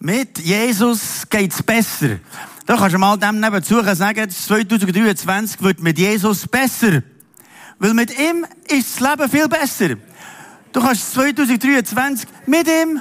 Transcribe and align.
Mit 0.00 0.38
Jesus 0.38 1.28
geht's 1.28 1.60
besser. 1.60 2.18
Da 2.66 2.76
kannst 2.76 2.94
du 2.94 2.98
mal 2.98 3.16
dem 3.16 3.40
nebenzu 3.40 3.82
sagen, 3.82 4.30
2023 4.30 5.60
wird 5.60 5.80
mit 5.80 5.98
Jesus 5.98 6.46
besser. 6.46 7.02
Weil 7.80 7.94
mit 7.94 8.16
ihm 8.16 8.46
ist 8.68 9.00
das 9.00 9.10
Leben 9.10 9.28
viel 9.28 9.48
besser. 9.48 9.96
Du 10.72 10.80
kannst 10.80 11.14
2023 11.14 12.28
mit 12.46 12.68
ihm 12.68 13.00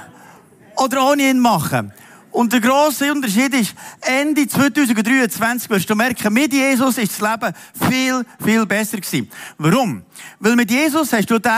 oder 0.78 1.12
ohne 1.12 1.30
ihn 1.30 1.40
machen. 1.40 1.94
Und 2.32 2.54
der 2.54 2.60
grosse 2.60 3.12
Unterschied 3.12 3.54
ist, 3.54 3.74
Ende 4.02 4.48
2023 4.48 5.70
wirst 5.70 5.90
du 5.90 5.96
merken, 5.96 6.34
mit 6.34 6.54
Jesus 6.54 6.98
ist 6.98 7.20
das 7.20 7.32
Leben 7.32 7.54
viel, 7.90 8.26
viel 8.44 8.66
besser 8.66 8.98
gewesen. 8.98 9.30
Warum? 9.58 10.04
Weil 10.40 10.56
mit 10.56 10.70
Jesus 10.70 11.14
hast 11.14 11.30
du 11.30 11.40
den, 11.40 11.52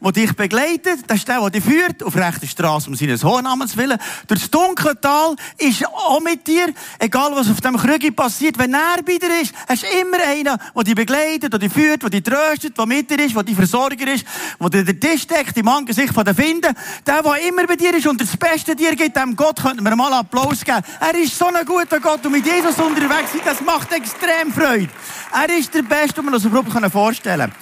der 0.00 0.12
dich 0.12 0.32
begleitet, 0.34 1.00
das 1.06 1.18
ist 1.18 1.28
der, 1.28 1.40
der 1.40 1.50
dich 1.50 1.64
führt, 1.64 2.02
auf 2.02 2.16
rechter 2.16 2.46
Straße 2.46 2.88
um 2.88 2.96
seines 2.96 3.24
hohen 3.24 3.44
Namens 3.44 3.76
willen. 3.76 3.98
Durch 4.26 4.40
das 4.40 4.50
dunkle 4.50 5.00
Tal 5.00 5.36
ist 5.58 5.86
auch 5.86 6.20
mit 6.20 6.46
dir, 6.46 6.68
egal 6.98 7.32
was 7.34 7.50
auf 7.50 7.60
dem 7.60 7.76
Krüge 7.76 8.12
passiert. 8.12 8.58
Wenn 8.58 8.74
er 8.74 9.02
bei 9.04 9.18
dir 9.18 9.40
ist, 9.40 9.54
hast 9.68 9.82
du 9.82 9.86
immer 10.00 10.18
einen, 10.26 10.44
der 10.74 10.84
dich 10.84 10.94
begleitet, 10.94 11.52
der 11.52 11.58
dich 11.58 11.72
führt, 11.72 12.02
der 12.02 12.10
dich 12.10 12.22
tröstet, 12.22 12.76
der 12.76 12.86
mit 12.86 13.10
dir 13.10 13.24
ist, 13.24 13.34
der 13.34 13.42
dein 13.42 13.54
Versorger 13.54 14.12
ist, 14.12 14.24
der 14.60 14.70
dir 14.70 14.84
den 14.84 15.00
Tisch 15.00 15.26
deckt, 15.26 15.56
im 15.56 15.68
Angesicht 15.68 16.12
von 16.12 16.24
den 16.24 16.34
Finden. 16.34 16.74
Der, 17.06 17.22
der 17.22 17.48
immer 17.48 17.66
bei 17.66 17.76
dir 17.76 17.94
ist 17.94 18.06
und 18.06 18.20
das 18.20 18.36
Beste 18.36 18.76
dir 18.76 18.94
gibt, 18.96 19.16
dem 19.16 19.36
Gott 19.36 19.62
könnten 19.62 19.84
wir 19.84 19.96
mal 19.96 20.12
Applaus 20.18 20.64
geben. 20.64 20.82
Er 21.00 21.14
ist 21.14 21.38
so 21.38 21.46
ein 21.46 21.64
guter 21.64 22.00
Gott 22.00 22.24
und 22.24 22.32
mit 22.32 22.44
Jesus 22.44 22.78
unterwegs 22.78 23.32
sein, 23.32 23.42
das 23.44 23.60
macht 23.60 23.92
extrem 23.92 24.52
Freude. 24.52 24.88
Er 25.32 25.56
ist 25.56 25.72
der 25.74 25.82
Beste, 25.82 26.14
den 26.14 26.26
wir 26.26 26.34
uns 26.34 26.44
überhaupt 26.44 26.92
vorstellen 26.92 27.50
können. 27.50 27.52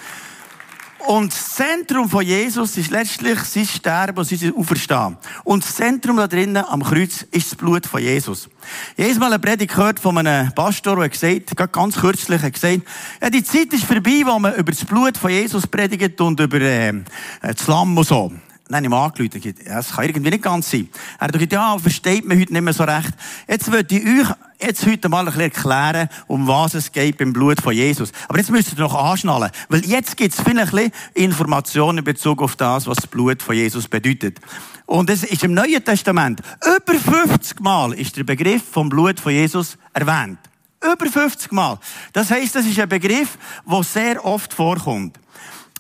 Und 1.07 1.33
das 1.33 1.55
Zentrum 1.55 2.09
von 2.09 2.25
Jesus 2.25 2.79
ist 2.79 2.91
letztlich 2.91 3.39
sein 3.41 3.67
Sterben 3.67 4.19
und 4.19 4.25
sein 4.25 4.55
Auferstehen. 4.57 5.19
Und 5.45 5.63
das 5.63 5.77
Zentrum 5.77 6.17
da 6.17 6.27
drinnen 6.27 6.65
am 6.65 6.83
Kreuz 6.83 7.27
ist 7.31 7.53
das 7.53 7.57
Blut 7.57 7.87
von 7.87 8.01
Jesus. 8.01 8.49
Jedes 8.97 9.19
Mal 9.19 9.27
eine 9.27 9.39
Predigt 9.39 9.75
gehört 9.75 10.01
von 10.01 10.17
einem 10.17 10.53
Pastor, 10.55 10.97
der 10.97 11.11
gesagt, 11.11 11.55
gerade 11.55 11.73
ganz 11.73 11.97
kürzlich, 11.97 12.41
hat 12.41 12.55
gesagt, 12.55 12.83
ja, 13.21 13.29
die 13.29 13.45
Zeit 13.45 13.73
ist 13.75 13.85
vorbei, 13.85 14.23
wo 14.25 14.39
man 14.39 14.55
über 14.55 14.73
das 14.73 14.85
Blut 14.85 15.19
von 15.19 15.31
Jesus 15.31 15.67
predigt 15.67 16.19
und 16.23 16.41
über 16.41 16.61
äh, 16.61 16.95
das 17.43 17.67
Lamm 17.67 17.99
und 17.99 18.07
so. 18.07 18.33
Dann 18.69 18.77
habe 18.77 18.87
ich 18.87 18.91
ihm 18.91 18.95
angerufen. 18.95 19.55
Ja, 19.67 19.75
das 19.77 19.93
kann 19.93 20.07
irgendwie 20.07 20.31
nicht 20.31 20.43
ganz 20.43 20.71
sein. 20.71 20.89
Er 21.19 21.27
hat 21.27 21.33
gesagt, 21.33 21.53
ja, 21.53 21.79
versteht 21.79 22.27
man 22.27 22.41
heute 22.41 22.53
nicht 22.53 22.63
mehr 22.63 22.73
so 22.73 22.85
recht. 22.85 23.13
Jetzt 23.47 23.71
würde 23.71 23.95
ich 23.95 24.07
euch 24.07 24.35
jetzt 24.59 24.87
heute 24.87 25.09
mal 25.11 25.21
ein 25.21 25.27
bisschen 25.27 25.43
erklären, 25.43 26.09
um 26.27 26.47
was 26.47 26.73
es 26.73 26.91
geht 26.91 27.19
beim 27.19 27.33
Blut 27.33 27.61
von 27.61 27.75
Jesus. 27.75 28.11
Aber 28.29 28.39
jetzt 28.39 28.51
müsst 28.51 28.73
ihr 28.73 28.79
noch 28.79 28.95
anschnallen. 28.95 29.51
Weil 29.69 29.85
jetzt 29.85 30.17
gibt 30.17 30.35
es 30.35 30.41
vielleicht 30.41 30.73
ein 30.73 30.91
bisschen 30.91 30.93
Informationen 31.15 31.99
in 31.99 32.05
Bezug 32.05 32.41
auf 32.41 32.57
das, 32.57 32.87
was 32.87 32.97
das 32.97 33.07
Blut 33.07 33.43
von 33.43 33.55
Jesus 33.55 33.87
bedeutet. 33.87 34.41
Und 34.87 35.11
es 35.11 35.25
ist 35.25 35.45
im 35.45 35.53
Neuen 35.53 35.85
Testament 35.85 36.41
über 36.65 36.99
50 36.99 37.61
Mal 37.61 37.93
ist 37.93 38.17
der 38.17 38.25
Begriff 38.25 38.63
vom 38.71 38.89
Blut 38.89 39.21
von 39.21 39.33
Jesus 39.33 39.77
erwähnt. 39.93 40.39
Über 40.83 41.07
50 41.07 41.53
Mal. 41.53 41.79
Das 42.13 42.31
heißt, 42.31 42.55
das 42.55 42.67
ist 42.67 42.79
ein 42.79 42.89
Begriff, 42.89 43.39
der 43.67 43.83
sehr 43.83 44.25
oft 44.25 44.53
vorkommt. 44.53 45.19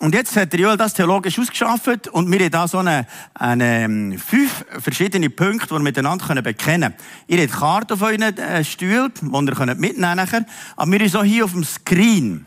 Und 0.01 0.15
jetzt 0.15 0.37
hat 0.37 0.53
der 0.53 0.61
Joel 0.61 0.77
das 0.77 0.93
theologisch 0.93 1.39
ausgeschafft 1.39 2.09
und 2.09 2.31
wir 2.31 2.41
haben 2.41 2.51
da 2.51 2.67
so 2.67 2.79
eine, 2.79 3.07
eine 3.33 3.85
ähm, 3.85 4.19
fünf 4.19 4.65
verschiedene 4.81 5.31
Punkte, 5.31 5.69
die 5.69 5.73
wir 5.75 5.79
miteinander 5.79 6.43
bekennen 6.43 6.93
können. 6.93 6.95
Ihr 7.29 7.41
habt 7.43 7.53
Karte 7.53 7.95
auf 7.95 8.03
euren 8.03 8.23
äh, 8.23 8.65
Stuhl, 8.65 9.11
die 9.11 9.27
ihr 9.27 9.75
mitnehmen 9.77 10.27
könnt, 10.29 10.49
aber 10.77 10.91
wir 10.91 10.99
sind 10.99 11.13
so 11.13 11.23
hier 11.23 11.45
auf 11.45 11.53
dem 11.53 11.65
Screen. 11.65 12.47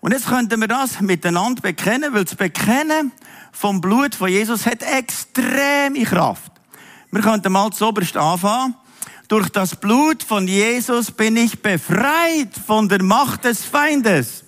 Und 0.00 0.12
jetzt 0.12 0.26
könnten 0.26 0.58
wir 0.60 0.68
das 0.68 1.00
miteinander 1.00 1.60
bekennen, 1.60 2.14
weil 2.14 2.24
das 2.24 2.34
Bekennen 2.34 3.12
vom 3.52 3.80
Blut 3.80 4.14
von 4.14 4.28
Jesus 4.28 4.64
hat 4.64 4.82
extreme 4.82 6.02
Kraft. 6.04 6.52
Wir 7.10 7.20
könnten 7.20 7.52
mal 7.52 7.70
zuoberst 7.72 8.16
anfangen. 8.16 8.74
Durch 9.28 9.48
das 9.48 9.76
Blut 9.76 10.22
von 10.22 10.46
Jesus 10.48 11.10
bin 11.10 11.36
ich 11.36 11.60
befreit 11.60 12.50
von 12.66 12.88
der 12.88 13.02
Macht 13.02 13.44
des 13.44 13.64
Feindes. 13.64 14.45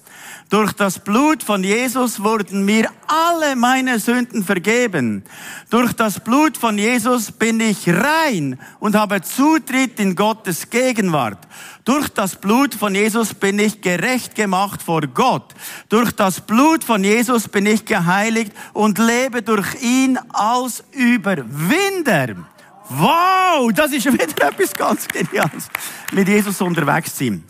Durch 0.48 0.72
das 0.72 0.98
Blut 0.98 1.42
von 1.42 1.62
Jesus 1.62 2.22
wurden 2.22 2.64
mir 2.64 2.88
alle 3.06 3.54
meine 3.54 3.98
Sünden 3.98 4.42
vergeben. 4.42 5.22
Durch 5.68 5.92
das 5.92 6.20
Blut 6.20 6.56
von 6.56 6.78
Jesus 6.78 7.30
bin 7.30 7.60
ich 7.60 7.86
rein 7.86 8.58
und 8.80 8.94
habe 8.94 9.20
Zutritt 9.20 10.00
in 10.00 10.16
Gottes 10.16 10.70
Gegenwart. 10.70 11.46
Durch 11.84 12.08
das 12.08 12.36
Blut 12.36 12.74
von 12.74 12.94
Jesus 12.94 13.34
bin 13.34 13.58
ich 13.58 13.82
gerecht 13.82 14.34
gemacht 14.34 14.82
vor 14.82 15.02
Gott. 15.02 15.54
Durch 15.90 16.12
das 16.12 16.40
Blut 16.40 16.82
von 16.82 17.04
Jesus 17.04 17.46
bin 17.46 17.66
ich 17.66 17.84
geheiligt 17.84 18.52
und 18.72 18.96
lebe 18.98 19.42
durch 19.42 19.82
ihn 19.82 20.18
als 20.32 20.82
Überwinder. 20.92 22.36
Wow, 22.88 23.70
das 23.74 23.92
ist 23.92 24.10
wieder 24.10 24.24
etwas 24.48 24.72
ganz 24.72 25.06
Geniales. 25.08 25.68
Mit 26.12 26.26
Jesus 26.26 26.58
unterwegs 26.62 27.18
sein. 27.18 27.44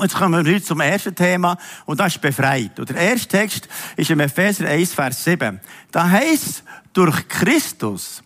Jetzt 0.00 0.16
kommen 0.16 0.44
wir 0.44 0.52
heute 0.52 0.64
zum 0.64 0.80
ersten 0.80 1.14
Thema, 1.14 1.56
und 1.86 2.00
das 2.00 2.16
ist 2.16 2.20
befreit. 2.20 2.80
Und 2.80 2.88
der 2.88 2.96
erste 2.96 3.28
Text 3.28 3.68
ist 3.96 4.10
im 4.10 4.18
Epheser 4.18 4.66
1, 4.66 4.92
Vers 4.92 5.22
7. 5.22 5.60
Da 5.92 6.10
heißt, 6.10 6.64
durch 6.92 7.28
Christus, 7.28 8.22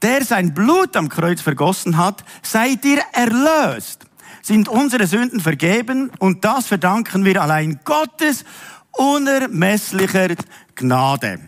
der 0.00 0.24
sein 0.24 0.54
Blut 0.54 0.96
am 0.96 1.10
Kreuz 1.10 1.42
vergossen 1.42 1.98
hat, 1.98 2.24
seid 2.42 2.84
ihr 2.86 3.02
erlöst, 3.12 4.06
sind 4.40 4.66
unsere 4.66 5.06
Sünden 5.06 5.40
vergeben, 5.40 6.10
und 6.18 6.42
das 6.44 6.66
verdanken 6.66 7.26
wir 7.26 7.42
allein 7.42 7.80
Gottes 7.84 8.44
unermesslicher 8.92 10.28
Gnade. 10.74 11.38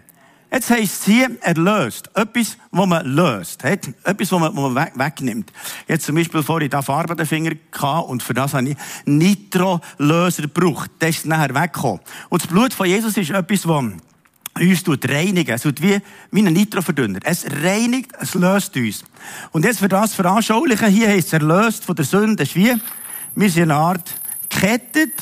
Jetzt 0.51 0.71
heisst 0.71 1.01
es 1.01 1.05
hier 1.05 1.31
erlöst. 1.43 2.09
Etwas, 2.15 2.57
was 2.71 2.87
man 2.87 3.07
löst. 3.07 3.65
Etwas, 3.65 3.95
was 4.05 4.41
man, 4.41 4.57
was 4.57 4.73
man 4.73 4.89
wegnimmt. 4.95 5.53
Jetzt 5.89 6.07
zum 6.07 6.15
Beispiel 6.15 6.43
vorhin 6.43 6.71
da 6.71 6.83
Farbe 6.83 7.13
an 7.13 7.17
den 7.17 7.27
Finger 7.27 7.53
gehabt 7.71 8.09
und 8.09 8.23
für 8.23 8.35
das 8.35 8.55
habe 8.55 8.71
ich 8.71 8.77
Nitro-Löser 9.05 10.43
gebraucht. 10.43 10.91
Das 10.99 11.11
ist 11.11 11.27
nachher 11.27 11.55
weggekommen. 11.55 12.01
Und 12.29 12.43
das 12.43 12.49
Blut 12.49 12.73
von 12.73 12.87
Jesus 12.87 13.17
ist 13.17 13.31
etwas, 13.31 13.63
das 13.63 13.67
uns 13.69 14.83
tut. 14.83 15.05
Es 15.05 15.63
tut 15.63 15.83
wie, 15.83 15.99
wie 16.31 16.47
ein 16.47 16.53
Nitroverdünner. 16.53 17.21
Es 17.25 17.45
reinigt, 17.63 18.13
es 18.21 18.35
löst 18.35 18.77
uns. 18.77 19.05
Und 19.53 19.65
jetzt 19.65 19.81
für 19.81 19.89
das 19.89 20.15
veranschaulichen, 20.15 20.89
hier 20.89 21.09
heisst 21.09 21.29
es 21.29 21.33
erlöst 21.35 21.85
von 21.85 21.97
der 21.97 22.05
Sünde. 22.05 22.37
Das 22.37 22.49
ist 22.49 22.57
wie, 22.57 22.75
wir 23.35 23.51
sind 23.51 23.65
eine 23.65 23.75
Art 23.75 24.11
gekettet 24.49 25.13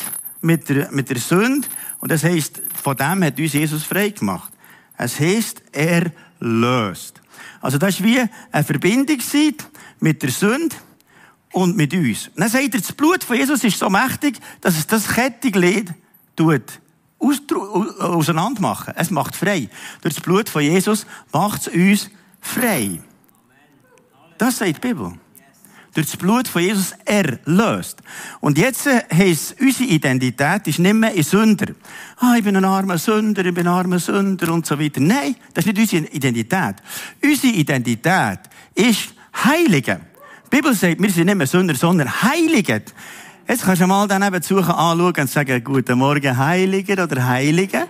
mit 0.40 0.68
der, 0.68 0.90
mit 0.92 1.08
der 1.08 1.18
Sünde. 1.18 1.66
Und 1.98 2.10
das 2.10 2.22
heisst, 2.22 2.60
von 2.80 2.96
dem 2.96 3.24
hat 3.24 3.38
uns 3.38 3.52
Jesus 3.54 3.84
frei 3.84 4.10
gemacht. 4.10 4.53
Es 4.96 5.18
heisst, 5.18 5.62
er 5.72 6.12
löst. 6.40 7.20
Also 7.60 7.78
das 7.78 7.96
ist 7.96 8.04
wie 8.04 8.20
eine 8.52 8.64
Verbindung 8.64 9.18
mit 10.00 10.22
der 10.22 10.30
Sünde 10.30 10.76
und 11.52 11.76
mit 11.76 11.92
uns. 11.94 12.28
Und 12.28 12.40
dann 12.40 12.48
sagt 12.48 12.74
er, 12.74 12.80
das 12.80 12.92
Blut 12.92 13.24
von 13.24 13.36
Jesus 13.36 13.64
ist 13.64 13.78
so 13.78 13.88
mächtig, 13.90 14.38
dass 14.60 14.76
es 14.76 14.86
das 14.86 15.08
Kettenglied 15.08 15.92
tut 16.36 16.80
auseinander 17.98 18.60
machen. 18.60 18.94
Es 18.96 19.10
macht 19.10 19.34
frei. 19.34 19.68
Durch 20.02 20.14
das 20.14 20.22
Blut 20.22 20.48
von 20.48 20.62
Jesus 20.62 21.06
macht 21.32 21.66
es 21.66 21.68
uns 21.68 22.10
frei. 22.40 23.00
Das 24.36 24.58
sagt 24.58 24.76
die 24.76 24.88
Bibel 24.88 25.18
durch 25.94 26.06
das 26.06 26.16
Blut 26.16 26.48
von 26.48 26.62
Jesus 26.62 26.92
erlöst. 27.04 28.02
Und 28.40 28.58
jetzt 28.58 28.86
äh, 28.86 29.02
heisst 29.12 29.56
unsere 29.60 29.88
Identität 29.88 30.66
ist 30.66 30.80
nicht 30.80 30.94
mehr 30.94 31.10
ein 31.10 31.22
Sünder. 31.22 31.72
Ah, 32.18 32.34
ich 32.36 32.44
bin 32.44 32.56
ein 32.56 32.64
armer 32.64 32.98
Sünder, 32.98 33.44
ich 33.44 33.54
bin 33.54 33.66
ein 33.66 33.72
armer 33.72 34.00
Sünder 34.00 34.52
und 34.52 34.66
so 34.66 34.78
weiter. 34.78 35.00
Nein, 35.00 35.36
das 35.54 35.64
ist 35.64 35.76
nicht 35.76 35.92
unsere 35.92 36.12
Identität. 36.12 36.76
Unsere 37.22 37.52
Identität 37.54 38.40
ist 38.74 39.14
Heilige. 39.44 40.00
Die 40.46 40.56
Bibel 40.56 40.74
sagt, 40.74 41.00
wir 41.00 41.10
sind 41.10 41.26
nicht 41.26 41.36
mehr 41.36 41.46
Sünder, 41.46 41.74
sondern 41.74 42.22
Heilige. 42.22 42.82
Jetzt 43.46 43.62
kannst 43.62 43.82
du 43.82 43.86
mal 43.86 44.08
daneben 44.08 44.42
suchen, 44.42 44.70
anschauen 44.70 45.14
und 45.16 45.30
sagen, 45.30 45.62
guten 45.62 45.98
Morgen, 45.98 46.36
Heiliger 46.36 47.04
oder 47.04 47.26
Heilige. 47.26 47.86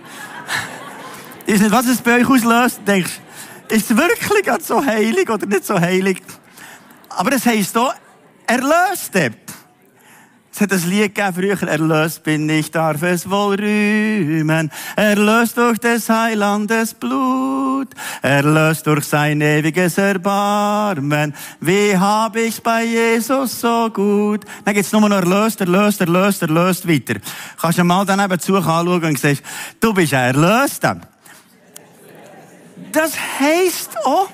ist 1.45 1.61
nicht, 1.61 1.71
was 1.71 1.87
es 1.87 2.01
bei 2.01 2.19
euch 2.19 2.27
auslöst. 2.27 2.81
Denkst, 2.85 3.19
ist 3.69 3.89
es 3.89 3.97
wirklich 3.97 4.63
so 4.63 4.85
heilig 4.85 5.29
oder 5.29 5.45
nicht 5.45 5.65
so 5.65 5.79
heilig? 5.79 6.21
Aber 7.15 7.33
es 7.33 7.45
heisst 7.45 7.77
auch, 7.77 7.93
erlöste. 8.45 9.31
Es 10.55 10.61
hat 10.61 10.71
ein 10.71 10.89
Lied 10.89 11.13
gegeben 11.13 11.33
früher, 11.33 11.67
erlöst 11.67 12.23
bin 12.23 12.49
ich, 12.49 12.71
darf 12.71 13.03
es 13.03 13.29
wohl 13.29 13.55
rühmen. 13.55 14.71
Erlöst 14.95 15.57
durch 15.57 15.79
des 15.79 16.07
Heilandes 16.07 16.93
Blut, 16.93 17.89
erlöst 18.21 18.87
durch 18.87 19.03
sein 19.03 19.41
ewiges 19.41 19.97
Erbarmen. 19.97 21.33
Wie 21.59 21.97
hab 21.97 22.37
ich's 22.37 22.61
bei 22.61 22.85
Jesus 22.85 23.59
so 23.59 23.89
gut? 23.89 24.45
Dann 24.63 24.73
geht's 24.73 24.93
nur 24.93 25.01
noch 25.01 25.17
erlöst, 25.17 25.59
erlöst, 25.59 25.99
erlöst, 25.99 26.41
erlöst 26.41 26.87
weiter. 26.87 27.15
Kannst 27.59 27.79
du 27.79 27.83
mal 27.83 28.05
daneben 28.05 28.39
zu 28.39 28.55
anschauen 28.55 29.03
und 29.03 29.19
siehst, 29.19 29.43
du 29.81 29.93
bist 29.93 30.13
ein 30.13 30.35
Erlöster. 30.35 31.01
Das 32.93 33.11
heisst 33.41 33.97
auch, 34.05 34.29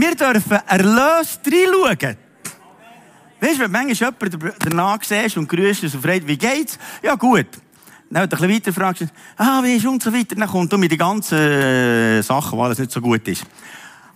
wir 0.00 0.14
dürfen 0.14 0.58
erlöst 0.66 1.40
reinschauen. 1.46 2.16
Weißt 3.40 3.54
du, 3.54 3.60
wenn 3.60 3.70
manchmal 3.70 4.12
jemand 4.20 4.56
danach 4.58 5.02
siehst 5.02 5.36
und 5.36 5.48
grüßt 5.48 5.84
und 5.84 6.02
fragt, 6.02 6.26
wie 6.26 6.36
geht's? 6.36 6.78
Ja, 7.02 7.14
gut. 7.14 7.46
Dann 8.10 8.28
du 8.28 8.36
ein 8.36 8.48
bisschen 8.48 8.54
weiter 8.54 8.72
fragst, 8.72 9.06
ah, 9.36 9.62
wie 9.62 9.76
ist 9.76 9.86
und 9.86 10.02
so 10.02 10.12
weiter, 10.12 10.34
dann 10.34 10.48
kommt 10.48 10.72
du 10.72 10.78
mit 10.78 10.90
den 10.90 10.98
ganzen 10.98 11.38
äh, 11.38 12.22
Sachen, 12.22 12.58
wo 12.58 12.62
alles 12.62 12.78
nicht 12.78 12.90
so 12.90 13.00
gut 13.00 13.26
ist. 13.28 13.44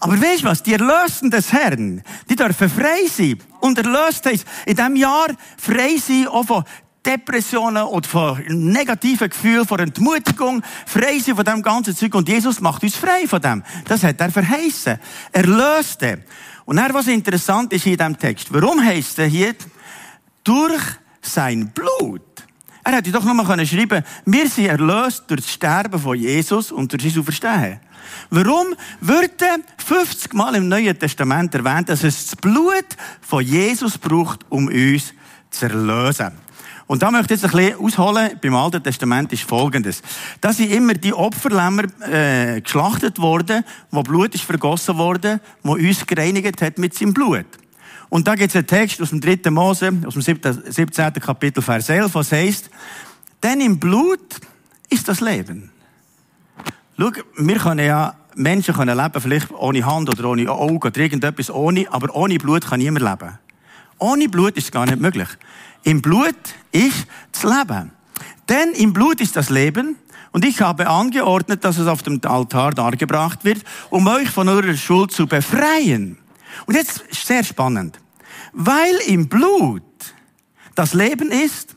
Aber 0.01 0.21
weißt 0.21 0.43
du 0.43 0.47
was? 0.47 0.63
Die 0.63 0.73
Erlösten 0.73 1.31
des 1.31 1.53
Herrn, 1.53 2.03
die 2.29 2.35
dürfen 2.35 2.69
frei 2.69 3.07
sein. 3.07 3.39
Und 3.61 3.79
erlöst 3.79 4.27
heisst, 4.27 4.47
in 4.67 4.75
diesem 4.75 4.97
Jahr 4.97 5.29
frei 5.57 5.97
sein 5.99 6.27
auch 6.27 6.45
von 6.45 6.65
Depressionen 7.05 7.83
oder 7.83 8.09
von 8.09 8.43
negativen 8.49 9.29
Gefühlen, 9.29 9.67
von 9.67 9.81
Entmutigung, 9.81 10.63
frei 10.87 11.19
sein 11.19 11.37
von 11.37 11.45
dem 11.45 11.63
ganzen 11.63 11.97
Zeug. 11.97 12.15
Und 12.15 12.29
Jesus 12.29 12.61
macht 12.61 12.83
uns 12.83 12.95
frei 12.95 13.27
von 13.27 13.41
dem. 13.41 13.63
Das 13.87 14.03
hat 14.05 14.21
er 14.21 14.31
verheißen. 14.31 14.99
Erlöste. 15.33 16.25
Und 16.65 16.77
dann, 16.77 16.95
was 16.95 17.09
interessant 17.09 17.73
ist 17.73 17.87
in 17.87 17.97
diesem 17.97 18.19
Text. 18.19 18.53
Warum 18.53 18.85
heisst 18.85 19.19
er 19.19 19.27
hier, 19.27 19.55
durch 20.45 20.83
sein 21.21 21.69
Blut? 21.69 22.23
Er 22.85 22.97
hätte 22.97 23.13
doch 23.13 23.25
nur 23.25 23.35
mal 23.35 23.45
schreiben 23.67 23.89
können, 23.89 24.05
wir 24.27 24.49
sind 24.49 24.67
erlöst 24.67 25.25
durch 25.29 25.43
das 25.43 25.53
Sterben 25.53 26.01
von 26.01 26.19
Jesus 26.19 26.73
und 26.73 26.91
durch 26.91 27.13
sein 27.13 27.21
Auferstehen. 27.21 27.81
Warum 28.31 28.75
wird 29.01 29.41
50 29.79 30.33
Mal 30.35 30.57
im 30.57 30.69
Neuen 30.69 30.99
Testament 30.99 31.55
erwähnt, 31.55 31.89
dass 31.89 32.03
es 32.03 32.27
das 32.27 32.37
Blut 32.37 32.87
von 33.21 33.45
Jesus 33.45 33.99
braucht, 33.99 34.41
um 34.49 34.67
uns 34.67 35.15
zu 35.51 35.67
erlösen? 35.67 36.42
Und 36.93 37.01
da 37.01 37.11
möchte 37.11 37.33
ich 37.33 37.41
jetzt 37.41 37.55
ein 37.55 37.59
bisschen 37.59 37.81
ausholen. 37.81 38.39
Beim 38.43 38.55
Alten 38.55 38.83
Testament 38.83 39.33
ist 39.33 39.45
Folgendes. 39.45 40.03
Da 40.43 40.53
sind 40.53 40.71
immer 40.71 40.93
die 40.93 41.15
Opferlämmer 41.15 41.85
äh, 42.07 42.61
geschlachtet 42.61 43.19
worden, 43.19 43.65
wo 43.91 44.03
Blut 44.03 44.35
ist 44.35 44.45
vergossen 44.45 44.99
worden, 44.99 45.41
wo 45.63 45.73
uns 45.73 46.07
gereinigt 46.07 46.61
hat 46.61 46.77
mit 46.77 46.93
seinem 46.93 47.15
Blut. 47.15 47.47
Und 48.11 48.29
da 48.29 48.35
gibt 48.35 48.51
es 48.51 48.57
einen 48.57 48.67
Text 48.67 49.01
aus 49.01 49.09
dem 49.09 49.23
3. 49.23 49.51
Mose, 49.51 49.91
aus 50.05 50.13
dem 50.13 50.21
17. 50.21 51.15
Kapitel, 51.15 51.63
Vers 51.63 51.89
11, 51.89 52.15
was 52.15 52.31
heißt, 52.31 52.69
denn 53.43 53.63
im 53.63 53.81
Blut 53.81 54.21
ist 54.91 55.09
das 55.09 55.23
Leben. 55.23 55.71
Schau, 56.99 57.11
wir 57.39 57.57
können 57.57 57.87
ja, 57.87 58.17
Menschen 58.35 58.75
können 58.75 58.99
leben, 58.99 59.19
vielleicht 59.19 59.51
ohne 59.51 59.87
Hand 59.87 60.11
oder 60.11 60.29
ohne 60.29 60.51
Auge 60.51 60.89
oder 60.89 61.01
irgendetwas 61.01 61.51
ohne, 61.51 61.91
aber 61.91 62.15
ohne 62.15 62.37
Blut 62.37 62.67
kann 62.67 62.81
niemand 62.81 63.07
leben. 63.07 63.39
Ohne 63.99 64.29
Blut 64.29 64.59
ist 64.59 64.65
es 64.65 64.73
gar 64.73 64.85
nicht 64.85 65.01
möglich. 65.01 65.29
Im 65.85 66.03
Blut 66.03 66.37
ist 66.71 67.07
das 67.33 67.43
Leben. 67.43 67.93
Denn 68.49 68.73
im 68.75 68.93
Blut 68.93 69.21
ist 69.21 69.37
das 69.37 69.51
Leben. 69.51 69.97
Und 70.31 70.45
ich 70.45 70.61
habe 70.61 70.89
angeordnet, 70.89 71.65
dass 71.65 71.79
es 71.79 71.87
auf 71.87 72.03
dem 72.03 72.21
Altar 72.25 72.73
dargebracht 72.73 73.45
wird, 73.45 73.63
um 73.91 74.07
euch 74.07 74.31
von 74.31 74.49
eurer 74.49 74.75
Schuld 74.75 75.13
zu 75.13 75.27
befreien. 75.27 76.19
Und 76.67 76.75
jetzt 76.75 77.01
ist 77.11 77.27
sehr 77.27 77.45
spannend. 77.45 77.99
Weil 78.53 78.95
im 79.07 79.29
Blut 79.29 79.83
das 80.75 80.95
Leben 80.95 81.31
ist, 81.31 81.77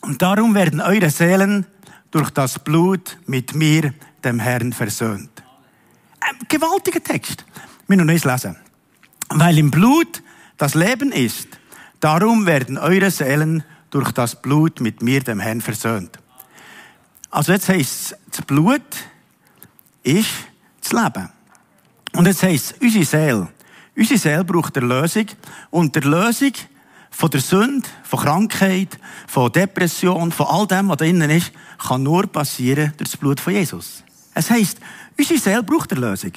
und 0.00 0.22
darum 0.22 0.54
werden 0.54 0.80
eure 0.80 1.10
Seelen 1.10 1.66
durch 2.10 2.30
das 2.30 2.58
Blut 2.58 3.18
mit 3.26 3.54
mir 3.54 3.92
dem 4.24 4.38
Herrn 4.38 4.72
versöhnt. 4.72 5.42
Ein 6.20 6.36
gewaltiger 6.48 7.02
Text. 7.02 7.44
Wir 7.88 7.96
noch 7.96 8.04
nicht 8.04 8.24
lesen. 8.24 8.56
Weil 9.28 9.58
im 9.58 9.70
Blut 9.70 10.22
das 10.56 10.74
Leben 10.74 11.12
ist, 11.12 11.48
darum 12.06 12.46
werden 12.46 12.78
eure 12.78 13.10
Seelen 13.10 13.64
durch 13.90 14.12
das 14.12 14.40
Blut 14.40 14.80
mit 14.80 15.02
mir, 15.02 15.24
dem 15.24 15.40
Herrn, 15.40 15.60
versöhnt. 15.60 16.16
Also 17.32 17.52
jetzt 17.52 17.68
heisst 17.68 18.16
das 18.30 18.42
Blut 18.42 18.80
ist 20.04 20.30
das 20.80 20.92
Leben. 20.92 21.28
Und 22.12 22.26
jetzt 22.26 22.44
heisst 22.44 22.76
unsere 22.80 23.04
Seele. 23.04 23.48
Unsere 23.96 24.20
Seele 24.20 24.44
braucht 24.44 24.76
Erlösung. 24.76 25.26
Und 25.70 25.96
Erlösung 25.96 26.52
von 27.10 27.28
der 27.28 27.40
Sünde, 27.40 27.88
von 28.04 28.20
Krankheit, 28.20 29.00
von 29.26 29.50
Depression, 29.50 30.30
von 30.30 30.46
all 30.46 30.68
dem, 30.68 30.88
was 30.88 30.98
da 30.98 31.04
drinnen 31.04 31.30
ist, 31.30 31.50
kann 31.76 32.04
nur 32.04 32.28
passieren 32.28 32.92
durch 32.98 33.10
das 33.10 33.16
Blut 33.16 33.40
von 33.40 33.52
Jesus. 33.52 34.04
Es 34.32 34.48
heisst, 34.48 34.78
unsere 35.18 35.40
Seele 35.40 35.62
braucht 35.64 35.90
Erlösung. 35.90 36.32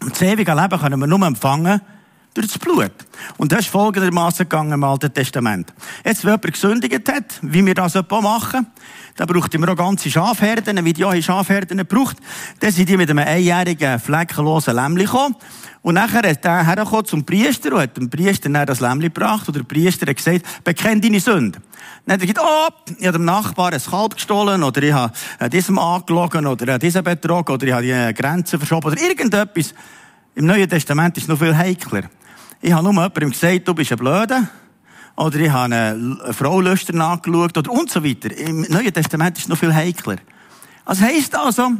Und 0.00 0.12
das 0.12 0.22
ewige 0.22 0.54
Leben 0.54 0.80
können 0.80 0.98
wir 0.98 1.06
nur 1.06 1.26
empfangen 1.26 1.82
durch 2.34 2.48
das 2.48 2.58
Blut. 2.58 2.92
Und 3.36 3.52
das 3.52 3.60
ist 3.60 3.68
folgendermaßen 3.68 4.48
gegangen 4.48 4.72
im 4.72 4.84
Alten 4.84 5.12
Testament. 5.12 5.72
Jetzt, 6.04 6.24
wenn 6.24 6.32
jemand 6.32 6.52
gesündigt 6.52 7.08
hat, 7.12 7.38
wie 7.42 7.64
wir 7.64 7.74
das 7.74 7.94
etwa 7.94 8.20
machen, 8.20 8.66
dann 9.16 9.26
braucht 9.26 9.52
wir 9.52 9.68
auch 9.68 9.76
ganze 9.76 10.10
Schafherden, 10.10 10.84
wie 10.84 10.92
die 10.92 11.04
auch 11.04 11.14
Schafherden 11.20 11.84
braucht. 11.86 12.18
Dann 12.60 12.70
sind 12.70 12.88
die 12.88 12.96
mit 12.96 13.10
einem 13.10 13.26
einjährigen, 13.26 13.98
fleckenlosen 13.98 14.76
Lämmli 14.76 15.04
gekommen. 15.04 15.34
Und 15.82 15.94
nachher 15.94 16.24
ist 16.24 16.44
er 16.44 16.64
hergekommen 16.64 17.04
zum 17.04 17.24
Priester 17.24 17.72
und 17.72 17.80
hat 17.80 17.96
dem 17.96 18.08
Priester 18.08 18.48
dann 18.48 18.66
das 18.66 18.80
Lämmli 18.80 19.08
gebracht. 19.08 19.48
Und 19.48 19.56
der 19.56 19.64
Priester 19.64 20.06
hat 20.06 20.16
gesagt, 20.16 20.62
bekenn 20.62 21.00
deine 21.00 21.18
Sünde. 21.18 21.58
Dann 22.06 22.14
hat 22.14 22.20
er 22.20 22.26
gesagt, 22.26 22.40
oh, 22.40 22.92
ich 22.98 23.06
habe 23.06 23.18
dem 23.18 23.24
Nachbarn 23.24 23.74
ein 23.74 23.82
Kalb 23.82 24.14
gestohlen, 24.14 24.62
oder 24.62 24.82
ich 24.82 24.92
habe 24.92 25.12
diesem 25.50 25.78
angelogen, 25.78 26.46
oder 26.46 26.78
diesem 26.78 27.02
betrogen, 27.02 27.54
oder 27.54 27.66
ich 27.66 27.72
habe 27.72 27.82
die 27.82 28.14
Grenzen 28.14 28.58
verschoben, 28.58 28.92
oder 28.92 29.00
irgendetwas. 29.00 29.74
Im 30.34 30.46
Neuen 30.46 30.68
Testament 30.68 31.16
ist 31.16 31.24
es 31.24 31.28
noch 31.28 31.38
viel 31.38 31.56
heikler. 31.56 32.04
Ich 32.60 32.72
habe 32.72 32.82
nur 32.82 32.92
jemandem 32.92 33.30
gesagt, 33.30 33.68
du 33.68 33.74
bist 33.74 33.92
ein 33.92 33.98
Blöder. 33.98 34.48
Oder 35.16 35.38
ich 35.40 35.50
habe 35.50 35.74
eine 35.74 36.32
Frau 36.32 36.60
lüstern 36.60 37.00
angeschaut, 37.00 37.56
oder 37.58 37.70
und 37.72 37.90
so 37.90 38.04
weiter. 38.04 38.36
Im 38.36 38.62
Neuen 38.62 38.92
Testament 38.92 39.36
ist 39.36 39.44
es 39.44 39.48
noch 39.48 39.58
viel 39.58 39.74
heikler. 39.74 40.16
Also 40.84 41.02
heisst 41.04 41.34
also, 41.34 41.72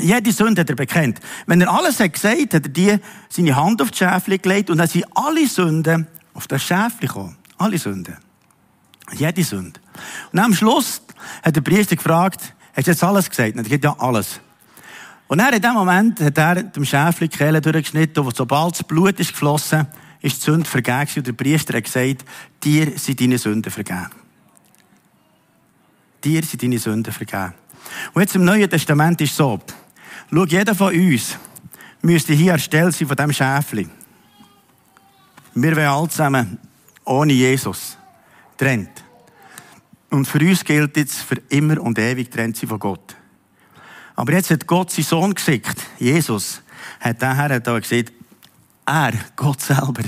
jede 0.00 0.32
Sünde 0.32 0.60
hat 0.60 0.70
er 0.70 0.76
bekennt. 0.76 1.20
Wenn 1.46 1.60
er 1.60 1.72
alles 1.72 2.00
hat 2.00 2.12
gesagt, 2.12 2.54
hat 2.54 2.66
er 2.66 2.68
die, 2.68 2.96
seine 3.28 3.56
Hand 3.56 3.82
auf 3.82 3.90
das 3.90 3.98
Schäfli 3.98 4.38
gelegt 4.38 4.70
und 4.70 4.78
dann 4.78 4.86
sind 4.86 5.04
alle 5.14 5.46
Sünden 5.46 6.06
auf 6.32 6.46
das 6.46 6.62
Schäfli 6.62 7.06
gekommen. 7.06 7.36
Alle 7.58 7.78
Sünden. 7.78 8.16
Jede 9.12 9.44
Sünde. 9.44 9.80
Und 10.32 10.38
am 10.38 10.54
Schluss 10.54 11.02
hat 11.42 11.56
der 11.56 11.60
Priester 11.60 11.96
gefragt, 11.96 12.54
hast 12.74 12.86
du 12.86 12.90
jetzt 12.90 13.04
alles 13.04 13.28
gesagt? 13.28 13.56
Und 13.56 13.66
er 13.66 13.74
hat 13.74 13.84
ja 13.84 13.96
alles. 13.98 14.40
Und 15.26 15.38
er 15.38 15.52
in 15.52 15.62
dem 15.62 15.72
Moment 15.72 16.20
hat 16.20 16.38
er 16.38 16.62
dem 16.62 16.84
Schäfli 16.84 17.28
die 17.28 17.36
Kehle 17.36 17.60
durchgeschnitten 17.60 18.24
und 18.24 18.36
sobald 18.36 18.74
das 18.74 18.84
Blut 18.84 19.18
ist 19.18 19.32
geflossen, 19.32 19.86
ist 20.20 20.38
die 20.38 20.50
Sünde 20.50 20.68
vergeben 20.68 21.10
und 21.16 21.26
der 21.26 21.32
Priester 21.32 21.76
hat 21.76 21.84
gesagt, 21.84 22.24
dir 22.62 22.98
sind 22.98 23.20
deine 23.20 23.38
Sünden 23.38 23.70
vergeben. 23.70 24.10
Dir 26.22 26.42
sind 26.42 26.62
deine 26.62 26.78
Sünden 26.78 27.12
vergeben. 27.12 27.54
Und 28.12 28.22
jetzt 28.22 28.34
im 28.34 28.44
Neuen 28.44 28.68
Testament 28.68 29.20
ist 29.20 29.32
es 29.32 29.36
so, 29.36 29.60
schau, 30.30 30.44
jeder 30.44 30.74
von 30.74 30.94
uns 30.94 31.38
müsste 32.02 32.32
hier 32.34 32.52
erstellt 32.52 32.94
sein 32.94 33.08
von 33.08 33.16
diesem 33.16 33.32
Schäfli. 33.32 33.88
Wir 35.54 35.76
wären 35.76 35.92
alle 35.92 36.08
zusammen 36.08 36.58
ohne 37.04 37.32
Jesus 37.32 37.96
trennt. 38.56 39.04
Und 40.10 40.26
für 40.26 40.38
uns 40.38 40.64
gilt 40.64 40.96
jetzt 40.96 41.22
für 41.22 41.36
immer 41.48 41.80
und 41.80 41.98
ewig 41.98 42.30
trennt 42.30 42.56
sie 42.56 42.66
von 42.66 42.78
Gott. 42.78 43.16
Aber 44.14 44.32
jetzt 44.32 44.50
hat 44.50 44.66
Gott 44.66 44.90
seinen 44.90 45.04
Sohn 45.04 45.34
geschickt, 45.34 45.76
Jesus, 45.98 46.62
hat 47.00 47.20
daher 47.20 47.60
da 47.60 47.78
gesagt, 47.78 48.12
er, 48.86 49.12
Gott 49.36 49.60
selber, 49.60 50.04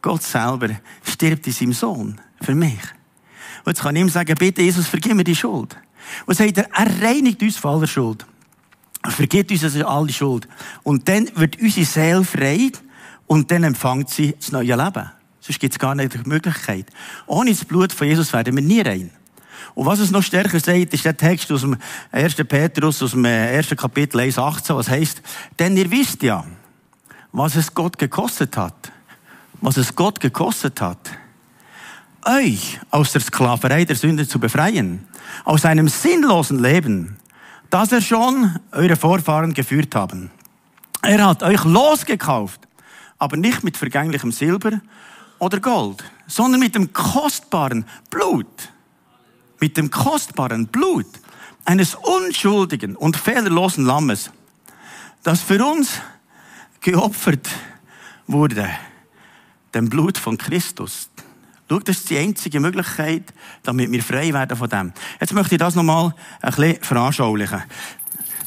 Gott 0.00 0.22
selber 0.22 0.70
stirbt 1.02 1.46
in 1.46 1.52
seinem 1.52 1.72
Sohn 1.72 2.20
für 2.40 2.54
mich. 2.54 2.80
Und 3.64 3.72
jetzt 3.72 3.82
kann 3.82 3.96
ich 3.96 4.02
ihm 4.02 4.08
sagen, 4.08 4.34
bitte 4.38 4.62
Jesus, 4.62 4.86
vergib 4.86 5.14
mir 5.14 5.24
die 5.24 5.36
Schuld. 5.36 5.76
Und 6.26 6.34
sagt 6.34 6.56
er, 6.56 6.68
er 6.72 7.02
reinigt 7.02 7.42
uns 7.42 7.56
von 7.56 7.76
aller 7.76 7.86
Schuld. 7.86 8.24
Er 9.02 9.10
vergibt 9.10 9.50
uns 9.50 9.64
also 9.64 9.86
alle 9.86 10.12
Schuld. 10.12 10.48
Und 10.82 11.08
dann 11.08 11.28
wird 11.34 11.60
unsere 11.60 11.86
Seele 11.86 12.24
frei 12.24 12.72
und 13.26 13.50
dann 13.50 13.64
empfängt 13.64 14.10
sie 14.10 14.34
das 14.38 14.52
neue 14.52 14.76
Leben. 14.76 15.10
Sonst 15.40 15.58
gibt 15.58 15.74
es 15.74 15.78
gar 15.78 15.94
nicht 15.94 16.14
die 16.14 16.28
Möglichkeit. 16.28 16.86
Ohne 17.26 17.50
das 17.50 17.64
Blut 17.64 17.92
von 17.92 18.06
Jesus 18.06 18.32
werden 18.32 18.54
wir 18.56 18.62
nie 18.62 18.80
rein. 18.80 19.10
Und 19.74 19.86
was 19.86 19.98
es 19.98 20.10
noch 20.10 20.22
stärker 20.22 20.60
sagt, 20.60 20.94
ist 20.94 21.04
der 21.04 21.16
Text 21.16 21.50
aus 21.52 21.62
dem 21.62 21.76
1. 22.12 22.34
Petrus, 22.48 23.02
aus 23.02 23.12
dem 23.12 23.24
1. 23.24 23.70
Kapitel 23.76 24.20
1, 24.20 24.38
18, 24.38 24.76
was 24.76 24.88
heißt, 24.88 25.22
denn 25.58 25.76
ihr 25.76 25.90
wisst 25.90 26.22
ja, 26.22 26.44
was 27.32 27.56
es 27.56 27.74
Gott 27.74 27.98
gekostet 27.98 28.56
hat. 28.56 28.92
Was 29.60 29.76
es 29.76 29.94
Gott 29.94 30.20
gekostet 30.20 30.80
hat. 30.80 31.10
Euch 32.24 32.80
aus 32.90 33.12
der 33.12 33.20
Sklaverei 33.20 33.84
der 33.84 33.96
Sünde 33.96 34.26
zu 34.26 34.38
befreien. 34.38 35.06
Aus 35.44 35.64
einem 35.64 35.88
sinnlosen 35.88 36.58
Leben, 36.58 37.16
das 37.70 37.92
er 37.92 38.00
schon 38.00 38.58
eure 38.72 38.96
Vorfahren 38.96 39.54
geführt 39.54 39.94
haben. 39.94 40.30
Er 41.02 41.26
hat 41.26 41.42
euch 41.42 41.64
losgekauft, 41.64 42.60
aber 43.18 43.36
nicht 43.36 43.62
mit 43.64 43.76
vergänglichem 43.76 44.32
Silber 44.32 44.80
oder 45.38 45.60
Gold, 45.60 46.04
sondern 46.26 46.60
mit 46.60 46.74
dem 46.74 46.92
kostbaren 46.92 47.86
Blut 48.10 48.46
mit 49.60 49.76
dem 49.76 49.90
kostbaren 49.90 50.66
Blut 50.66 51.06
eines 51.64 51.94
unschuldigen 51.94 52.96
und 52.96 53.16
fehlerlosen 53.16 53.84
Lammes, 53.84 54.30
das 55.22 55.40
für 55.40 55.64
uns 55.64 56.00
geopfert 56.80 57.48
wurde, 58.26 58.68
dem 59.74 59.88
Blut 59.88 60.18
von 60.18 60.38
Christus. 60.38 61.10
Schau, 61.68 61.78
das 61.78 61.98
ist 61.98 62.10
die 62.10 62.18
einzige 62.18 62.58
Möglichkeit, 62.58 63.32
damit 63.62 63.92
wir 63.92 64.02
frei 64.02 64.32
werden 64.32 64.56
von 64.56 64.68
dem. 64.68 64.92
Jetzt 65.20 65.32
möchte 65.32 65.54
ich 65.54 65.60
das 65.60 65.76
nochmal 65.76 66.14
ein 66.40 66.52
bisschen 66.52 66.82
veranschaulichen. 66.82 67.62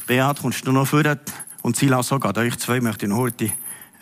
Beat, 0.06 0.40
kommst 0.42 0.66
du 0.66 0.72
noch 0.72 0.86
vor 0.86 1.02
und 1.62 1.76
Silas 1.76 2.08
sogar. 2.08 2.36
Euch 2.36 2.58
zwei 2.58 2.80
möchte 2.82 3.06
ich 3.06 3.10
noch 3.10 3.16
heute, 3.16 3.50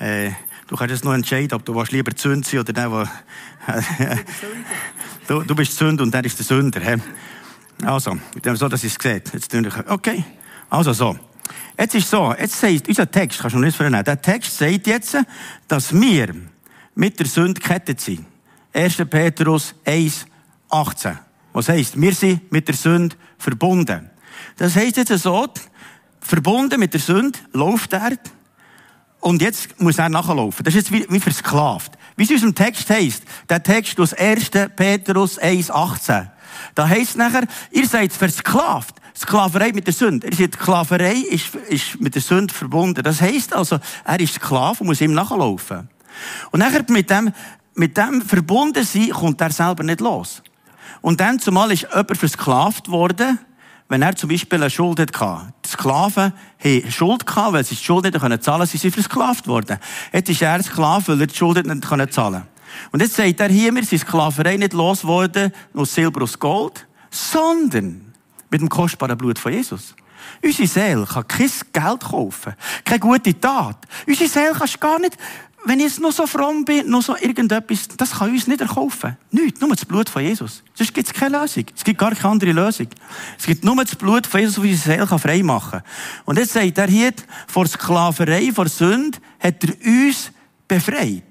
äh, 0.01 0.33
du 0.73 0.79
kannst 0.79 0.91
jetzt 0.91 1.05
noch 1.05 1.13
entscheiden, 1.13 1.53
ob 1.53 1.67
du 1.67 1.83
lieber 1.91 2.17
Zünd 2.17 2.47
sein 2.47 2.61
oder 2.61 2.73
der, 2.73 2.89
der 2.89 4.19
Du, 5.29 5.43
du 5.43 5.55
bist 5.55 5.77
Sünder 5.77 6.03
und 6.03 6.15
er 6.15 6.25
ist 6.25 6.39
der 6.39 6.47
Sünder. 6.47 6.81
He? 6.81 6.97
Also, 7.85 8.17
so, 8.55 8.69
dass 8.69 8.83
ich 8.83 8.97
es 8.97 9.03
sehe. 9.03 9.23
Jetzt 9.33 9.55
okay. 9.89 10.25
Also 10.71 10.95
so. 10.95 11.19
Jetzt 11.79 11.95
ist 11.95 12.09
so, 12.09 12.35
jetzt 12.39 12.59
sagt, 12.59 12.89
unser 12.89 13.11
Text, 13.11 13.41
kannst 13.41 13.55
du 13.55 13.59
noch 13.59 13.67
nicht 13.67 13.77
vernehmen, 13.77 14.03
der 14.03 14.21
Text 14.21 14.57
sagt 14.57 14.87
jetzt, 14.87 15.19
dass 15.69 15.93
wir 15.93 16.35
mit 16.95 17.19
der 17.19 17.27
Sünde 17.27 17.61
gekettet 17.61 18.01
sind. 18.01 18.25
1. 18.73 18.97
Petrus 19.11 19.75
1, 19.85 20.27
18. 20.71 21.19
Was 21.53 21.69
heisst, 21.69 22.01
wir 22.01 22.15
sind 22.15 22.51
mit 22.51 22.67
der 22.67 22.77
Sünde 22.77 23.15
verbunden. 23.37 24.09
Das 24.57 24.75
heisst 24.75 24.97
jetzt 24.97 25.17
so, 25.19 25.47
verbunden 26.21 26.81
mit 26.81 26.95
der 26.95 27.01
Sünde 27.01 27.39
läuft 27.53 27.93
er 27.93 28.17
und 29.23 29.41
jetzt 29.41 29.81
muss 29.81 29.99
er 29.99 30.09
nachlaufen. 30.09 30.65
Das 30.65 30.75
ist 30.75 30.91
jetzt 30.91 30.93
wie, 30.93 31.07
wie 31.09 31.21
versklavt. 31.21 31.93
Wie 32.17 32.25
es 32.25 32.31
in 32.31 32.35
unserem 32.37 32.55
Text 32.57 32.91
heisst, 32.91 33.23
der 33.49 33.63
Text 33.63 33.99
aus 34.01 34.13
1. 34.13 34.51
Petrus 34.75 35.39
1, 35.39 35.71
18. 35.71 36.29
Da 36.75 36.89
heisst 36.89 37.17
nachher, 37.17 37.47
ihr 37.71 37.87
seid 37.87 38.13
versklavt. 38.13 38.97
Sklaverei 39.17 39.71
mit 39.73 39.87
der 39.87 39.95
Sünde. 39.95 40.27
Er 40.27 40.35
sagt, 40.35 40.55
Sklaverei 40.55 41.15
ist, 41.15 41.55
ist 41.55 42.01
mit 42.01 42.17
der 42.17 42.23
Sünde 42.23 42.53
verbunden. 42.53 43.05
Das 43.05 43.21
heisst 43.21 43.55
also, 43.55 43.79
er 44.05 44.19
ist 44.19 44.35
Sklave 44.35 44.81
und 44.81 44.89
muss 44.89 45.01
ihm 45.01 45.15
nachlaufen. 45.15 45.89
Und 46.51 46.59
nachher 46.59 46.85
mit 46.89 47.09
dem, 47.09 47.33
mit 47.75 47.97
dem 47.97 48.23
verbunden 48.23 48.85
sein, 48.85 49.11
kommt 49.11 49.41
er 49.41 49.53
selber 49.53 49.85
nicht 49.85 50.01
los. 50.01 50.43
Und 51.01 51.21
dann 51.21 51.39
zumal 51.39 51.71
ist 51.71 51.83
jemand 51.83 52.19
versklavt 52.19 52.89
worden, 52.89 53.39
wenn 53.89 54.03
er 54.03 54.17
zum 54.17 54.31
Beispiel 54.31 54.61
eine 54.61 54.71
Schuld 54.71 55.01
hatte. 55.01 55.53
Die 55.65 55.69
Sklaven 55.69 56.33
haben 56.59 56.91
Schuld 56.91 57.25
weil 57.27 57.65
sie 57.65 57.75
die 57.75 57.85
Schuld 57.85 58.05
nicht 58.05 58.15
zahlen 58.15 58.41
konnten, 58.43 58.67
sie 58.67 58.79
sind 58.79 58.95
versklavt 58.95 59.47
worden. 59.47 59.79
Jetzt 60.13 60.31
ist 60.31 60.43
er 60.43 60.63
Sklave, 60.63 61.09
weil 61.09 61.21
er 61.21 61.27
die 61.27 61.35
Schuld 61.35 61.67
nicht 61.67 61.85
zahlen 61.85 62.09
konnte. 62.09 62.43
Und 62.91 63.01
jetzt 63.01 63.17
sagt 63.17 63.41
er 63.41 63.49
hier, 63.49 63.75
wir 63.75 63.85
sind 63.85 64.01
Sklaverei 64.01 64.57
nicht 64.57 64.73
losgeworden 64.73 65.53
aus 65.75 65.95
Silber 65.95 66.23
und 66.23 66.39
Gold, 66.39 66.87
sondern 67.11 68.13
mit 68.51 68.61
dem 68.61 68.69
kostbaren 68.69 69.17
Blut 69.17 69.39
von 69.39 69.53
Jesus. 69.53 69.95
Unsere 70.43 70.69
Seele 70.69 71.07
kann 71.07 71.27
kein 71.29 71.51
Geld 71.73 72.01
kaufen, 72.01 72.55
keine 72.85 73.01
gute 73.01 73.39
Tat. 73.39 73.77
Unsere 74.07 74.29
Seele 74.29 74.53
kannst 74.57 74.75
du 74.75 74.79
gar 74.79 74.99
nicht 74.99 75.17
wenn 75.65 75.79
ich 75.79 75.87
jetzt 75.87 76.01
noch 76.01 76.13
so 76.13 76.27
fromm 76.27 76.65
bin, 76.65 76.91
noch 76.91 77.03
so 77.03 77.17
irgendetwas, 77.17 77.89
das 77.97 78.13
kann 78.13 78.31
uns 78.31 78.47
nicht 78.47 78.61
erkaufen. 78.61 79.17
Nicht, 79.31 79.61
nur 79.61 79.71
das 79.71 79.85
Blut 79.85 80.09
von 80.09 80.23
Jesus. 80.23 80.63
Sonst 80.75 80.93
gibt 80.93 81.07
es 81.07 81.15
keine 81.15 81.41
Lösung. 81.41 81.65
Es 81.75 81.85
gibt 81.85 81.99
gar 81.99 82.15
keine 82.15 82.33
andere 82.33 82.53
Lösung. 82.53 82.89
Es 83.39 83.47
gibt 83.47 83.65
nur 83.65 83.77
das 83.77 83.95
Blut 83.95 84.27
von 84.27 84.41
Jesus, 84.41 84.57
das 84.57 84.65
unsere 84.65 84.97
Seele 85.07 85.19
frei 85.19 85.43
machen 85.43 85.81
kann. 85.81 85.83
Und 86.25 86.39
jetzt 86.39 86.53
sagt 86.53 86.79
er 86.79 86.89
hier, 86.89 87.13
vor 87.47 87.67
Sklaverei, 87.67 88.51
vor 88.53 88.69
Sünde, 88.69 89.19
hat 89.39 89.63
er 89.65 89.75
uns 89.87 90.33
befreit. 90.67 91.23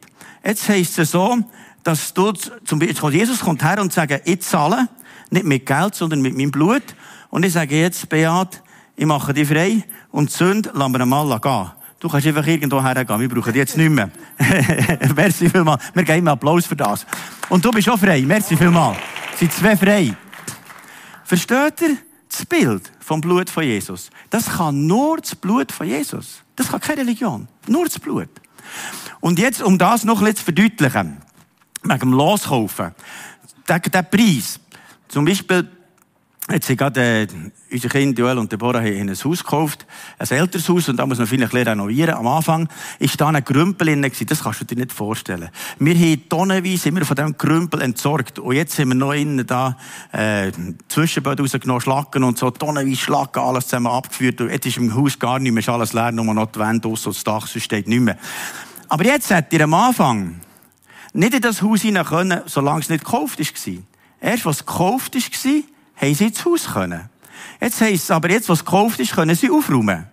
Jetzt 0.43 0.69
heisst 0.69 0.97
es 0.99 1.11
so, 1.11 1.37
dass 1.83 2.13
du, 2.13 2.31
zum 2.31 2.79
Beispiel, 2.79 3.13
Jesus 3.13 3.39
kommt 3.39 3.63
her 3.63 3.81
und 3.81 3.91
sagt, 3.91 4.27
ich 4.27 4.41
zahle, 4.41 4.87
nicht 5.29 5.45
mit 5.45 5.65
Geld, 5.65 5.95
sondern 5.95 6.21
mit 6.21 6.37
meinem 6.37 6.51
Blut. 6.51 6.83
Und 7.29 7.45
ich 7.45 7.53
sage 7.53 7.79
jetzt, 7.79 8.07
Beat, 8.09 8.61
ich 8.95 9.05
mache 9.05 9.33
dich 9.33 9.47
frei 9.47 9.83
und 10.11 10.29
die 10.29 10.37
Sünde 10.37 10.71
lassen 10.73 10.93
wir 10.93 11.01
einmal 11.01 11.39
gehen. 11.39 11.71
Du 12.01 12.09
kannst 12.09 12.25
einfach 12.25 12.47
irgendwo 12.47 12.83
hergehen. 12.83 13.19
Wir 13.19 13.29
brauchen 13.29 13.53
die 13.53 13.59
jetzt 13.59 13.77
nicht 13.77 13.91
mehr. 13.91 14.09
Merci 15.15 15.47
vielmals. 15.47 15.83
Wir 15.93 16.03
geben 16.03 16.27
Applaus 16.27 16.65
für 16.65 16.75
das. 16.75 17.05
Und 17.47 17.63
du 17.63 17.69
bist 17.69 17.87
auch 17.89 17.99
frei. 17.99 18.23
Merci 18.25 18.57
vielmals. 18.57 18.97
Sind 19.37 19.53
zwei 19.53 19.77
frei. 19.77 20.15
Versteht 21.23 21.81
ihr 21.81 21.97
das 22.27 22.43
Bild 22.47 22.91
vom 22.99 23.21
Blut 23.21 23.51
von 23.51 23.63
Jesus? 23.63 24.09
Das 24.31 24.47
kann 24.47 24.87
nur 24.87 25.17
das 25.17 25.35
Blut 25.35 25.71
von 25.71 25.87
Jesus. 25.87 26.41
Das 26.55 26.69
kann 26.69 26.79
keine 26.79 27.01
Religion. 27.01 27.47
Nur 27.67 27.85
das 27.85 27.99
Blut. 27.99 28.29
Und 29.19 29.37
jetzt, 29.37 29.61
um 29.61 29.77
das 29.77 30.03
noch 30.03 30.21
bisschen 30.21 30.37
zu 30.37 30.43
verdeutlichen, 30.45 31.17
wegen 31.83 31.99
dem 31.99 32.13
Loskaufen, 32.13 32.95
der, 33.69 33.77
der 33.79 34.01
Preis, 34.01 34.59
zum 35.07 35.25
Beispiel, 35.25 35.69
Jetzt 36.49 36.65
sind 36.65 36.77
gerade 36.77 37.01
äh, 37.01 37.27
unsere 37.71 37.93
Kinder, 37.93 38.19
Joel 38.19 38.39
und 38.39 38.51
Deborah, 38.51 38.79
haben 38.79 39.09
ein 39.09 39.15
Haus 39.15 39.43
gekauft, 39.43 39.85
ein 40.17 40.27
älteres 40.27 40.67
Haus, 40.67 40.89
und 40.89 40.97
da 40.97 41.05
muss 41.05 41.19
man 41.19 41.27
vielleicht 41.27 41.53
renovieren. 41.53 42.15
Am 42.15 42.27
Anfang 42.27 42.67
ist 42.97 43.21
da 43.21 43.27
ein 43.27 43.43
Grümpel 43.43 43.87
drin, 43.87 44.01
das 44.01 44.43
kannst 44.43 44.61
du 44.61 44.65
dir 44.65 44.75
nicht 44.75 44.91
vorstellen. 44.91 45.49
Wir 45.77 45.93
haben 45.93 46.29
tonnenweise 46.29 46.89
immer 46.89 47.05
von 47.05 47.15
diesem 47.15 47.37
Grümpel 47.37 47.81
entsorgt. 47.81 48.39
Und 48.39 48.55
jetzt 48.55 48.75
sind 48.75 48.89
wir 48.89 48.95
noch 48.95 49.13
innen 49.13 49.45
da, 49.45 49.77
äh, 50.11 50.51
Zwischenböden 50.89 51.45
rausgenommen, 51.45 51.79
Schlacken 51.79 52.23
und 52.23 52.39
so, 52.39 52.49
tonnenweise 52.49 52.99
Schlacken, 52.99 53.43
alles 53.43 53.65
zusammen 53.65 53.87
abgeführt. 53.87 54.41
Und 54.41 54.49
jetzt 54.49 54.65
ist 54.65 54.77
im 54.77 54.95
Haus 54.95 55.19
gar 55.19 55.37
nicht 55.37 55.51
mehr, 55.51 55.61
ist 55.61 55.69
alles 55.69 55.93
leer, 55.93 56.11
nur 56.11 56.33
noch 56.33 56.47
die 56.47 56.59
Wände 56.59 56.87
aus 56.89 57.05
und 57.05 57.15
das 57.15 57.23
Dach, 57.23 57.45
sonst 57.45 57.65
steht 57.65 57.87
nicht 57.87 58.01
mehr. 58.01 58.17
Aber 58.89 59.05
jetzt 59.05 59.29
hat 59.31 59.53
ihr 59.53 59.63
am 59.63 59.75
Anfang 59.75 60.41
nicht 61.13 61.35
in 61.35 61.41
das 61.41 61.61
Haus 61.61 61.83
hinein 61.83 62.05
können, 62.05 62.41
solange 62.47 62.81
es 62.81 62.89
nicht 62.89 63.05
gekauft 63.05 63.39
war. 63.39 63.73
Erst 64.19 64.45
was 64.45 64.65
gekauft 64.65 65.15
war, 65.15 65.61
haben 66.01 66.15
sie 66.15 66.25
ins 66.25 66.43
Haus 66.43 66.65
können. 66.65 67.09
Jetzt 67.59 67.79
heisst 67.81 68.05
es 68.05 68.11
aber, 68.11 68.29
jetzt, 68.29 68.49
was 68.49 68.65
gekauft 68.65 68.99
ist, 68.99 69.13
können 69.13 69.35
sie 69.35 69.49
aufräumen. 69.49 70.07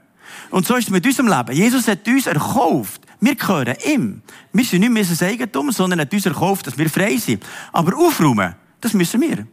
Und 0.50 0.66
so 0.66 0.76
ist 0.76 0.84
es 0.84 0.90
mit 0.90 1.04
unserem 1.06 1.28
Leben. 1.28 1.52
Jesus 1.52 1.88
hat 1.88 2.06
uns 2.06 2.26
erkauft. 2.26 3.02
Wir 3.20 3.34
gehören 3.34 3.74
ihm. 3.86 4.22
Wir 4.52 4.64
sind 4.64 4.80
nicht 4.80 4.92
mehr 4.92 5.04
sein 5.04 5.30
Eigentum, 5.30 5.72
sondern 5.72 5.98
er 5.98 6.02
hat 6.02 6.12
uns 6.12 6.26
erkauft, 6.26 6.66
dass 6.66 6.78
wir 6.78 6.88
frei 6.88 7.16
sind. 7.16 7.44
Aber 7.72 7.96
aufräumen, 7.96 8.54
das 8.80 8.94
müssen 8.94 9.20
wir. 9.20 9.46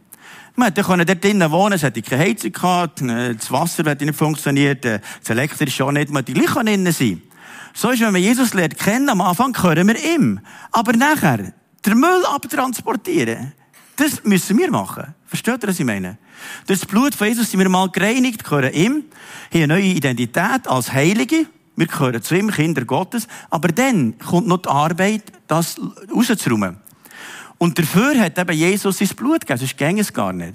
Man 0.54 0.72
hätte 0.72 0.82
dort 0.82 1.22
drinnen 1.22 1.50
wohnen, 1.50 1.74
es 1.74 1.82
hätte 1.82 2.00
keine 2.00 2.22
Heizung 2.22 2.52
gehabt, 2.52 3.02
äh, 3.02 3.34
das 3.34 3.50
Wasser 3.50 3.84
hätte 3.84 4.06
nicht 4.06 4.16
funktioniert, 4.16 4.86
äh, 4.86 5.00
das 5.20 5.28
Elektrische 5.28 5.84
auch 5.84 5.92
nicht, 5.92 6.08
man 6.08 6.24
hätte 6.24 6.32
gleich 6.32 6.50
drinnen 6.50 6.92
sein. 6.92 7.20
So 7.74 7.90
ist, 7.90 8.00
wenn 8.00 8.12
man 8.12 8.22
Jesus 8.22 8.54
lernt 8.54 8.78
kennen, 8.78 9.10
am 9.10 9.20
Anfang 9.20 9.52
gehören 9.52 9.86
wir 9.86 10.02
ihm. 10.02 10.40
Aber 10.72 10.94
nachher, 10.94 11.52
den 11.84 12.00
Müll 12.00 12.24
abtransportieren, 12.24 13.52
das 13.96 14.24
müssen 14.24 14.58
wir 14.58 14.70
machen. 14.70 15.14
Versteht 15.26 15.62
ihr, 15.62 15.68
was 15.68 15.80
ich 15.80 15.86
meine? 15.86 16.18
Das 16.66 16.84
Blut 16.84 17.14
von 17.14 17.28
Jesus 17.28 17.50
sind 17.50 17.60
wir 17.60 17.68
mal 17.68 17.88
gereinigt, 17.90 18.44
gehören 18.44 18.72
ihm, 18.72 19.04
haben 19.52 19.62
eine 19.62 19.66
neue 19.68 19.84
Identität 19.84 20.66
als 20.66 20.92
Heilige. 20.92 21.46
Wir 21.76 21.86
gehören 21.86 22.22
zu 22.22 22.34
ihm, 22.34 22.50
Kinder 22.50 22.84
Gottes. 22.84 23.26
Aber 23.50 23.68
dann 23.68 24.18
kommt 24.18 24.46
noch 24.46 24.58
die 24.58 24.68
Arbeit, 24.68 25.22
das 25.46 25.80
rauszuräumen. 26.14 26.78
Und 27.58 27.78
dafür 27.78 28.18
hat 28.20 28.38
eben 28.38 28.56
Jesus 28.56 28.98
sein 28.98 29.08
Blut 29.16 29.40
gegeben, 29.40 29.58
sonst 29.58 29.76
ging 29.78 29.98
es 29.98 30.12
gar 30.12 30.32
nicht. 30.32 30.54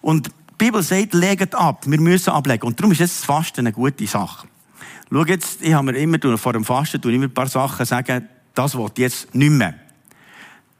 Und 0.00 0.26
die 0.26 0.32
Bibel 0.58 0.82
sagt, 0.82 1.14
legt 1.14 1.54
ab. 1.54 1.84
Wir 1.86 2.00
müssen 2.00 2.30
ablegen. 2.30 2.66
Und 2.66 2.78
darum 2.78 2.92
ist 2.92 2.98
jetzt 2.98 3.18
das 3.18 3.24
Fasten 3.24 3.60
eine 3.60 3.72
gute 3.72 4.06
Sache. 4.06 4.48
Schau 5.10 5.24
jetzt, 5.24 5.62
ich 5.62 5.72
habe 5.72 5.92
mir 5.92 5.98
immer 5.98 6.36
vor 6.36 6.52
dem 6.52 6.64
Fasten 6.64 7.00
immer 7.10 7.26
ein 7.26 7.34
paar 7.34 7.48
Sachen 7.48 7.86
sagen, 7.86 8.28
das 8.54 8.76
will 8.76 8.86
ich 8.94 8.98
jetzt 8.98 9.34
nicht 9.34 9.50
mehr. 9.50 9.74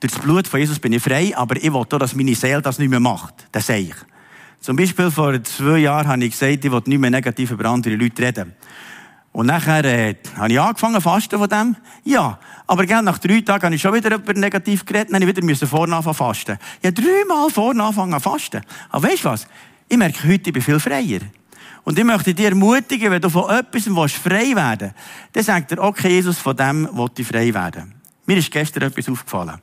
Durch 0.01 0.13
das 0.13 0.23
Blut 0.23 0.47
von 0.47 0.61
Jesus 0.61 0.79
bin 0.79 0.93
ich 0.93 1.03
frei, 1.03 1.33
aber 1.37 1.57
ich 1.57 1.73
will 1.73 1.77
auch, 1.77 1.87
dass 1.87 2.15
meine 2.15 2.35
Seele 2.35 2.61
das 2.61 2.79
nicht 2.79 2.91
mehr 2.91 3.01
macht. 3.01 3.49
Das 3.53 3.67
sage 3.67 3.81
ich. 3.81 3.95
Zum 4.61 4.77
Beispiel 4.77 5.11
vor 5.11 5.43
zwei 5.43 5.79
Jahren 5.79 6.09
habe 6.09 6.25
ich 6.25 6.33
gesagt, 6.33 6.65
ich 6.65 6.71
will 6.71 6.83
nicht 6.87 6.99
mehr 6.99 7.11
negativ 7.11 7.51
über 7.51 7.67
andere 7.67 7.95
Leute 7.95 8.23
reden. 8.23 8.55
Und 9.33 9.47
nachher 9.47 9.85
äh, 9.85 10.17
habe 10.37 10.53
ich 10.53 10.61
angefangen 10.61 11.01
fasten 11.01 11.39
von 11.39 11.49
dem. 11.49 11.77
Ja, 12.05 12.39
aber 12.67 12.87
gell, 12.87 13.03
nach 13.03 13.19
drei 13.19 13.43
Tagen 13.43 13.65
habe 13.65 13.75
ich 13.75 13.83
schon 13.83 13.95
wieder 13.95 14.15
über 14.15 14.33
negativ 14.33 14.85
geredet, 14.85 15.13
dann 15.13 15.23
habe 15.23 15.31
ich 15.31 15.37
wieder 15.37 15.67
vorne 15.67 15.95
anfangen 15.95 16.15
fasten. 16.15 16.59
Habe 16.83 16.93
dreimal 16.93 17.51
vorne 17.51 17.83
anfangen 17.83 18.19
fasten. 18.19 18.63
Aber 18.91 19.09
weißt 19.09 19.25
du 19.25 19.29
was? 19.29 19.47
Ich 19.89 19.97
merke 19.97 20.27
heute, 20.27 20.49
ich 20.49 20.53
bin 20.53 20.63
viel 20.63 20.81
freier. 20.81 21.21
Und 21.85 21.99
ich 21.99 22.05
möchte 22.05 22.35
dich 22.35 22.47
ermutigen, 22.47 23.11
wenn 23.11 23.21
du 23.21 23.29
von 23.29 23.51
etwas 23.51 24.13
frei 24.13 24.57
werden 24.57 24.93
willst, 25.33 25.35
dann 25.35 25.45
sagt 25.45 25.73
er, 25.73 25.83
okay, 25.83 26.09
Jesus, 26.09 26.39
von 26.39 26.57
dem 26.57 26.89
will 26.93 27.11
ich 27.17 27.27
frei 27.27 27.55
werden. 27.55 27.95
Mir 28.27 28.39
ist 28.39 28.51
gestern 28.51 28.85
etwas 28.85 29.09
aufgefallen. 29.09 29.61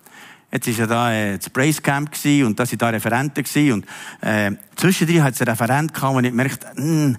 Jetzt 0.54 0.68
war 0.68 0.74
ja 0.76 0.86
da 0.86 1.12
äh, 1.12 1.38
das 1.40 1.50
Brace 1.50 1.82
Camp 1.82 2.12
und 2.12 2.60
da 2.60 2.64
waren 2.64 2.78
da 2.78 2.90
Referenten 2.90 3.44
gewesen, 3.44 3.74
und 3.74 3.86
äh, 4.22 4.52
zwischendrin 4.76 5.24
hat 5.24 5.34
es 5.34 5.42
einen 5.42 5.50
Referent 5.50 5.92
gehabt, 5.92 6.16
und 6.16 6.26
ich 6.26 6.32
merkte, 6.32 6.68
mh, 6.76 6.84
hm, 6.84 7.18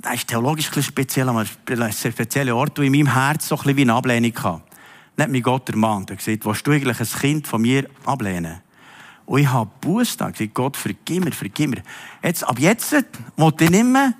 das 0.00 0.14
ist 0.14 0.28
theologisch 0.28 0.66
ein 0.66 0.74
bisschen 0.74 0.82
speziell, 0.84 1.28
aber 1.28 1.40
ein 1.40 1.92
spezieller 1.92 2.54
Ort, 2.54 2.78
wo 2.78 2.82
in 2.82 2.92
meinem 2.92 3.12
Herz 3.12 3.48
so 3.48 3.56
ein 3.56 3.58
bisschen 3.58 3.76
wie 3.76 3.82
eine 3.82 3.94
Ablehnung 3.94 4.32
hatte. 4.36 4.62
Dann 5.16 5.24
hat 5.24 5.30
mich 5.30 5.42
Gott 5.42 5.68
ermahnt. 5.68 6.10
Er 6.10 6.16
hat 6.16 6.24
gesagt, 6.24 6.46
willst 6.46 6.66
du 6.66 6.70
eigentlich 6.70 7.00
ein 7.00 7.20
Kind 7.20 7.48
von 7.48 7.60
mir 7.60 7.86
ablehnen? 8.06 8.60
Und 9.26 9.40
ich 9.40 9.48
habe 9.48 9.70
Buß 9.80 10.16
da 10.16 10.30
gesagt, 10.30 10.54
Gott, 10.54 10.76
vergib 10.76 11.24
mir, 11.24 11.32
vergib 11.32 11.70
mir. 11.70 11.82
Jetzt, 12.22 12.44
ab 12.44 12.58
jetzt, 12.58 12.92
will 12.92 13.04
ich 13.60 13.70
nicht 13.70 13.84
mehr 13.84 14.14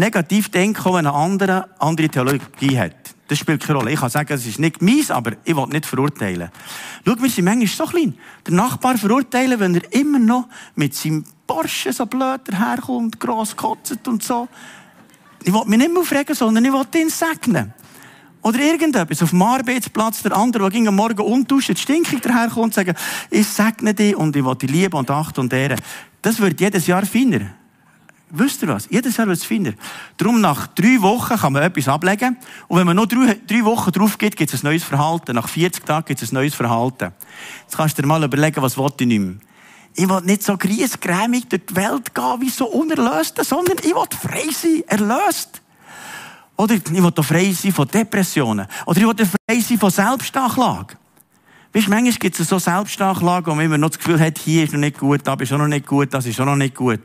negativ 0.00 0.48
denken, 0.48 0.84
wenn 0.86 1.06
eine 1.06 1.12
andere, 1.12 1.68
andere 1.78 2.08
Theologie 2.08 2.78
hat. 2.78 2.96
Das 3.28 3.38
spielt 3.38 3.62
keine 3.62 3.78
Rolle. 3.78 3.92
Ich 3.92 4.00
kann 4.00 4.10
sagen, 4.10 4.32
es 4.34 4.46
ist 4.46 4.58
nicht 4.58 4.82
meins, 4.82 5.10
aber 5.10 5.32
ich 5.44 5.56
will 5.56 5.66
nicht 5.66 5.86
verurteilen. 5.86 6.50
Schau, 7.06 7.14
wir 7.18 7.30
sind 7.30 7.44
manchmal 7.44 7.66
so 7.66 7.86
klein. 7.86 8.14
Der 8.46 8.54
Nachbar 8.54 8.98
verurteilen, 8.98 9.58
wenn 9.58 9.74
er 9.74 9.92
immer 9.92 10.18
noch 10.18 10.48
mit 10.74 10.94
seinem 10.94 11.24
Porsche 11.46 11.92
so 11.92 12.06
blöd 12.06 12.40
herkommt, 12.50 13.18
gross 13.18 13.56
kotzt 13.56 14.06
und 14.06 14.22
so. 14.22 14.48
Ich 15.44 15.52
will 15.52 15.64
mich 15.66 15.78
nicht 15.78 15.92
mehr 15.92 16.02
aufregen, 16.02 16.34
sondern 16.34 16.64
ich 16.64 16.72
will 16.72 16.86
ihn 16.94 17.08
segnen. 17.08 17.72
Oder 18.42 18.58
irgendetwas. 18.58 19.22
Auf 19.22 19.30
dem 19.30 19.42
Arbeitsplatz, 19.42 20.22
der 20.22 20.36
andere, 20.36 20.64
der 20.64 20.70
ging 20.70 20.88
am 20.88 20.96
Morgen 20.96 21.20
unduscht, 21.20 21.78
stinkig 21.78 22.20
daherkommt 22.20 22.64
und 22.64 22.74
sagt, 22.74 22.98
ich 23.30 23.46
segne 23.46 23.94
dich 23.94 24.16
und 24.16 24.34
ich 24.36 24.44
will 24.44 24.56
dich 24.56 24.70
lieben 24.70 24.96
und 24.96 25.10
achten 25.10 25.40
und 25.40 25.52
ehren. 25.52 25.80
Das 26.22 26.40
wird 26.40 26.60
jedes 26.60 26.86
Jahr 26.86 27.06
feiner. 27.06 27.61
Wisst 28.34 28.62
ihr 28.62 28.68
was? 28.68 28.88
Jahr 28.90 29.26
wird 29.26 29.36
es 29.36 29.44
finden. 29.44 29.76
Darum, 30.16 30.40
nach 30.40 30.66
drei 30.68 31.02
Wochen 31.02 31.36
kann 31.36 31.52
man 31.52 31.62
etwas 31.62 31.86
ablegen. 31.86 32.38
Und 32.66 32.78
wenn 32.78 32.86
man 32.86 32.96
noch 32.96 33.04
drei, 33.04 33.38
drei 33.46 33.62
Wochen 33.62 33.92
drauf 33.92 34.16
geht, 34.16 34.36
gibt 34.36 34.54
es 34.54 34.62
ein 34.62 34.68
neues 34.68 34.84
Verhalten. 34.84 35.34
Nach 35.34 35.46
40 35.46 35.84
Tagen 35.84 36.06
gibt 36.06 36.22
es 36.22 36.32
ein 36.32 36.36
neues 36.36 36.54
Verhalten. 36.54 37.12
Jetzt 37.62 37.76
kannst 37.76 37.98
du 37.98 38.02
dir 38.02 38.08
mal 38.08 38.24
überlegen, 38.24 38.62
was 38.62 38.78
ich 38.78 39.06
nicht 39.06 39.18
mehr. 39.18 39.34
Ich 39.94 40.08
will 40.08 40.22
nicht 40.22 40.42
so 40.42 40.56
griesgrämig 40.56 41.48
durch 41.48 41.66
die 41.66 41.76
Welt 41.76 42.14
gehen, 42.14 42.40
wie 42.40 42.48
so 42.48 42.64
Unerlöste, 42.68 43.44
sondern 43.44 43.76
ich 43.82 43.94
will 43.94 44.06
frei 44.18 44.50
sein, 44.50 44.82
erlöst. 44.86 45.60
Oder 46.56 46.76
ich 46.76 46.90
will 46.90 47.12
frei 47.22 47.52
sein 47.52 47.72
von 47.72 47.86
Depressionen. 47.86 48.66
Oder 48.86 48.98
ich 48.98 49.06
will 49.06 49.26
frei 49.26 49.60
sein 49.60 49.78
von 49.78 49.90
Selbstanklage. 49.90 50.96
Weißt 51.74 51.86
du, 51.86 51.90
manchmal 51.90 52.12
gibt 52.14 52.40
es 52.40 52.48
so 52.48 52.58
Selbstanklagen, 52.58 53.52
wo 53.52 53.54
man 53.54 53.66
immer 53.66 53.76
noch 53.76 53.90
das 53.90 53.98
Gefühl 53.98 54.20
hat, 54.20 54.38
hier 54.38 54.64
ist 54.64 54.72
noch 54.72 54.80
nicht 54.80 54.98
gut, 54.98 55.20
da 55.24 55.34
ist 55.34 55.52
auch 55.52 55.58
noch 55.58 55.68
nicht 55.68 55.86
gut, 55.86 56.14
das 56.14 56.24
ist 56.24 56.40
auch 56.40 56.46
noch 56.46 56.56
nicht 56.56 56.74
gut. 56.74 57.00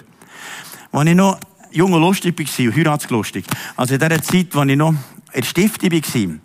Als 0.98 1.10
ich 1.10 1.16
noch 1.16 1.40
jung 1.70 1.94
und 1.94 2.02
lustig 2.02 2.40
war, 2.40 2.76
heiratslustig, 2.76 3.46
also 3.76 3.94
in 3.94 4.00
der 4.00 4.20
Zeit, 4.20 4.56
als 4.56 4.72
ich 4.72 4.76
noch 4.76 4.90
in 4.90 4.98
der 5.36 5.44
Stiftung 5.44 5.92
war, 5.92 6.40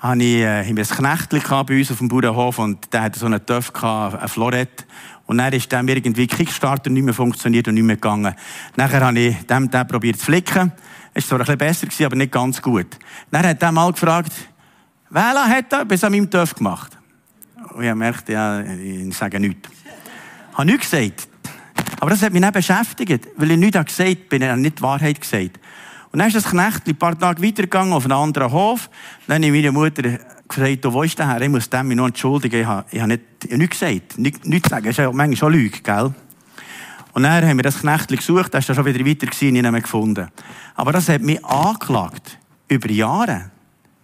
hatte 0.00 0.22
ich, 0.22 0.42
äh, 0.42 0.68
ein 0.68 0.76
Knechtchen 0.76 1.66
bei 1.66 1.78
uns 1.78 1.90
auf 1.90 1.96
dem 1.96 2.08
Bauernhof 2.08 2.58
und 2.58 2.92
der 2.92 3.00
hatte 3.00 3.18
so 3.18 3.24
einen 3.24 3.44
Töpf, 3.46 3.72
ein 3.82 4.28
Florett. 4.28 4.84
Und 5.24 5.38
dann 5.38 5.50
ist 5.54 5.72
dem 5.72 5.88
irgendwie 5.88 6.26
Kickstarter 6.26 6.90
nicht 6.90 7.04
mehr 7.04 7.14
funktioniert 7.14 7.68
und 7.68 7.74
nicht 7.74 7.84
mehr 7.84 7.96
gegangen. 7.96 8.34
Nachher 8.76 9.00
habe 9.00 9.18
ich 9.18 9.46
dem, 9.46 9.70
den 9.70 9.88
probiert 9.88 10.18
zu 10.18 10.26
flicken. 10.26 10.72
Es 11.14 11.30
war 11.30 11.38
zwar 11.38 11.48
ein 11.48 11.56
bisschen 11.56 11.88
besser, 11.88 12.04
aber 12.04 12.16
nicht 12.16 12.32
ganz 12.32 12.60
gut. 12.60 12.98
Dann 13.30 13.46
hat 13.46 13.62
er 13.62 13.72
mal 13.72 13.90
gefragt, 13.92 14.32
Wähler 15.08 15.48
hat 15.48 15.72
er 15.72 15.86
bis 15.86 16.04
an 16.04 16.12
meinem 16.12 16.30
Töpf 16.30 16.54
gemacht. 16.54 16.98
Und 17.72 17.82
ich 17.82 17.94
merkte, 17.94 18.32
ja, 18.34 18.60
ich 18.60 19.16
sage 19.16 19.40
nichts. 19.40 19.70
Ich 19.70 20.58
habe 20.58 20.66
nichts 20.66 20.90
gesagt. 20.90 21.29
Aber 22.00 22.10
das 22.10 22.22
hat 22.22 22.32
mich 22.32 22.40
nicht 22.40 22.52
beschäftigt, 22.52 23.28
weil 23.36 23.50
ich 23.50 23.58
nichts 23.58 23.84
gesagt 23.84 24.08
habe, 24.08 24.16
bin 24.16 24.42
ich 24.42 24.56
nicht 24.56 24.78
die 24.78 24.82
Wahrheit 24.82 25.20
gesagt. 25.20 25.60
Und 26.10 26.18
dann 26.18 26.28
ist 26.28 26.36
das 26.36 26.50
Knecht 26.50 26.88
ein 26.88 26.96
paar 26.96 27.16
Tage 27.16 27.42
weitergegangen 27.42 27.92
auf 27.92 28.04
einen 28.04 28.12
anderen 28.12 28.50
Hof. 28.50 28.88
Dann 29.26 29.36
habe 29.36 29.46
ich 29.46 29.52
meine 29.52 29.70
Mutter 29.70 30.18
gesagt, 30.48 30.92
wo 30.92 31.02
ist 31.02 31.18
der 31.18 31.28
Herr? 31.28 31.40
Ich 31.42 31.50
muss 31.50 31.68
dem 31.68 31.88
mich 31.88 31.96
noch 31.96 32.06
entschuldigen. 32.06 32.62
Ich 32.62 32.66
habe, 32.66 32.86
ich 32.90 33.00
habe 33.00 33.08
nicht, 33.08 33.22
ich 33.44 33.50
habe 33.50 33.58
nichts 33.58 33.78
gesagt. 33.78 34.18
Nichts, 34.18 34.46
nichts 34.46 34.70
sagen. 34.70 34.86
Das 34.86 34.92
ist 34.92 34.96
ja 34.96 35.12
manchmal 35.12 35.36
schon 35.36 35.52
Lüge, 35.52 35.80
gell? 35.80 36.14
Und 37.12 37.22
dann 37.24 37.46
haben 37.46 37.58
wir 37.58 37.62
das 37.62 37.80
Knecht 37.80 38.08
gesucht, 38.08 38.54
das 38.54 38.60
ist 38.60 38.68
dann 38.68 38.76
schon 38.76 38.86
wieder 38.86 39.04
weiter 39.04 39.26
gewesen, 39.26 39.56
ich 39.56 39.62
nicht 39.62 39.70
mehr 39.70 39.80
gefunden. 39.80 40.28
Aber 40.76 40.92
das 40.92 41.08
hat 41.08 41.20
mich 41.20 41.44
angeklagt. 41.44 42.38
Über 42.68 42.90
Jahre. 42.90 43.50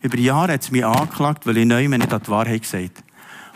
Über 0.02 0.18
Jahre 0.18 0.52
hat 0.52 0.62
es 0.62 0.70
mich 0.70 0.84
angeklagt, 0.84 1.46
weil 1.46 1.56
ich 1.56 1.66
neu 1.66 1.88
nicht 1.88 2.12
die 2.12 2.30
Wahrheit 2.30 2.62
gesagt 2.62 3.02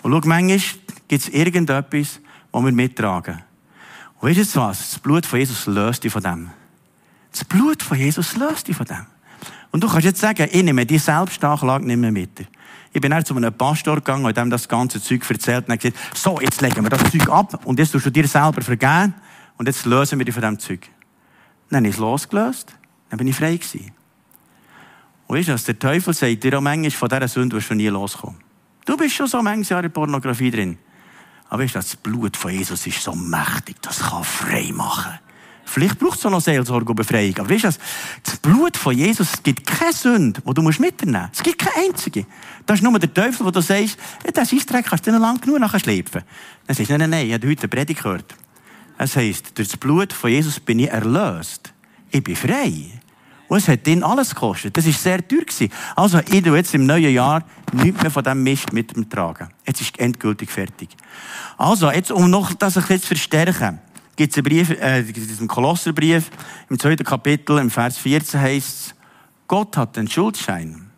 Und 0.03 0.13
schau, 0.13 0.21
manchmal 0.25 0.61
gibt 1.09 1.23
es 1.23 1.29
irgendetwas, 1.29 2.21
was 2.53 2.65
wir 2.65 2.73
mittragen. 2.73 3.50
Und 4.21 4.37
weißt 4.37 4.55
du 4.55 4.61
was? 4.61 4.91
Das 4.91 4.99
Blut 4.99 5.27
von 5.27 5.39
Jesus 5.39 5.67
löst 5.67 6.05
dich 6.05 6.13
von 6.13 6.23
dem. 6.23 6.51
Das 7.33 7.45
Blut 7.45 7.83
von 7.83 7.99
Jesus 7.99 8.37
löst 8.37 8.69
dich 8.69 8.77
von 8.77 8.87
dem. 8.87 9.07
Und 9.71 9.83
du 9.83 9.89
kannst 9.89 10.05
jetzt 10.05 10.21
sagen, 10.21 10.49
ich 10.51 10.63
nehme 10.63 10.85
die 10.85 10.99
Selbstanklage 10.99 11.87
nicht 11.87 11.97
mehr 11.97 12.13
mit. 12.13 12.47
Ich 12.93 13.01
bin 13.01 13.11
dann 13.13 13.25
zu 13.25 13.37
einem 13.37 13.53
Pastor 13.53 13.97
gegangen 13.97 14.25
und 14.25 14.37
ihm 14.37 14.51
das 14.51 14.69
ganze 14.69 15.01
Zeug 15.01 15.29
erzählt 15.31 15.69
und 15.69 15.71
er 15.71 15.77
gesagt, 15.77 15.97
so, 16.15 16.41
jetzt 16.41 16.61
legen 16.61 16.83
wir 16.83 16.91
das 16.91 17.11
Zeug 17.11 17.29
ab 17.29 17.61
und 17.65 17.79
jetzt 17.79 17.93
tust 17.93 18.07
du 18.07 18.11
dir 18.11 18.27
selber 18.27 18.63
vergeben 18.63 19.15
und 19.57 19.67
jetzt 19.67 19.87
lösen 19.87 20.19
wir 20.19 20.25
dich 20.25 20.35
von 20.35 20.43
diesem 20.43 20.59
Zeug. 20.59 20.89
Dann 21.69 21.79
habe 21.79 21.89
ich 21.89 21.95
es 21.95 22.01
losgelöst, 22.01 22.75
dann 23.09 23.19
bin 23.19 23.29
ich 23.29 23.37
frei 23.37 23.57
gewesen. 23.57 23.93
Und 25.29 25.39
weißt 25.39 25.49
du, 25.49 25.73
der 25.73 25.79
Teufel 25.79 26.13
sagt 26.13 26.43
dir 26.43 26.59
auch 26.59 26.61
manchmal, 26.61 26.91
von 26.91 27.09
dieser 27.09 27.29
Sünde 27.29 27.57
wirst 27.57 27.71
du 27.71 27.75
nie 27.75 27.87
loskommen. 27.87 28.41
Du 28.85 28.97
bist 28.97 29.15
schon 29.15 29.29
so 29.29 29.41
manches 29.41 29.69
Jahre 29.69 29.87
in 29.87 29.93
Pornografie 29.93 30.51
drin. 30.51 30.79
Aber 31.51 31.63
weißt 31.63 31.75
du, 31.75 31.79
das 31.81 31.97
Blut 31.97 32.37
von 32.37 32.53
Jesus 32.53 32.87
ist 32.87 33.03
so 33.03 33.15
mächtig, 33.15 33.77
das 33.83 33.99
kann 33.99 34.25
frei 34.25 34.71
machen. 34.73 35.19
Vielleicht 35.65 35.99
braucht 35.99 36.19
es 36.19 36.27
auch 36.27 36.31
noch 36.31 36.41
Seelsorge 36.41 36.89
und 36.89 36.97
Befreiung. 36.97 37.37
Aber 37.39 37.51
weißt 37.51 37.65
du, 37.65 37.71
das 38.25 38.37
Blut 38.39 38.77
von 38.77 38.97
Jesus, 38.97 39.35
es 39.35 39.43
gibt 39.43 39.67
keine 39.67 39.93
Sünde, 39.93 40.41
die 40.41 40.55
du 40.55 40.63
mitnehmen 40.63 41.23
musst. 41.23 41.35
Es 41.35 41.43
gibt 41.43 41.59
keine 41.59 41.87
einzige. 41.87 42.27
Das 42.67 42.79
ist 42.79 42.83
nur 42.83 42.99
der 42.99 43.13
Teufel, 43.13 43.47
wo 43.47 43.51
du 43.51 43.61
sagst, 43.61 43.97
ja, 44.25 44.33
das 44.33 44.53
Eisdreck 44.53 44.87
kannst 44.87 45.07
du 45.07 45.13
nicht 45.13 45.21
lang 45.21 45.41
genug 45.41 45.61
nachher 45.61 45.79
schleifen. 45.79 46.23
Dann 46.67 46.77
sagst 46.77 46.91
du, 46.91 46.99
nein, 46.99 47.11
nein, 47.11 47.11
nein, 47.11 47.27
ich 47.29 47.35
habe 47.35 47.49
heute 47.49 47.63
eine 47.63 47.69
Predigt 47.69 48.03
gehört. 48.03 48.35
Es 48.99 49.17
heisst, 49.17 49.57
durch 49.57 49.69
das 49.69 49.77
Blut 49.77 50.13
von 50.13 50.31
Jesus 50.31 50.59
bin 50.59 50.79
ich 50.79 50.91
erlöst. 50.91 51.73
Ich 52.11 52.23
bin 52.23 52.37
frei. 52.37 53.00
Und 53.51 53.59
es 53.59 53.67
hat 53.67 53.85
ihn 53.89 54.05
alles 54.05 54.33
gekostet. 54.33 54.77
Das 54.77 54.87
war 54.87 54.93
sehr 54.93 55.27
teuer. 55.27 55.41
Gewesen. 55.41 55.71
Also, 55.97 56.21
ich 56.21 56.43
tue 56.43 56.57
jetzt 56.57 56.73
im 56.73 56.87
neuen 56.87 57.13
Jahr 57.13 57.43
nichts 57.73 58.01
mehr 58.01 58.11
von 58.13 58.23
diesem 58.23 58.43
Mist 58.45 58.73
mit 58.73 58.95
dem 58.95 59.11
tragen. 59.11 59.49
Jetzt 59.67 59.81
ist 59.81 59.99
endgültig 59.99 60.51
fertig. 60.51 60.91
Also, 61.59 61.91
jetzt, 61.91 62.13
um 62.13 62.31
noch 62.31 62.55
das 62.55 62.77
ein 62.77 62.83
bisschen 62.83 63.01
zu 63.01 63.07
verstärken 63.09 63.81
gibt 64.15 64.33
es 64.33 64.37
einen 64.37 64.45
Brief, 64.45 64.71
äh, 64.71 65.03
diesem 65.03 65.49
Kolosserbrief, 65.49 66.31
im 66.69 66.79
zweiten 66.79 67.05
Kapitel, 67.05 67.59
im 67.59 67.71
Vers 67.71 67.97
14 67.97 68.39
heißt 68.39 68.69
es, 68.69 68.95
Gott 69.49 69.77
hat 69.79 69.97
den 69.97 70.09
Schuldschein, 70.09 70.90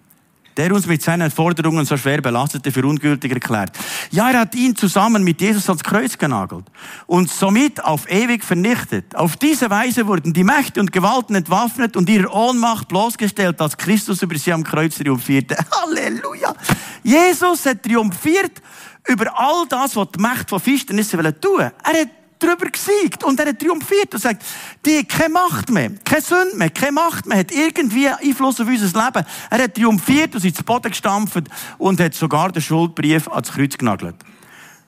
der 0.57 0.75
uns 0.75 0.87
mit 0.87 1.03
seinen 1.03 1.31
Forderungen 1.31 1.85
so 1.85 1.97
schwer 1.97 2.21
belastete, 2.21 2.71
für 2.71 2.87
ungültig 2.87 3.33
erklärt. 3.33 3.77
Ja, 4.11 4.31
er 4.31 4.41
hat 4.41 4.55
ihn 4.55 4.77
zusammen 4.77 5.25
mit 5.25 5.41
Jesus 5.41 5.69
ans 5.69 5.83
Kreuz 5.83 6.17
genagelt 6.17 6.65
und 7.07 7.31
somit 7.31 7.83
auf 7.85 8.11
ewig 8.11 8.45
vernichtet. 8.45 9.15
Auf 9.15 9.37
diese 9.37 9.71
Weise 9.71 10.07
wurden 10.07 10.33
die 10.33 10.45
Mächte 10.45 10.81
und 10.81 10.93
Gewalten 10.93 11.35
entwaffnet 11.35 11.97
und 11.97 12.09
ihrer 12.09 12.33
Ohnmacht 12.35 12.89
bloßgestellt, 12.89 13.61
als 13.61 13.77
Christus 13.77 14.23
über 14.23 14.37
sie 14.37 14.53
am 14.53 14.65
Kreuz 14.65 14.97
triumphierte. 14.97 15.57
Halleluja! 15.71 16.55
Jesus 17.03 17.67
hat 17.67 17.83
triumphiert 17.83 18.63
über 19.09 19.39
all 19.39 19.67
das, 19.69 19.97
was 19.97 20.09
die 20.17 20.21
Mächte 20.21 20.49
von 20.49 20.61
Finsternis 20.61 21.11
tun. 21.11 21.61
Er 21.61 21.71
hat 21.71 22.09
drüber 22.43 22.71
gesiegt 22.71 23.25
und 23.25 23.39
er 23.41 23.49
hat 23.49 23.59
triumphiert 23.59 24.13
und 24.13 24.21
sagt, 24.21 24.45
die 24.85 25.05
keine 25.05 25.33
Macht 25.35 25.71
mehr, 25.71 25.91
keine 26.05 26.23
Sünde 26.23 26.57
mehr, 26.57 26.71
keine 26.71 26.93
Macht 26.93 27.27
mehr, 27.27 27.39
hat 27.39 27.53
irgendwie 27.53 28.09
Einfluss 28.09 28.61
auf 28.61 28.69
unser 28.69 29.05
Leben. 29.05 29.27
Er 29.51 29.63
hat 29.63 29.75
triumphiert 29.75 30.35
und 30.35 30.45
ist 30.45 30.57
zu 30.57 30.65
Boden 30.65 30.91
gestampft 30.91 31.45
und 31.79 32.01
hat 32.01 32.15
sogar 32.15 32.51
den 32.53 32.63
Schuldbrief 32.63 33.29
ans 33.29 33.53
Kreuz 33.53 33.77
genagelt. 33.79 34.17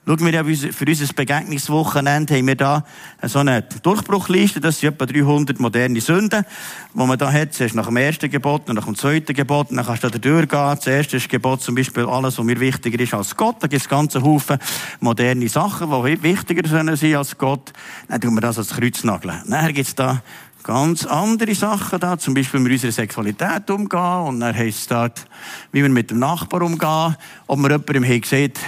Schauen 0.07 0.19
wir 0.19 0.71
für 0.71 0.85
unser 0.85 1.13
Begegnungswochenende 1.15 2.35
haben 2.35 2.45
wir 2.45 2.55
da 2.55 2.85
so 3.23 3.39
eine 3.39 3.63
Durchbruchliste. 3.63 4.59
Das 4.59 4.79
sind 4.79 4.93
etwa 4.93 5.07
300 5.07 5.59
moderne 5.59 5.99
Sünden, 5.99 6.45
die 6.93 6.97
man 6.99 7.17
da 7.17 7.31
hat. 7.31 7.55
Zuerst 7.55 7.73
nach 7.73 7.87
dem 7.87 7.97
ersten 7.97 8.29
Gebot 8.29 8.69
und 8.69 8.75
nach 8.75 8.85
dem 8.85 8.95
zweiten 8.95 9.33
Gebot. 9.33 9.71
Dann 9.71 9.83
kannst 9.83 10.03
du 10.03 10.09
da 10.09 10.19
durchgehen. 10.19 10.75
Das 10.75 10.85
erste 10.85 11.17
ist 11.17 11.27
Gebot 11.27 11.63
zum 11.63 11.73
Beispiel 11.73 12.05
alles, 12.05 12.37
was 12.37 12.45
mir 12.45 12.59
wichtiger 12.59 12.99
ist 12.99 13.15
als 13.15 13.35
Gott. 13.35 13.55
Da 13.61 13.67
gibt 13.67 13.81
es 13.81 13.89
ganze 13.89 14.21
Haufen 14.21 14.59
moderne 14.99 15.49
Sachen, 15.49 15.89
die 15.89 16.21
wichtiger 16.21 16.69
sein 16.69 16.87
als 16.87 17.35
Gott. 17.35 17.73
Dann 18.07 18.21
tun 18.21 18.35
wir 18.35 18.41
das 18.41 18.59
als 18.59 18.75
Kreuz 18.75 19.03
nageln. 19.03 19.41
Nachher 19.47 19.73
gibt 19.73 19.87
es 19.87 19.95
da 19.95 20.21
ganz 20.65 21.05
andere 21.05 21.53
Sachen 21.53 21.99
da, 21.99 22.17
zum 22.17 22.33
Beispiel 22.33 22.59
mit 22.59 22.71
unserer 22.71 22.91
Sexualität 22.91 23.69
umgehen. 23.69 24.27
Und 24.27 24.39
dann 24.39 24.55
heisst 24.55 24.79
es 24.79 24.87
dort, 24.87 25.25
wie 25.71 25.81
wir 25.81 25.89
mit 25.89 26.11
dem 26.11 26.19
Nachbar 26.19 26.61
umgehen. 26.61 27.15
Ob 27.47 27.59
man 27.59 27.71
jemandem 27.71 28.23
sieht, 28.23 28.59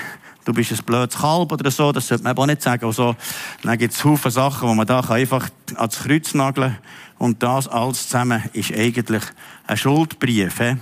du 0.48 0.54
bist 0.54 0.72
ein 0.72 0.78
blödes 0.86 1.18
Kalb 1.18 1.52
oder 1.52 1.70
so, 1.70 1.92
das 1.92 2.08
sollte 2.08 2.24
man 2.24 2.32
eben 2.32 2.42
auch 2.42 2.46
nicht 2.46 2.62
sagen. 2.62 2.86
Also, 2.86 3.16
dann 3.64 3.78
gibt 3.78 3.94
es 3.94 4.04
Haufen 4.04 4.32
Sachen, 4.32 4.70
wo 4.70 4.74
man 4.74 4.88
da 4.88 5.02
einfach 5.02 5.50
ans 5.76 6.00
Kreuz 6.00 6.34
nageln 6.34 6.72
kann. 6.72 6.82
Und 7.18 7.44
das 7.44 7.68
alles 7.68 8.04
zusammen 8.04 8.44
ist 8.54 8.72
eigentlich 8.72 9.24
ein 9.66 9.78
Schuldbrief. 9.78 10.58
He? 10.60 10.78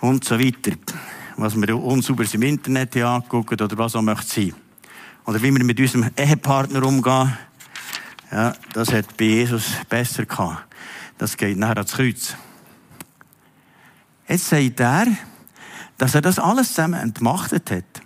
Und 0.00 0.24
so 0.24 0.38
weiter. 0.38 0.72
Was 1.36 1.60
wir 1.60 1.76
unsauber 1.76 2.24
im 2.32 2.42
Internet 2.42 2.96
angucken 2.96 3.60
oder 3.60 3.76
was 3.76 3.94
auch 3.94 4.02
möchte 4.02 4.26
sein. 4.26 4.54
Oder 5.26 5.42
wie 5.42 5.54
wir 5.54 5.64
mit 5.64 5.78
unserem 5.78 6.10
Ehepartner 6.16 6.82
umgehen. 6.82 7.36
Ja, 8.30 8.54
das 8.72 8.92
hat 8.92 9.16
bei 9.18 9.24
Jesus 9.24 9.64
besser 9.88 10.24
gehabt. 10.24 10.64
Das 11.18 11.36
geht 11.36 11.58
nachher 11.58 11.76
ans 11.76 11.92
Kreuz. 11.92 12.34
Jetzt 14.26 14.48
sagt 14.48 14.80
er, 14.80 15.06
dass 15.98 16.14
er 16.14 16.22
das 16.22 16.38
alles 16.38 16.68
zusammen 16.68 17.00
entmachtet 17.00 17.70
hat. 17.70 18.02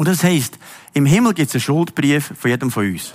Und 0.00 0.08
das 0.08 0.24
heisst, 0.24 0.58
im 0.94 1.04
Himmel 1.04 1.34
gibt 1.34 1.50
es 1.50 1.54
einen 1.56 1.60
Schuldbrief 1.60 2.32
von 2.34 2.50
jedem 2.50 2.70
von 2.70 2.90
uns. 2.90 3.12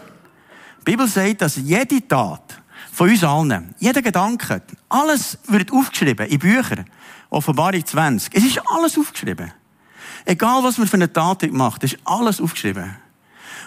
Die 0.81 0.83
Bibel 0.91 1.07
sagt, 1.07 1.41
dass 1.41 1.55
jede 1.55 2.07
Tat 2.07 2.61
von 2.91 3.09
uns 3.09 3.23
allen, 3.23 3.73
jeder 3.79 4.03
Gedanke, 4.03 4.61
alles 4.87 5.39
wird 5.47 5.71
aufgeschrieben 5.71 6.27
in 6.27 6.37
Büchern. 6.37 6.85
Offenbarung 7.31 7.83
20. 7.83 8.35
Es 8.35 8.43
ist 8.43 8.61
alles 8.69 8.99
aufgeschrieben. 8.99 9.51
Egal, 10.25 10.63
was 10.63 10.77
man 10.77 10.87
für 10.87 10.97
eine 10.97 11.11
Tat 11.11 11.51
macht, 11.51 11.83
ist 11.83 11.97
alles 12.05 12.39
aufgeschrieben. 12.39 12.95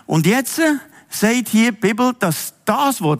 Und 0.06 0.24
jetzt 0.24 0.60
sagt 1.08 1.48
hier 1.48 1.72
die 1.72 1.76
Bibel, 1.76 2.14
dass 2.20 2.54
das, 2.64 3.02
was 3.02 3.18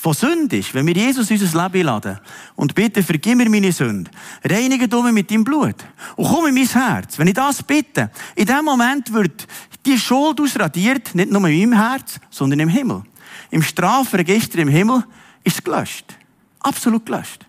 von 0.00 0.14
Sünde 0.14 0.58
ist, 0.58 0.72
wenn 0.74 0.86
wir 0.86 0.94
Jesus 0.94 1.28
in 1.28 1.40
unser 1.40 1.64
Leben 1.64 1.84
laden 1.84 2.20
und 2.54 2.72
bitte, 2.72 3.02
vergib 3.02 3.36
mir 3.36 3.50
meine 3.50 3.72
Sünde, 3.72 4.08
reinige 4.44 4.86
du 4.86 5.02
mich 5.02 5.12
mit 5.12 5.28
deinem 5.28 5.42
Blut 5.42 5.74
und 6.14 6.24
komm 6.24 6.46
in 6.46 6.54
mein 6.54 6.68
Herz. 6.68 7.18
Wenn 7.18 7.26
ich 7.26 7.34
das 7.34 7.64
bitte, 7.64 8.08
in 8.36 8.46
dem 8.46 8.64
Moment 8.64 9.12
wird 9.12 9.48
die 9.84 9.98
Schuld 9.98 10.40
ausradiert, 10.40 11.16
nicht 11.16 11.32
nur 11.32 11.48
in 11.48 11.68
meinem 11.68 11.72
Herz, 11.72 12.20
sondern 12.30 12.60
im 12.60 12.68
Himmel. 12.68 13.02
Im 13.50 13.60
Strafregister 13.60 14.60
im 14.60 14.68
Himmel 14.68 15.02
ist 15.42 15.56
es 15.56 15.64
gelöscht. 15.64 16.16
Absolut 16.60 17.04
gelöscht. 17.04 17.44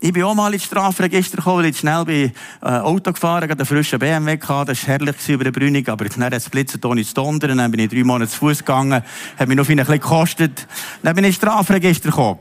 Ich 0.00 0.12
bin 0.12 0.22
auch 0.24 0.34
mal 0.34 0.52
ins 0.52 0.64
Strafregister 0.64 1.38
gekommen, 1.38 1.58
weil 1.58 1.70
ich 1.70 1.78
schnell 1.78 2.04
bin, 2.04 2.32
äh, 2.62 2.66
Auto 2.66 3.12
gefahren, 3.12 3.48
gerade 3.48 3.60
einen 3.60 3.66
frischen 3.66 3.98
BMW 3.98 4.36
gehabt. 4.36 4.68
Das 4.68 4.82
war 4.82 4.88
herrlich 4.88 5.28
über 5.28 5.44
der 5.44 5.52
Brünig, 5.52 5.88
aber 5.88 6.04
dann 6.04 6.24
hat 6.24 6.32
es 6.32 6.50
blitzend 6.50 6.82
zu 6.82 7.14
dondern. 7.14 7.58
Dann 7.58 7.70
bin 7.70 7.80
ich 7.80 7.90
drei 7.90 8.04
Monate 8.04 8.30
zu 8.30 8.38
Fuß 8.38 8.58
gegangen, 8.58 9.02
hat 9.38 9.48
mich 9.48 9.56
noch 9.56 9.68
ein 9.68 9.76
bisschen 9.76 10.00
gekostet. 10.00 10.66
Dann 11.02 11.14
bin 11.14 11.24
ich 11.24 11.28
ins 11.28 11.36
Strafregister 11.36 12.10
gekommen. 12.10 12.40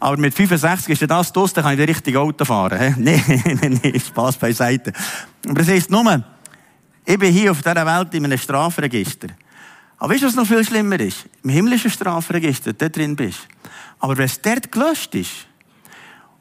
Aber 0.00 0.16
mit 0.16 0.34
65 0.34 0.98
ist 0.98 1.10
das 1.10 1.32
durch, 1.32 1.52
dann 1.52 1.64
kann 1.64 1.78
ich 1.78 1.86
richtig 1.86 2.16
Auto 2.16 2.46
fahren. 2.46 2.94
Nein, 2.98 3.22
nein, 3.60 3.80
nein, 3.82 4.00
Spaß 4.00 4.38
beiseite. 4.38 4.94
Aber 5.46 5.60
es 5.60 5.68
heisst 5.68 5.90
nur, 5.90 6.24
ich 7.04 7.18
bin 7.18 7.32
hier 7.32 7.50
auf 7.50 7.60
dieser 7.60 7.84
Welt 7.84 8.14
in 8.14 8.24
einem 8.24 8.38
Strafregister. 8.38 9.28
Aber 9.98 10.14
weißt 10.14 10.22
du, 10.22 10.26
was 10.28 10.34
noch 10.34 10.46
viel 10.46 10.64
schlimmer 10.64 10.98
ist? 10.98 11.26
Im 11.44 11.50
himmlischen 11.50 11.90
Strafregister, 11.90 12.72
da 12.72 12.88
drin 12.88 13.14
bist. 13.14 13.40
Aber 13.98 14.16
wenn 14.16 14.24
es 14.24 14.40
dort 14.40 14.72
gelöscht 14.72 15.14
ist, 15.14 15.46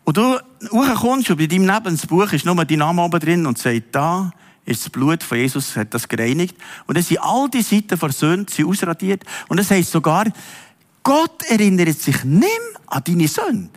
Und 0.09 0.17
du 0.17 0.39
hochkommst 0.71 1.29
und 1.29 1.37
bei 1.37 1.45
deinem 1.45 1.67
Lebensbuch 1.67 2.33
ist 2.33 2.43
nur 2.43 2.55
dein 2.65 2.79
Name 2.79 3.03
oben 3.03 3.19
drin 3.19 3.45
und 3.45 3.59
sagt, 3.59 3.93
da 3.93 4.31
ist 4.65 4.83
das 4.83 4.89
Blut 4.89 5.21
von 5.21 5.37
Jesus, 5.37 5.75
hat 5.75 5.93
das 5.93 6.07
gereinigt. 6.07 6.55
Und 6.87 6.97
dann 6.97 7.03
sind 7.03 7.19
all 7.19 7.47
die 7.47 7.61
Seiten 7.61 7.95
versöhnt, 7.95 8.49
sind 8.49 8.65
ausradiert. 8.65 9.21
Und 9.49 9.57
das 9.57 9.69
heisst 9.69 9.91
sogar, 9.91 10.25
Gott 11.03 11.43
erinnert 11.47 11.99
sich 11.99 12.23
nicht 12.23 12.49
an 12.87 13.03
deine 13.05 13.27
Sünde. 13.27 13.69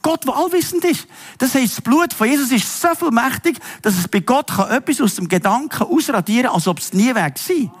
Gott, 0.00 0.26
der 0.26 0.34
allwissend 0.34 0.86
ist. 0.86 1.06
Das 1.36 1.54
heisst, 1.54 1.76
das 1.76 1.82
Blut 1.82 2.14
von 2.14 2.30
Jesus 2.30 2.50
ist 2.50 2.80
so 2.80 2.88
viel 2.94 3.10
mächtig, 3.10 3.58
dass 3.82 3.98
es 3.98 4.08
bei 4.08 4.20
Gott 4.20 4.58
etwas 4.70 5.02
aus 5.02 5.16
dem 5.16 5.28
Gedanken 5.28 5.82
ausradieren 5.82 6.46
kann, 6.46 6.54
als 6.54 6.66
ob 6.66 6.78
es 6.78 6.94
nie 6.94 7.14
weg 7.14 7.34
war. 7.34 7.74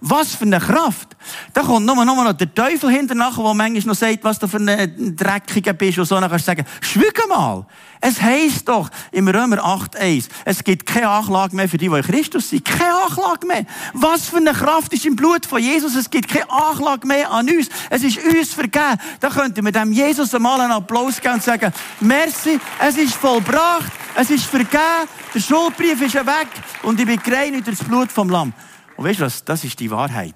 Was 0.00 0.34
für 0.34 0.44
eine 0.44 0.58
Kraft. 0.58 1.16
Da 1.52 1.62
kommt 1.62 1.86
nur, 1.86 2.04
noch 2.04 2.32
der 2.32 2.54
Teufel 2.54 2.90
hinterher, 2.90 3.30
der 3.30 3.54
manchmal 3.54 3.82
noch 3.86 3.94
sagt, 3.94 4.22
was 4.22 4.38
du 4.38 4.46
für 4.46 4.58
ein 4.58 5.16
Dreckiger 5.16 5.72
bist 5.72 5.98
und 5.98 6.04
so. 6.04 6.18
Dann 6.20 6.30
kannst 6.30 6.46
du 6.46 6.50
sagen, 6.50 6.66
schwüge 6.80 7.26
mal. 7.28 7.66
Es 8.00 8.20
heisst 8.20 8.68
doch 8.68 8.90
im 9.10 9.26
Römer 9.28 9.58
8,1, 9.58 10.28
es 10.44 10.62
gibt 10.62 10.86
keine 10.86 11.08
Anklage 11.08 11.56
mehr 11.56 11.68
für 11.68 11.78
die, 11.78 11.88
die 11.88 11.96
in 11.96 12.02
Christus 12.02 12.50
sind. 12.50 12.64
Keine 12.64 12.94
Anklage 12.94 13.46
mehr. 13.46 13.64
Was 13.94 14.28
für 14.28 14.36
eine 14.36 14.52
Kraft 14.52 14.92
ist 14.92 15.06
im 15.06 15.16
Blut 15.16 15.46
von 15.46 15.60
Jesus. 15.60 15.94
Es 15.94 16.10
gibt 16.10 16.28
keine 16.28 16.50
Anklage 16.50 17.06
mehr 17.06 17.30
an 17.30 17.48
uns. 17.48 17.68
Es 17.90 18.02
ist 18.02 18.18
uns 18.18 18.52
vergeben. 18.52 18.98
Da 19.20 19.30
könnten 19.30 19.64
wir 19.64 19.72
dem 19.72 19.92
Jesus 19.92 20.34
einmal 20.34 20.60
einen 20.60 20.72
Applaus 20.72 21.20
geben 21.20 21.34
und 21.34 21.42
sagen, 21.42 21.72
merci, 22.00 22.60
es 22.80 22.96
ist 22.96 23.14
vollbracht, 23.14 23.92
es 24.14 24.30
ist 24.30 24.44
vergeben, 24.44 25.08
der 25.34 25.40
Schuldbrief 25.40 26.00
ist 26.00 26.14
weg 26.14 26.48
und 26.82 27.00
ich 27.00 27.06
bin 27.06 27.20
gereinigt 27.22 27.66
durch 27.66 27.78
das 27.78 27.88
Blut 27.88 28.12
vom 28.12 28.30
Lamm. 28.30 28.52
Und 28.96 29.04
weißt 29.04 29.20
du 29.20 29.24
was? 29.24 29.44
Das 29.44 29.64
ist 29.64 29.78
die 29.78 29.90
Wahrheit. 29.90 30.34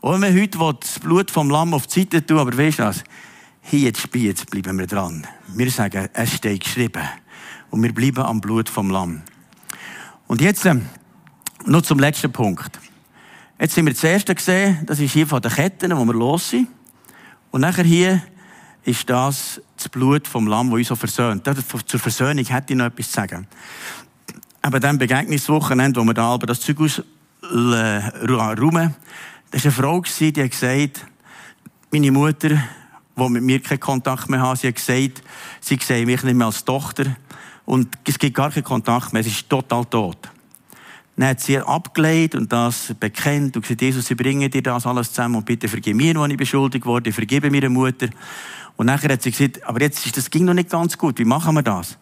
Und 0.00 0.20
wenn 0.20 0.34
wir 0.34 0.42
heute 0.42 0.58
das 0.80 0.98
Blut 0.98 1.30
vom 1.30 1.48
Lamm 1.50 1.74
auf 1.74 1.86
die 1.86 2.00
Seite 2.00 2.24
tun, 2.26 2.38
aber 2.38 2.56
weißt 2.56 2.80
du 2.80 2.84
was? 2.84 3.04
Hier 3.62 3.80
jetzt, 3.80 4.08
jetzt 4.14 4.50
bleiben 4.50 4.76
wir 4.78 4.88
dran. 4.88 5.24
Wir 5.54 5.70
sagen, 5.70 6.08
es 6.12 6.34
steht 6.34 6.64
geschrieben. 6.64 7.02
Und 7.70 7.82
wir 7.82 7.94
bleiben 7.94 8.22
am 8.24 8.40
Blut 8.40 8.68
vom 8.68 8.90
Lamm. 8.90 9.22
Und 10.26 10.40
jetzt, 10.40 10.66
äh, 10.66 10.74
noch 11.64 11.82
zum 11.82 12.00
letzten 12.00 12.32
Punkt. 12.32 12.80
Jetzt 13.60 13.74
sind 13.74 13.86
wir 13.86 13.92
das 13.92 14.02
erste 14.02 14.34
gesehen, 14.34 14.84
das 14.86 14.98
ist 14.98 15.12
hier 15.12 15.26
von 15.26 15.40
den 15.40 15.52
Ketten, 15.52 15.96
wo 15.96 16.04
wir 16.04 16.14
los 16.14 16.50
sind. 16.50 16.68
Und 17.52 17.60
nachher 17.60 17.84
hier 17.84 18.20
ist 18.82 19.08
das 19.08 19.60
das 19.76 19.88
Blut 19.88 20.26
vom 20.26 20.48
Lamm, 20.48 20.70
das 20.70 20.78
uns 20.78 20.88
so 20.88 20.96
versöhnt. 20.96 21.48
Zur 21.86 22.00
Versöhnung 22.00 22.44
hätte 22.44 22.72
ich 22.72 22.76
noch 22.76 22.86
etwas 22.86 23.06
zu 23.06 23.12
sagen 23.12 23.46
aber 24.62 24.78
dann 24.80 24.98
Begegnungswochenende, 24.98 26.00
wo 26.00 26.04
wir 26.04 26.14
da 26.14 26.26
aber 26.32 26.46
das 26.46 26.60
Zeug 26.60 26.80
aus 26.80 27.02
räumen, 27.42 28.94
da 29.50 29.58
war 29.58 29.64
eine 29.64 29.72
Frau, 29.72 30.00
die 30.00 30.42
hat 30.42 30.50
gesagt, 30.50 31.06
meine 31.90 32.12
Mutter, 32.12 32.50
die 33.16 33.28
mit 33.28 33.42
mir 33.42 33.60
keinen 33.60 33.80
Kontakt 33.80 34.30
mehr 34.30 34.40
hat, 34.40 34.58
sie 34.58 34.68
hat 34.68 34.76
gesagt, 34.76 35.22
sie 35.60 35.78
sehe 35.82 36.06
mich 36.06 36.22
nicht 36.22 36.36
mehr 36.36 36.46
als 36.46 36.64
Tochter 36.64 37.16
und 37.64 37.88
es 38.06 38.18
gibt 38.18 38.36
gar 38.36 38.50
keinen 38.50 38.64
Kontakt 38.64 39.12
mehr, 39.12 39.22
sie 39.22 39.30
ist 39.30 39.48
total 39.50 39.84
tot. 39.84 40.30
Dann 41.16 41.28
hat 41.28 41.40
sie 41.40 41.58
abgelehnt 41.58 42.34
und 42.34 42.50
das 42.50 42.94
bekennt 42.98 43.56
und 43.56 43.62
gesagt, 43.62 43.82
Jesus, 43.82 44.10
ich 44.10 44.16
bringe 44.16 44.48
dir 44.48 44.62
das 44.62 44.86
alles 44.86 45.10
zusammen 45.10 45.36
und 45.36 45.44
bitte 45.44 45.68
vergib 45.68 45.96
mir, 45.96 46.14
wo 46.14 46.24
ich 46.24 46.36
beschuldigt 46.36 46.86
wurde, 46.86 47.10
ich 47.10 47.14
vergebe 47.14 47.50
meiner 47.50 47.68
Mutter. 47.68 48.08
Und 48.76 48.86
nachher 48.86 49.12
hat 49.12 49.22
sie 49.22 49.30
gesagt, 49.30 49.62
aber 49.66 49.82
jetzt 49.82 50.06
ist 50.06 50.16
das 50.16 50.30
ging 50.30 50.46
noch 50.46 50.54
nicht 50.54 50.70
ganz 50.70 50.96
gut, 50.96 51.18
wie 51.18 51.24
machen 51.24 51.54
wir 51.54 51.62
das? 51.62 51.98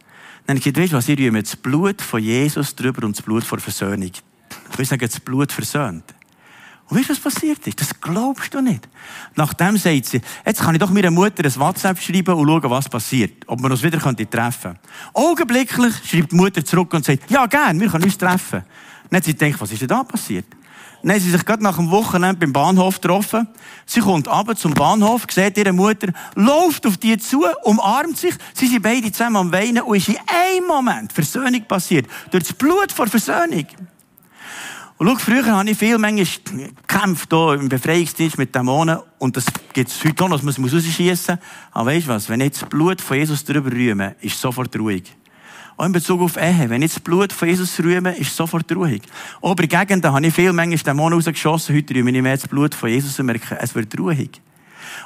Dann 0.51 0.57
habe 0.57 0.67
ich 0.67 0.75
gesagt, 0.75 0.83
weißt 0.83 0.93
du 0.93 0.97
was, 0.97 1.09
ich 1.09 1.17
rühme 1.17 1.43
das 1.45 1.55
Blut 1.55 2.03
von 2.03 2.21
Jesus 2.21 2.75
drüber 2.75 3.07
und 3.07 3.17
das 3.17 3.25
Blut 3.25 3.45
vor 3.45 3.61
Versöhnung. 3.61 4.11
Wir 4.77 4.85
sagen, 4.85 5.09
das 5.09 5.21
Blut 5.21 5.53
versöhnt. 5.53 6.03
Und 6.89 6.99
weißt 6.99 7.09
du, 7.09 7.13
was 7.13 7.21
passiert 7.21 7.65
ist? 7.69 7.81
Das 7.81 8.01
glaubst 8.01 8.53
du 8.53 8.61
nicht. 8.61 8.89
Nachdem 9.37 9.77
sagt 9.77 10.07
sie, 10.07 10.21
jetzt 10.45 10.61
kann 10.61 10.75
ich 10.75 10.81
doch 10.81 10.91
meiner 10.91 11.13
Mutter 11.13 11.45
ein 11.45 11.57
WhatsApp 11.57 12.01
schreiben 12.01 12.35
und 12.35 12.49
schauen, 12.49 12.69
was 12.69 12.89
passiert. 12.89 13.45
Ob 13.47 13.63
wir 13.63 13.71
uns 13.71 13.81
wieder 13.81 14.01
treffen 14.01 14.29
können. 14.29 14.79
Augenblicklich 15.15 15.95
schreibt 16.05 16.33
die 16.33 16.35
Mutter 16.35 16.65
zurück 16.65 16.95
und 16.95 17.05
sagt, 17.05 17.31
ja, 17.31 17.47
gern, 17.47 17.79
wir 17.79 17.89
können 17.89 18.03
uns 18.03 18.19
treffen. 18.19 18.65
Dann 19.09 19.19
hat 19.19 19.25
sie 19.25 19.37
gedacht, 19.37 19.61
was 19.61 19.71
ist 19.71 19.83
denn 19.83 19.89
da 19.89 20.03
passiert? 20.03 20.47
Dann 21.03 21.13
haben 21.13 21.21
sie 21.21 21.31
sich 21.31 21.45
gerade 21.45 21.63
nach 21.63 21.77
dem 21.77 21.91
Wochenende 21.91 22.37
beim 22.37 22.53
Bahnhof 22.53 23.01
getroffen. 23.01 23.49
Sie 23.87 24.01
kommt 24.01 24.29
aber 24.29 24.55
zum 24.55 24.75
Bahnhof, 24.75 25.27
sieht 25.31 25.57
ihre 25.57 25.73
Mutter, 25.73 26.09
läuft 26.35 26.87
auf 26.87 26.97
die 26.99 27.17
zu, 27.19 27.45
umarmt 27.63 28.19
sich. 28.19 28.35
Sie 28.55 28.67
sind 28.67 28.83
beide 28.83 29.11
zusammen 29.11 29.37
am 29.37 29.53
Weinen 29.53 29.83
und 29.83 29.97
ist 29.97 30.09
in 30.09 30.19
einem 30.27 30.67
Moment 30.67 31.13
Versöhnung 31.13 31.63
passiert. 31.67 32.07
Durch 32.31 32.45
das 32.45 32.53
Blut 32.53 32.93
vor 32.93 33.07
Versöhnung. 33.07 33.67
Und 34.99 35.09
schau, 35.09 35.17
früher 35.17 35.47
habe 35.47 35.71
ich 35.71 35.79
viel 35.79 35.97
manchmal 35.97 36.27
gekämpft 36.87 37.31
hier 37.31 37.55
im 37.55 37.71
Befreiungsdienst 37.71 38.37
mit 38.37 38.55
Dämonen. 38.55 38.99
Und 39.19 39.35
das 39.35 39.47
gibt 39.73 39.89
es 39.89 40.05
heute 40.05 40.25
auch 40.25 40.29
noch, 40.29 40.37
dass 40.37 40.59
man 40.59 40.67
es 40.67 40.75
rausschiessen 40.75 41.37
muss. 41.37 41.45
Aber 41.73 41.87
weißt 41.87 42.07
du 42.07 42.11
was? 42.11 42.29
Wenn 42.29 42.43
ich 42.43 42.51
das 42.51 42.69
Blut 42.69 43.01
von 43.01 43.17
Jesus 43.17 43.43
drüber 43.43 43.73
rühme, 43.73 44.17
ist 44.21 44.39
sofort 44.39 44.77
ruhig. 44.79 45.05
Auch 45.77 45.87
in 45.87 45.93
Bezug 45.93 46.21
auf 46.21 46.37
Ehe. 46.37 46.69
Wenn 46.69 46.83
ich 46.83 46.93
das 46.93 47.01
Blut 47.01 47.33
von 47.33 47.49
Jesus 47.49 47.79
rühme, 47.81 48.17
ist 48.17 48.37
sofort 48.37 48.71
ruhig. 48.73 49.03
Aber 49.41 49.67
Gegenden 49.67 50.13
habe 50.13 50.27
ich 50.27 50.35
viel 50.35 50.53
manchmal 50.53 50.79
Dämonen 50.79 51.19
rausgeschossen. 51.19 51.75
Heute 51.75 51.95
rühme 51.95 52.11
ich 52.11 52.23
mehr 52.23 52.37
das 52.37 52.47
Blut 52.47 52.75
von 52.75 52.89
Jesus 52.89 53.19
und 53.19 53.27
merke, 53.27 53.59
es 53.61 53.75
wird 53.75 53.99
ruhig. 53.99 54.31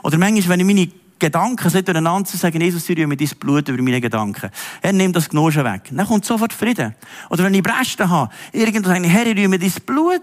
Oder 0.03 0.19
manchmal, 0.19 0.59
wenn 0.59 0.61
ich 0.61 0.67
meine 0.67 0.89
Gedanken 1.19 1.71
sind 1.71 1.87
durcheinander 1.87 2.29
zu 2.29 2.37
sagen, 2.37 2.61
Jesus, 2.61 2.89
ich 2.89 2.99
rühme 2.99 3.17
dein 3.17 3.29
Blut 3.39 3.69
über 3.69 3.83
meine 3.83 4.01
Gedanken. 4.01 4.51
Er 4.83 4.93
nimmt 4.93 5.17
das 5.17 5.29
Gnoschen 5.29 5.65
weg. 5.65 5.83
Dann 5.91 6.07
kommt 6.07 6.25
sofort 6.25 6.53
Frieden. 6.53 6.95
Oder 7.31 7.45
wenn 7.45 7.55
ich 7.55 7.63
Bresten 7.63 8.11
habe, 8.11 8.33
irgendwo 8.53 8.89
sage 8.89 9.07
ich, 9.07 9.13
Herr, 9.13 9.27
ich 9.27 9.37
rühme 9.37 9.59
dein 9.59 9.73
Blut 9.87 10.23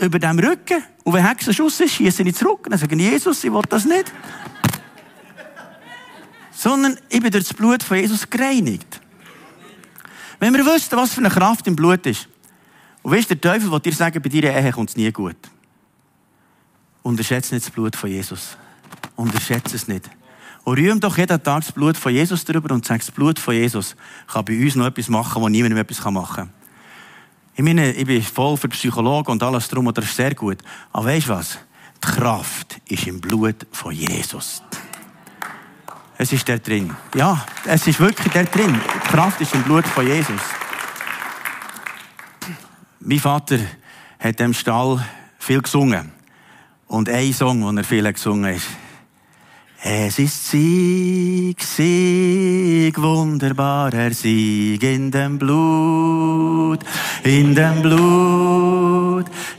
über 0.00 0.18
dem 0.18 0.38
Rücken. 0.38 0.82
Und 1.04 1.12
wenn 1.12 1.26
Hexenschuss 1.26 1.80
ist, 1.80 1.94
schieße 1.94 2.22
ich 2.22 2.34
zurück. 2.34 2.66
Dann 2.68 2.78
sage 2.78 2.96
ich, 2.96 3.02
Jesus, 3.02 3.44
ich 3.44 3.52
will 3.52 3.62
das 3.68 3.84
nicht. 3.84 4.12
Sondern 6.56 6.98
ich 7.10 7.20
bin 7.20 7.30
durch 7.30 7.44
das 7.44 7.54
Blut 7.54 7.82
von 7.82 7.98
Jesus 7.98 8.28
gereinigt. 8.30 9.00
Wenn 10.40 10.54
wir 10.54 10.64
wüssten, 10.64 10.96
was 10.96 11.12
für 11.12 11.20
eine 11.20 11.28
Kraft 11.28 11.66
im 11.66 11.76
Blut 11.76 12.06
ist. 12.06 12.28
Und 13.02 13.12
weißt, 13.12 13.28
der 13.28 13.40
Teufel 13.40 13.70
will 13.70 13.80
dir 13.80 13.92
sagen, 13.92 14.22
bei 14.22 14.28
deiner 14.28 14.56
Ehe 14.56 14.72
kommt 14.72 14.88
es 14.88 14.96
nie 14.96 15.12
gut. 15.12 15.36
Unterschätze 17.02 17.54
nicht 17.54 17.66
das 17.66 17.72
Blut 17.72 17.94
von 17.94 18.10
Jesus. 18.10 18.56
Unterschätze 19.16 19.76
es 19.76 19.86
nicht. 19.86 20.08
Und 20.64 20.78
rühm 20.78 20.98
doch 20.98 21.16
jeden 21.16 21.42
Tag 21.42 21.62
das 21.62 21.72
Blut 21.72 21.96
von 21.96 22.12
Jesus 22.12 22.44
drüber 22.44 22.74
und 22.74 22.84
sag, 22.84 23.00
das 23.00 23.10
Blut 23.10 23.38
von 23.38 23.54
Jesus 23.54 23.94
kann 24.26 24.44
bei 24.44 24.60
uns 24.60 24.74
noch 24.74 24.86
etwas 24.86 25.08
machen, 25.08 25.40
wo 25.40 25.48
niemand 25.48 25.76
etwas 25.76 26.04
machen 26.10 26.36
kann. 26.36 26.52
Ich 27.54 27.62
meine, 27.62 27.92
ich 27.92 28.06
bin 28.06 28.22
voll 28.22 28.56
für 28.56 28.68
Psychologen 28.68 29.30
und 29.30 29.42
alles 29.42 29.68
drum 29.68 29.86
und 29.86 29.96
das 29.96 30.06
ist 30.06 30.16
sehr 30.16 30.34
gut. 30.34 30.58
Aber 30.92 31.04
weißt 31.04 31.28
du 31.28 31.30
was? 31.30 31.58
Die 32.02 32.08
Kraft 32.08 32.80
ist 32.88 33.06
im 33.06 33.20
Blut 33.20 33.66
von 33.70 33.92
Jesus. 33.92 34.62
Es 36.18 36.32
ist 36.32 36.48
der 36.48 36.58
drin. 36.58 36.94
Ja, 37.14 37.44
es 37.66 37.86
ist 37.86 38.00
wirklich 38.00 38.32
der 38.32 38.44
drin. 38.44 38.74
Die 38.94 39.08
Kraft 39.08 39.40
ist 39.40 39.54
im 39.54 39.62
Blut 39.62 39.86
von 39.86 40.06
Jesus. 40.06 40.40
Mein 43.00 43.18
Vater 43.18 43.58
hat 44.18 44.40
im 44.40 44.54
Stall 44.54 45.04
viel 45.38 45.60
gesungen. 45.60 46.12
Und 46.86 47.08
ein 47.08 47.32
Song, 47.32 47.60
den 47.66 47.78
er 47.78 47.84
viel 47.84 48.12
gesungen 48.12 48.54
hat, 48.54 48.62
es 49.82 50.18
ist 50.18 50.50
Sieg, 50.50 51.62
Sieg, 51.62 53.00
wunderbarer 53.00 54.10
Sieg 54.10 54.82
in 54.82 55.10
dem 55.10 55.38
Blut, 55.38 56.80
in 57.22 57.54
dem 57.54 57.82
Blut. 57.82 59.05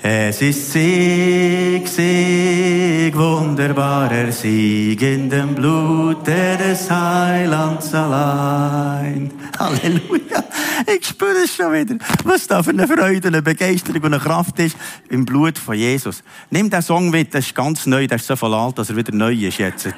Es 0.01 0.41
ist 0.41 0.71
Sieg, 0.71 1.87
Sieg, 1.87 3.15
wunderbarer 3.15 4.31
Sieg 4.31 5.01
in 5.01 5.29
dem 5.29 5.55
Blut 5.55 6.25
des 6.25 6.89
Heilands 6.89 7.93
allein. 7.93 9.31
Halleluja. 9.57 10.43
Ich 10.85 11.07
spüre 11.07 11.43
es 11.43 11.55
schon 11.55 11.73
wieder. 11.73 11.95
Was 12.23 12.47
da 12.47 12.61
für 12.63 12.69
eine 12.69 12.87
Freude, 12.87 13.27
eine 13.27 13.41
Begeisterung 13.41 14.03
und 14.03 14.13
eine 14.13 14.23
Kraft 14.23 14.59
ist 14.59 14.77
im 15.09 15.25
Blut 15.25 15.57
von 15.57 15.75
Jesus. 15.75 16.23
Nimm 16.49 16.69
den 16.69 16.81
Song 16.81 17.09
mit, 17.09 17.33
das 17.33 17.47
ist 17.47 17.55
ganz 17.55 17.85
neu, 17.85 18.07
der 18.07 18.17
ist 18.17 18.27
so 18.27 18.35
voll 18.35 18.53
alt, 18.53 18.77
dass 18.77 18.89
er 18.89 18.95
wieder 18.95 19.13
neu 19.13 19.33
ist 19.33 19.57
jetzt. 19.57 19.89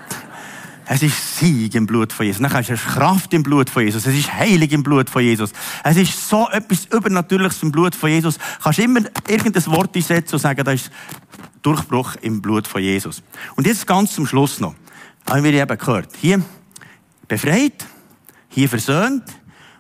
Es 0.92 1.04
ist 1.04 1.38
Sieg 1.38 1.76
im 1.76 1.86
Blut 1.86 2.12
von 2.12 2.26
Jesus. 2.26 2.42
Dann 2.42 2.52
hast 2.52 2.70
du 2.70 2.76
Kraft 2.76 3.32
im 3.36 3.44
Blut 3.44 3.70
von 3.70 3.84
Jesus. 3.84 4.08
Es 4.08 4.16
ist 4.16 4.34
heilig 4.34 4.72
im 4.72 4.82
Blut 4.82 5.08
von 5.08 5.22
Jesus. 5.22 5.52
Es 5.84 5.98
ist 5.98 6.28
so 6.28 6.50
etwas 6.50 6.86
Übernatürliches 6.86 7.62
im 7.62 7.72
Blut 7.72 7.94
von 7.94 8.10
Jesus. 8.10 8.40
Du 8.40 8.64
kannst 8.64 8.80
immer 8.80 9.02
irgendein 9.28 9.66
Wort 9.68 9.96
einsetzen 9.96 10.34
und 10.34 10.42
sagen, 10.42 10.64
das 10.64 10.74
ist 10.82 10.92
Durchbruch 11.62 12.16
im 12.22 12.42
Blut 12.42 12.68
von 12.68 12.82
Jesus. 12.82 13.22
Und 13.56 13.68
jetzt 13.68 13.86
ganz 13.86 14.16
zum 14.16 14.26
Schluss 14.26 14.60
noch. 14.60 14.74
Haben 15.30 15.44
wir 15.44 15.54
eben 15.54 15.78
gehört. 15.78 16.10
Hier 16.20 16.42
befreit, 17.28 17.86
hier 18.48 18.68
versöhnt 18.68 19.26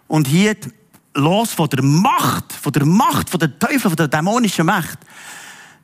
und 0.08 0.28
hier 0.28 0.58
los 1.16 1.54
von 1.54 1.70
der 1.70 1.82
Macht, 1.82 2.54
von 2.54 2.72
der 2.72 2.86
Macht, 2.86 3.32
von 3.32 3.40
der 3.40 3.58
Teufel, 3.58 3.90
von 3.90 3.96
der 3.96 4.10
dämonischen 4.10 4.68
Macht. 4.68 5.00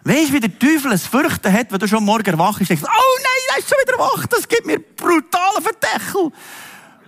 Weißt 0.04 0.30
du, 0.30 0.34
wie 0.34 0.40
der 0.40 0.60
Teufel 0.60 0.92
es 0.92 1.08
fürchten 1.08 1.52
hat, 1.52 1.72
wenn 1.72 1.80
du 1.80 1.88
schon 1.88 2.04
morgen 2.04 2.38
wach 2.38 2.60
bist? 2.60 2.70
Denkst, 2.70 2.84
oh 2.86 3.22
nein, 3.56 3.58
er 3.58 3.60
ist 3.60 3.70
schon 3.70 3.78
wieder 3.86 4.00
wach, 4.00 4.26
das 4.28 4.48
gibt 4.48 4.66
mir 4.66 4.80
brutalen 4.80 5.64
Verdächel. 5.64 6.32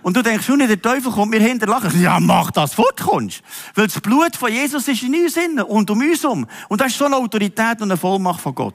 Und 0.02 0.16
du 0.16 0.22
denkst, 0.22 0.46
schon 0.46 0.60
der 0.60 0.80
Teufel 0.80 1.10
kommt 1.10 1.32
mir 1.32 1.40
hinterlachen. 1.40 2.00
Ja, 2.00 2.20
mach 2.20 2.50
das, 2.50 2.74
fortkommst. 2.74 3.42
Weil 3.74 3.88
das 3.88 4.00
Blut 4.00 4.36
von 4.36 4.50
Jesus 4.50 4.86
ist 4.86 5.02
in 5.02 5.14
uns 5.14 5.36
innen 5.36 5.60
und 5.60 5.90
um 5.90 6.00
uns 6.00 6.24
um. 6.24 6.46
Und 6.68 6.80
das 6.80 6.88
ist 6.88 6.98
so 6.98 7.06
eine 7.06 7.16
Autorität 7.16 7.80
und 7.80 7.90
eine 7.90 7.96
Vollmacht 7.96 8.40
von 8.40 8.54
Gott. 8.54 8.74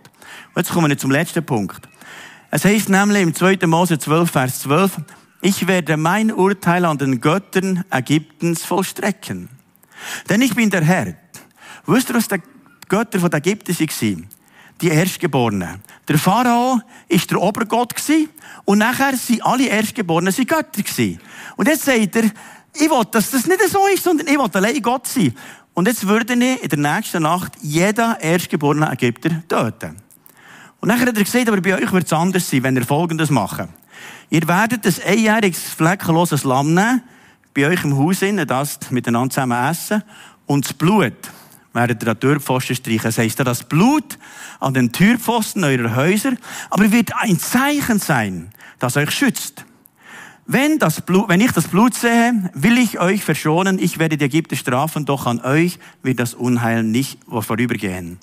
Und 0.54 0.58
jetzt 0.58 0.72
kommen 0.72 0.90
wir 0.90 0.98
zum 0.98 1.12
letzten 1.12 1.46
Punkt. 1.46 1.88
Es 2.52 2.66
heißt 2.66 2.90
nämlich 2.90 3.22
im 3.22 3.34
2. 3.34 3.66
Mose 3.66 3.98
12, 3.98 4.30
Vers 4.30 4.62
12, 4.62 4.98
Ich 5.42 5.66
werde 5.66 5.98
mein 5.98 6.32
Urteil 6.32 6.86
an 6.86 6.98
den 6.98 7.20
Göttern 7.20 7.84
Ägyptens 7.90 8.64
vollstrecken. 8.64 9.50
Denn 10.30 10.42
ich 10.42 10.54
bin 10.54 10.70
der 10.70 10.84
Herr. 10.84 11.16
Wisst 11.86 12.10
ihr, 12.10 12.16
was 12.16 12.28
die 12.28 12.42
Götter 12.90 13.20
von 13.20 13.32
Ägypten 13.32 13.76
waren? 13.78 14.30
Die 14.82 14.90
Erstgeborenen. 14.90 15.82
Der 16.08 16.18
Pharao 16.18 16.82
ist 17.08 17.32
der 17.32 17.42
Obergott 17.42 17.94
und 18.66 18.78
nachher 18.78 19.16
sind 19.16 19.46
alle 19.46 19.68
Erstgeborenen 19.68 20.34
Götter 20.34 20.84
Und 21.56 21.68
jetzt 21.68 21.86
sagt 21.86 22.16
er, 22.16 22.24
ich 22.76 22.90
will, 22.90 23.04
dass 23.12 23.32
das 23.32 23.46
nicht 23.48 23.62
so 23.70 23.88
ist, 23.88 24.04
sondern 24.04 24.28
ich 24.28 24.38
will 24.38 24.50
allein 24.52 24.82
Gott 24.82 25.08
sein. 25.08 25.34
Und 25.74 25.88
jetzt 25.88 26.08
würde 26.08 26.34
ich 26.34 26.64
in 26.64 26.70
der 26.70 26.96
nächsten 26.96 27.24
Nacht 27.24 27.54
jeden 27.62 28.16
erstgeborenen 28.20 28.92
Ägypter 28.92 29.30
töten. 29.48 29.98
Und 30.80 30.90
nachher 30.90 31.08
hat 31.08 31.18
er 31.18 31.24
gesagt, 31.24 31.48
aber 31.48 31.62
bei 31.62 31.76
euch 31.76 31.92
wird 31.92 32.06
es 32.06 32.14
anders 32.14 32.50
sein, 32.50 32.64
wenn 32.64 32.76
ihr 32.76 32.86
Folgendes 32.86 33.30
macht. 33.30 33.70
Ihr 34.30 34.48
werdet 34.48 34.86
ein 34.86 34.96
einjähriges, 35.06 35.60
fleckenloses 35.60 36.44
Lamm 36.44 36.74
nehmen, 36.74 37.04
bei 37.54 37.68
euch 37.68 37.84
im 37.84 37.98
Haus 37.98 38.22
innen, 38.22 38.48
das 38.48 38.80
miteinander 38.92 39.30
zusammen 39.30 39.70
essen, 39.70 40.04
und 40.46 40.66
das 40.66 40.74
Blut 40.74 41.14
werdet 41.74 42.04
ihr 42.04 42.10
an 42.10 42.20
Türpfosten 42.20 42.76
streichen. 42.76 43.04
Das 43.04 43.18
heisst, 43.18 43.40
das 43.40 43.64
Blut 43.64 44.18
an 44.60 44.74
den 44.74 44.92
Türpfosten 44.92 45.64
eurer 45.64 45.96
Häuser, 45.96 46.34
aber 46.70 46.92
wird 46.92 47.12
ein 47.18 47.40
Zeichen 47.40 48.00
sein, 48.00 48.52
das 48.80 48.98
euch 48.98 49.12
schützt. 49.12 49.66
Wenn, 50.46 50.78
das 50.78 51.02
Blut, 51.02 51.30
wenn 51.30 51.40
ich 51.40 51.52
das 51.52 51.68
Blut 51.68 51.94
sehe, 51.94 52.52
will 52.54 52.78
ich 52.78 53.00
euch 53.00 53.24
verschonen, 53.24 53.80
ich 53.80 53.98
werde 53.98 54.18
die 54.18 54.26
Ägypter 54.26 54.58
strafen, 54.58 55.06
doch 55.06 55.26
an 55.26 55.40
euch 55.42 55.80
wird 56.02 56.20
das 56.20 56.34
Unheil 56.34 56.84
nicht 56.84 57.20
vorübergehen. 57.28 58.20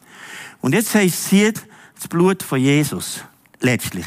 Und 0.60 0.74
jetzt 0.74 0.94
heißt 0.94 1.14
es 1.14 1.28
hier, 1.28 1.52
das 1.94 2.08
Blut 2.08 2.42
von 2.42 2.60
Jesus. 2.60 3.24
Letztlich. 3.60 4.06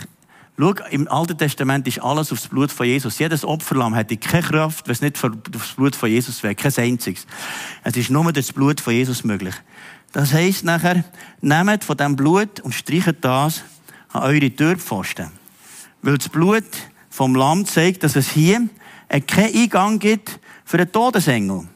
Schau, 0.56 0.74
im 0.92 1.08
Alten 1.08 1.36
Testament 1.36 1.88
ist 1.88 2.00
alles 2.04 2.32
aufs 2.32 2.48
Blut 2.48 2.72
von 2.72 2.86
Jesus. 2.86 3.18
Jedes 3.18 3.44
Opferlamm 3.44 3.96
hätte 3.96 4.18
keine 4.18 4.44
Kraft, 4.44 4.88
wenn 4.88 4.92
es 4.92 5.02
nicht 5.02 5.24
aufs 5.24 5.74
Blut 5.76 5.96
von 5.96 6.10
Jesus 6.10 6.44
wäre. 6.44 6.54
Kein 6.54 6.72
einziges. 6.78 7.26
Es 7.84 7.98
ist 7.98 8.12
nur 8.12 8.32
das 8.32 8.54
Blut 8.54 8.80
von 8.80 8.94
Jesus 8.94 9.24
möglich. 9.24 9.56
Das 10.12 10.32
heisst 10.32 10.64
nachher, 10.64 11.04
nehmt 11.42 11.84
von 11.84 11.98
diesem 11.98 12.16
Blut 12.16 12.60
und 12.60 12.76
streichet 12.76 13.26
das 13.26 13.64
an 14.10 14.22
eure 14.22 14.52
Türpfosten. 14.52 15.32
Weil 16.04 16.20
das 16.20 16.30
Blut 16.30 16.66
vom 17.10 17.34
Lamm 17.34 17.66
zeigt, 17.66 18.04
dass 18.04 18.16
es 18.16 18.30
hier 18.30 18.70
keinen 19.26 19.56
Eingang 19.56 19.98
gibt 19.98 20.40
für 20.66 20.78
einen 20.78 20.92
Todesengel. 20.92 21.68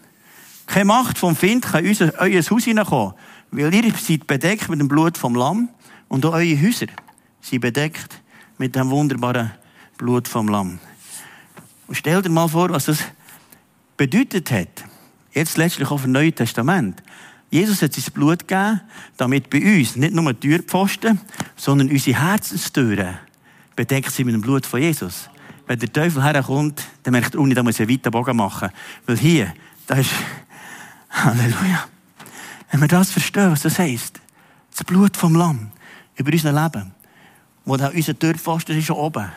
Keine 0.67 0.85
Macht 0.85 1.17
vom 1.17 1.35
Find 1.35 1.65
kann 1.65 1.83
in 1.83 2.11
euer 2.19 2.43
Haus 2.43 2.63
hineinkommen, 2.63 3.15
weil 3.49 3.73
ihr 3.73 3.91
seid 3.93 4.27
bedeckt 4.27 4.69
mit 4.69 4.79
dem 4.79 4.87
Blut 4.87 5.17
vom 5.17 5.33
Lamm 5.33 5.69
und 6.09 6.23
auch 6.27 6.33
eure 6.33 6.61
Häuser 6.61 6.87
sind 7.41 7.61
bedeckt 7.61 8.21
mit 8.57 8.75
dem 8.75 8.89
wunderbaren 8.89 9.51
Blut 9.97 10.27
vom 10.27 10.47
Lamm. 10.47 10.79
Und 11.87 11.95
stell 11.95 12.21
dir 12.21 12.29
mal 12.29 12.47
vor, 12.47 12.69
was 12.69 12.85
das 12.85 12.99
bedeutet 13.95 14.51
hat. 14.51 14.83
Jetzt 15.33 15.57
letztlich 15.57 15.89
auf 15.89 16.03
dem 16.03 16.11
Neuen 16.11 16.35
Testament. 16.35 17.01
Jesus 17.49 17.81
hat 17.81 17.93
sein 17.93 18.13
Blut 18.13 18.47
gegeben, 18.47 18.81
damit 19.15 19.49
bei 19.49 19.59
uns 19.59 19.95
nicht 19.95 20.13
nur 20.13 20.33
die 20.33 20.49
Türpfosten, 20.49 21.19
sondern 21.55 21.89
unsere 21.89 22.19
Herzenstüren 22.19 23.17
bedeckt 23.75 24.11
sie 24.11 24.23
mit 24.23 24.33
dem 24.33 24.41
Blut 24.41 24.65
von 24.65 24.81
Jesus. 24.81 25.29
Wenn 25.65 25.79
der 25.79 25.91
Teufel 25.91 26.23
herkommt, 26.23 26.83
dann 27.03 27.13
merkt 27.13 27.35
er, 27.35 27.41
oh, 27.41 27.45
da 27.45 27.63
muss 27.63 27.75
ich 27.75 27.81
einen 27.81 27.91
weiten 27.91 28.11
Bogen 28.11 28.35
machen. 28.35 28.69
Weil 29.05 29.17
hier, 29.17 29.53
da 29.85 29.95
ist, 29.95 30.11
Halleluja. 31.09 31.87
Wenn 32.71 32.81
wir 32.81 32.87
das 32.87 33.11
verstehen, 33.11 33.51
was 33.51 33.61
das 33.61 33.79
heisst, 33.79 34.19
das 34.71 34.83
Blut 34.83 35.15
vom 35.15 35.35
Lamm 35.35 35.71
über 36.15 36.31
unser 36.31 36.51
Leben, 36.51 36.93
wo 37.67 37.75
da 37.75 37.89
unser 37.89 38.17
Türpfosten 38.17 38.77
ist 38.77 38.89
oben, 38.89 39.29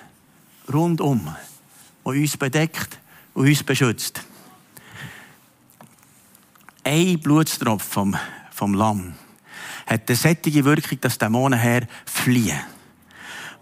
rundum, 0.73 1.35
wo 2.05 2.11
uns 2.11 2.37
bedeckt 2.37 2.99
und 3.35 3.49
uns 3.49 3.63
beschützt. 3.63 4.23
Ein 6.85 7.19
Blutstropfen 7.19 8.13
vom, 8.13 8.17
vom 8.53 8.75
Lamm 8.75 9.15
hat 9.87 10.09
eine 10.09 10.17
sättige 10.17 10.65
Wirkung, 10.65 11.01
dass 11.01 11.19
Dämonen 11.19 11.59
her 11.59 11.87
fliehen 12.07 12.61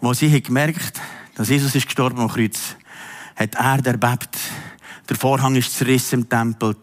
wo 0.01 0.13
sie 0.13 0.41
gemerkt 0.41 1.01
dass 1.35 1.49
Jesus 1.49 1.75
ist 1.77 1.87
gestorben 1.87 2.19
am 2.19 2.29
Kreuz, 2.29 2.75
hat 3.37 3.55
er 3.55 3.87
erbebt. 3.87 4.37
Der 5.09 5.17
Vorhang 5.17 5.55
ist 5.55 5.73
zerrissen 5.73 6.23
im 6.23 6.29
Tempel. 6.29 6.75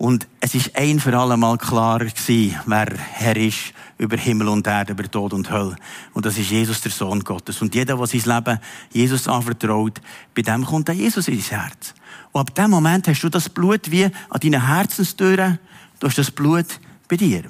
Und 0.00 0.26
es 0.40 0.54
ist 0.54 0.74
ein 0.78 0.98
für 0.98 1.14
alle 1.14 1.36
Mal 1.36 1.58
klar 1.58 1.98
gewesen, 1.98 2.56
wer 2.64 2.86
Herr 3.12 3.36
ist 3.36 3.74
über 3.98 4.16
Himmel 4.16 4.48
und 4.48 4.66
Erde, 4.66 4.92
über 4.94 5.02
Tod 5.02 5.34
und 5.34 5.50
Hölle. 5.50 5.76
Und 6.14 6.24
das 6.24 6.38
ist 6.38 6.48
Jesus, 6.48 6.80
der 6.80 6.90
Sohn 6.90 7.22
Gottes. 7.22 7.60
Und 7.60 7.74
jeder, 7.74 7.98
der 7.98 8.06
sein 8.06 8.22
Leben 8.24 8.60
Jesus 8.90 9.28
anvertraut, 9.28 10.00
bei 10.34 10.40
dem 10.40 10.64
kommt 10.64 10.88
auch 10.88 10.94
Jesus 10.94 11.28
in 11.28 11.38
sein 11.38 11.60
Herz. 11.60 11.92
Und 12.32 12.40
ab 12.40 12.54
dem 12.54 12.70
Moment 12.70 13.08
hast 13.08 13.20
du 13.20 13.28
das 13.28 13.50
Blut 13.50 13.90
wie 13.90 14.04
an 14.04 14.40
deinen 14.42 14.68
Herzenstüren, 14.68 15.58
du 15.98 16.06
hast 16.06 16.16
das 16.16 16.30
Blut 16.30 16.80
bei 17.06 17.16
dir. 17.16 17.42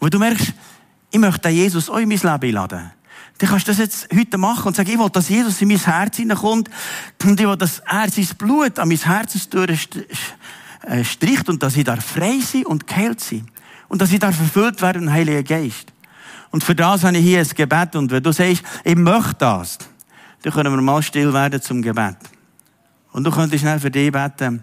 Und 0.00 0.12
du 0.12 0.18
merkst, 0.18 0.52
ich 1.12 1.20
möchte 1.20 1.48
Jesus 1.50 1.88
auch 1.88 1.98
in 1.98 2.08
mein 2.08 2.18
Leben 2.18 2.58
einladen 2.58 2.90
dann 3.38 3.50
kannst 3.50 3.66
du 3.66 3.72
das 3.72 3.78
jetzt 3.78 4.08
heute 4.14 4.38
machen 4.38 4.68
und 4.68 4.76
sagen, 4.76 4.90
ich 4.90 4.98
will, 4.98 5.10
dass 5.10 5.28
Jesus 5.28 5.60
in 5.60 5.66
mein 5.66 5.78
Herz 5.78 6.16
hineinkommt 6.16 6.70
und 7.24 7.40
ich 7.40 7.46
will, 7.46 7.56
dass 7.56 7.80
er 7.80 8.08
sein 8.08 8.28
Blut 8.38 8.78
an 8.78 8.88
mein 8.88 8.98
Herz 8.98 9.34
äh, 10.86 11.04
stricht 11.04 11.48
und 11.48 11.62
dass 11.62 11.76
ich 11.76 11.84
da 11.84 11.96
frei 11.96 12.40
sein 12.40 12.66
und 12.66 12.86
geheilt 12.86 13.20
sein. 13.20 13.46
Und 13.88 14.00
dass 14.00 14.12
ich 14.12 14.18
da 14.18 14.32
verfüllt 14.32 14.80
werde 14.82 14.98
im 14.98 15.10
Heiligen 15.10 15.44
Geist. 15.44 15.92
Und 16.50 16.64
für 16.64 16.74
das 16.74 17.04
habe 17.04 17.16
ich 17.16 17.24
hier 17.24 17.40
ein 17.40 17.48
Gebet. 17.48 17.96
Und 17.96 18.10
wenn 18.10 18.22
du 18.22 18.32
sagst, 18.32 18.62
ich 18.84 18.96
möchte 18.96 19.34
das, 19.38 19.78
dann 20.42 20.52
können 20.52 20.74
wir 20.74 20.82
mal 20.82 21.02
still 21.02 21.32
werden 21.32 21.60
zum 21.60 21.82
Gebet. 21.82 22.16
Und 23.12 23.24
du 23.24 23.30
könntest 23.30 23.62
schnell 23.62 23.80
für 23.80 23.90
dich 23.90 24.10
beten, 24.10 24.62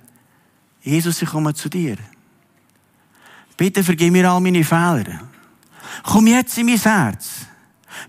Jesus, 0.82 1.22
ich 1.22 1.30
komme 1.30 1.54
zu 1.54 1.70
dir. 1.70 1.98
Bitte 3.58 3.84
vergib 3.84 4.12
mir 4.12 4.30
all 4.30 4.42
meine 4.42 4.64
Fehler. 4.64 5.22
Komm 6.04 6.28
jetzt 6.28 6.58
in 6.58 6.66
mein 6.66 6.80
Herz. 6.80 7.46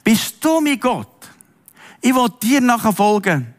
Bist 0.02 0.42
du 0.44 0.60
mein 0.60 0.80
Gott? 0.80 1.08
Ich 2.00 2.14
will 2.14 2.28
dir 2.42 2.60
nachher 2.60 2.92
folgen 2.92 3.54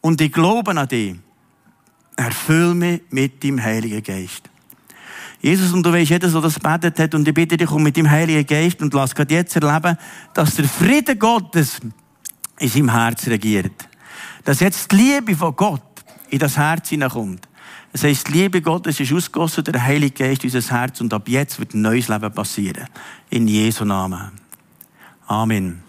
und 0.00 0.20
ich 0.20 0.32
glaube 0.32 0.70
an 0.72 0.88
dich. 0.88 1.16
Erfüll 2.24 2.74
mich 2.74 3.02
mit 3.10 3.42
dem 3.42 3.62
Heiligen 3.62 4.02
Geist. 4.02 4.48
Jesus, 5.40 5.72
und 5.72 5.84
du 5.84 5.92
weißt, 5.92 6.10
jeder, 6.10 6.28
der 6.28 6.40
das 6.40 6.60
betet 6.60 6.98
hat, 7.00 7.14
und 7.16 7.26
ich 7.26 7.34
bitte 7.34 7.56
dich, 7.56 7.66
komm 7.66 7.82
mit 7.82 7.96
dem 7.96 8.08
Heiligen 8.08 8.46
Geist 8.46 8.80
und 8.80 8.94
lass 8.94 9.14
Gott 9.14 9.30
jetzt 9.30 9.56
erleben, 9.56 9.98
dass 10.34 10.54
der 10.54 10.66
Friede 10.66 11.16
Gottes 11.16 11.80
in 12.60 12.68
seinem 12.68 12.90
Herz 12.90 13.26
regiert. 13.26 13.88
Dass 14.44 14.60
jetzt 14.60 14.92
die 14.92 14.96
Liebe 14.96 15.34
von 15.34 15.56
Gott 15.56 15.82
in 16.30 16.38
das 16.38 16.56
Herz 16.56 16.90
hineinkommt. 16.90 17.48
Das 17.90 18.04
heisst, 18.04 18.28
die 18.28 18.32
Liebe 18.32 18.62
Gottes 18.62 19.00
ist 19.00 19.12
ausgossen, 19.12 19.64
der 19.64 19.82
Heilige 19.82 20.24
Geist 20.24 20.44
in 20.44 20.54
unser 20.54 20.74
Herz, 20.74 21.00
und 21.00 21.12
ab 21.12 21.28
jetzt 21.28 21.58
wird 21.58 21.74
ein 21.74 21.82
neues 21.82 22.06
Leben 22.06 22.32
passieren. 22.32 22.86
In 23.28 23.48
Jesu 23.48 23.84
Namen. 23.84 24.30
Amen. 25.26 25.82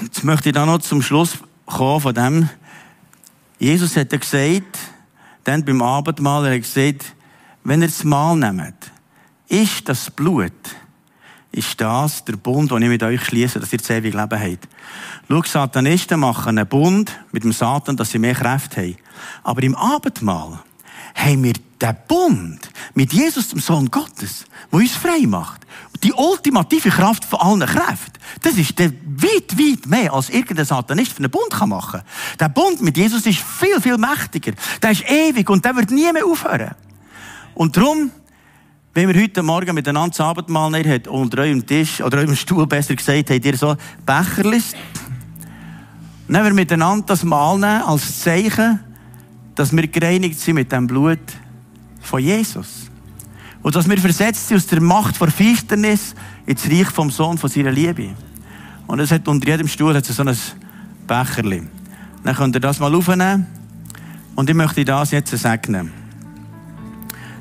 Jetzt 0.00 0.22
möchte 0.22 0.50
ich 0.50 0.54
da 0.54 0.64
noch 0.64 0.78
zum 0.78 1.02
Schluss 1.02 1.38
kommen 1.66 2.00
von 2.00 2.14
dem. 2.14 2.48
Jesus 3.58 3.96
hat 3.96 4.10
gesagt, 4.10 4.78
dann 5.44 5.64
beim 5.64 5.82
Abendmahl, 5.82 6.46
er 6.46 6.54
hat 6.54 6.62
gesagt, 6.62 7.14
wenn 7.64 7.82
ihr 7.82 7.88
das 7.88 8.04
Mahl 8.04 8.36
nehmt, 8.36 8.90
ist 9.48 9.88
das 9.88 10.10
Blut, 10.10 10.52
ist 11.52 11.80
das 11.80 12.24
der 12.24 12.36
Bund, 12.36 12.70
den 12.70 12.82
ich 12.82 12.88
mit 12.88 13.02
euch 13.02 13.24
schließe, 13.24 13.58
dass 13.58 13.72
ihr 13.72 13.78
das 13.78 13.90
ewige 13.90 14.16
Leben 14.16 14.40
habt. 14.40 14.68
Schau, 15.28 15.42
Satanisten 15.42 16.20
machen 16.20 16.58
einen 16.58 16.68
Bund 16.68 17.18
mit 17.32 17.44
dem 17.44 17.52
Satan, 17.52 17.96
dass 17.96 18.10
sie 18.10 18.18
mehr 18.18 18.34
Kräfte 18.34 18.80
haben. 18.82 18.96
Aber 19.42 19.62
im 19.62 19.74
Abendmahl 19.74 20.60
haben 21.14 21.44
wir 21.44 21.54
den 21.80 21.96
Bund 22.06 22.70
mit 22.94 23.12
Jesus, 23.12 23.48
dem 23.48 23.60
Sohn 23.60 23.90
Gottes, 23.90 24.44
der 24.70 24.78
uns 24.78 24.92
frei 24.92 25.26
macht. 25.26 25.62
Die 26.02 26.12
ultimative 26.12 26.90
Kraft 26.90 27.24
von 27.24 27.40
allen 27.40 27.68
Kräften. 27.68 28.18
Das 28.42 28.54
ist 28.54 28.78
der 28.78 28.90
weit, 28.90 29.58
weit 29.58 29.86
mehr, 29.86 30.12
als 30.12 30.30
irgendein 30.30 30.64
Satanist 30.64 31.12
für 31.12 31.18
einen 31.18 31.30
Bund 31.30 31.50
machen 31.66 32.00
kann. 32.00 32.38
Der 32.38 32.48
Bund 32.48 32.80
mit 32.80 32.96
Jesus 32.96 33.26
ist 33.26 33.40
viel, 33.40 33.80
viel 33.80 33.98
mächtiger. 33.98 34.52
Der 34.82 34.90
ist 34.90 35.04
ewig 35.08 35.48
und 35.50 35.64
der 35.64 35.76
wird 35.76 35.90
nie 35.90 36.10
mehr 36.12 36.24
aufhören. 36.24 36.74
Und 37.54 37.76
darum, 37.76 38.10
wenn 38.94 39.08
wir 39.08 39.22
heute 39.22 39.42
Morgen 39.42 39.74
miteinander 39.74 40.10
das 40.10 40.20
Abendmahl 40.20 40.70
nehmen, 40.70 41.06
unter 41.08 41.42
eurem 41.42 41.66
Tisch, 41.66 42.00
oder 42.02 42.18
eurem 42.18 42.36
Stuhl 42.36 42.66
besser 42.66 42.94
gesagt, 42.94 43.30
habt 43.30 43.44
ihr 43.44 43.56
so 43.56 43.76
Becherlis. 44.04 44.72
Nehmen 46.28 46.44
wir 46.44 46.54
miteinander 46.54 47.06
das 47.06 47.24
Mahl 47.24 47.58
nehmen 47.58 47.82
als 47.82 48.20
Zeichen, 48.20 48.80
dass 49.54 49.72
wir 49.72 49.86
gereinigt 49.88 50.38
sind 50.38 50.54
mit 50.54 50.72
dem 50.72 50.86
Blut 50.86 51.18
von 52.00 52.20
Jesus. 52.20 52.90
Und 53.62 53.74
dass 53.74 53.88
wir 53.88 53.98
versetzt 53.98 54.48
sind 54.48 54.56
aus 54.56 54.66
der 54.66 54.80
Macht 54.80 55.16
vor 55.16 55.28
Finsternis 55.28 56.14
ins 56.46 56.66
Reich 56.66 56.88
vom 56.88 57.10
Sohn 57.10 57.38
von 57.38 57.50
seiner 57.50 57.70
Liebe. 57.70 58.10
Und 58.86 59.00
es 59.00 59.10
hat 59.10 59.28
unter 59.28 59.46
jedem 59.46 59.68
Stuhl 59.68 59.94
hat 59.94 60.04
so 60.04 60.22
ein 60.22 60.36
Becherli. 61.06 61.62
Dann 62.24 62.34
könnt 62.34 62.56
ihr 62.56 62.60
das 62.60 62.80
mal 62.80 62.94
aufnehmen. 62.94 63.46
Und 64.34 64.48
ich 64.48 64.56
möchte 64.56 64.84
das 64.84 65.10
jetzt 65.10 65.36
segnen. 65.36 65.92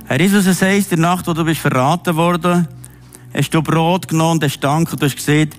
Herr 0.05 0.19
Jesus, 0.19 0.47
es 0.47 0.61
heisst, 0.61 0.91
in 0.91 1.01
der 1.01 1.11
Nacht, 1.11 1.27
wo 1.27 1.33
du 1.33 1.45
bist 1.45 1.61
verraten 1.61 2.15
worden, 2.15 2.67
hast 3.33 3.53
du 3.53 3.61
Brot 3.61 4.07
genommen 4.07 4.33
und 4.33 4.43
hast 4.43 4.59
dank 4.59 4.91
und 4.91 5.01
du 5.01 5.05
hast 5.05 5.15
gesehen, 5.15 5.51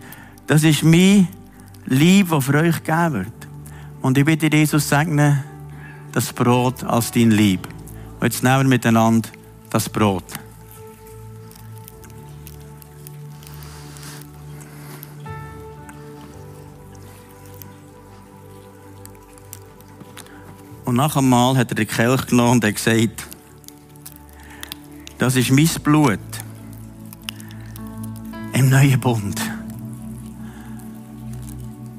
das 0.47 0.65
ist 0.65 0.83
mein 0.83 1.29
Lieb, 1.87 2.31
das 2.31 2.45
für 2.45 2.55
euch 2.55 2.83
gegeben 2.83 3.15
wird. 3.15 3.33
Und 4.03 4.19
ich 4.19 4.25
bitte 4.25 4.55
Jesus, 4.55 4.89
segne 4.89 5.45
das 6.13 6.33
Brot 6.33 6.83
als 6.83 7.13
dein 7.13 7.31
Lieb. 7.31 7.69
Und 8.21 8.25
jetzt 8.25 8.43
nehmen 8.43 8.65
wir 8.65 8.69
miteinander 8.69 9.31
das 9.71 9.89
Brot. 9.89 10.25
Und 20.85 20.97
nach 20.97 21.17
einem 21.17 21.31
Mal 21.31 21.57
hat 21.57 21.71
er 21.71 21.77
den 21.77 21.87
Kelch 21.87 22.27
genommen 22.27 22.53
und 22.53 22.65
hat 22.65 22.75
gesagt, 22.75 23.27
das 25.17 25.37
ist 25.37 25.51
mein 25.51 25.69
Blut 25.83 26.19
im 28.53 28.69
neuen 28.69 29.01
Bund. 29.01 29.41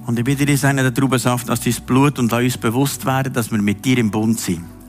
Und 0.06 0.20
ich 0.20 0.26
bitte 0.26 0.46
dich, 0.46 0.60
sagen, 0.60 0.78
der 0.78 0.94
Traubensaft, 0.94 1.50
dass 1.50 1.62
dein 1.62 1.74
Blut 1.86 2.20
und 2.20 2.32
uns 2.32 2.58
bewusst 2.58 3.06
werden, 3.06 3.34
dass 3.34 3.50
wir 3.50 3.62
mit 3.62 3.84
dir 3.84 3.98
im 3.98 4.12
Bund 4.12 4.40
sind. 4.40 4.81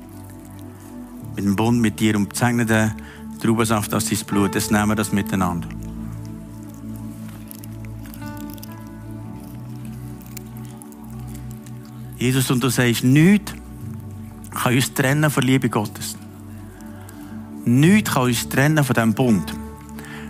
Mit 1.36 1.44
dem 1.44 1.56
Bund 1.56 1.80
mit 1.80 1.98
dir 2.00 2.16
und 2.16 2.34
zeigen 2.34 2.66
den 2.66 2.92
Traubensaft 3.40 3.92
als 3.94 4.08
dein 4.08 4.18
Blut. 4.26 4.54
Das 4.54 4.70
nehmen 4.70 4.88
wir 4.88 4.94
das 4.94 5.12
miteinander. 5.12 5.68
Jesus, 12.18 12.50
und 12.52 12.62
du 12.62 12.68
sagst, 12.68 13.02
nichts 13.02 13.52
kann 14.50 14.74
uns 14.74 14.94
trennen 14.94 15.28
von 15.28 15.42
Liebe 15.42 15.68
Gottes. 15.68 16.16
Nichts 17.64 18.12
kann 18.12 18.22
uns 18.24 18.48
trennen 18.48 18.84
von 18.84 18.94
diesem 18.94 19.14
Bund. 19.14 19.52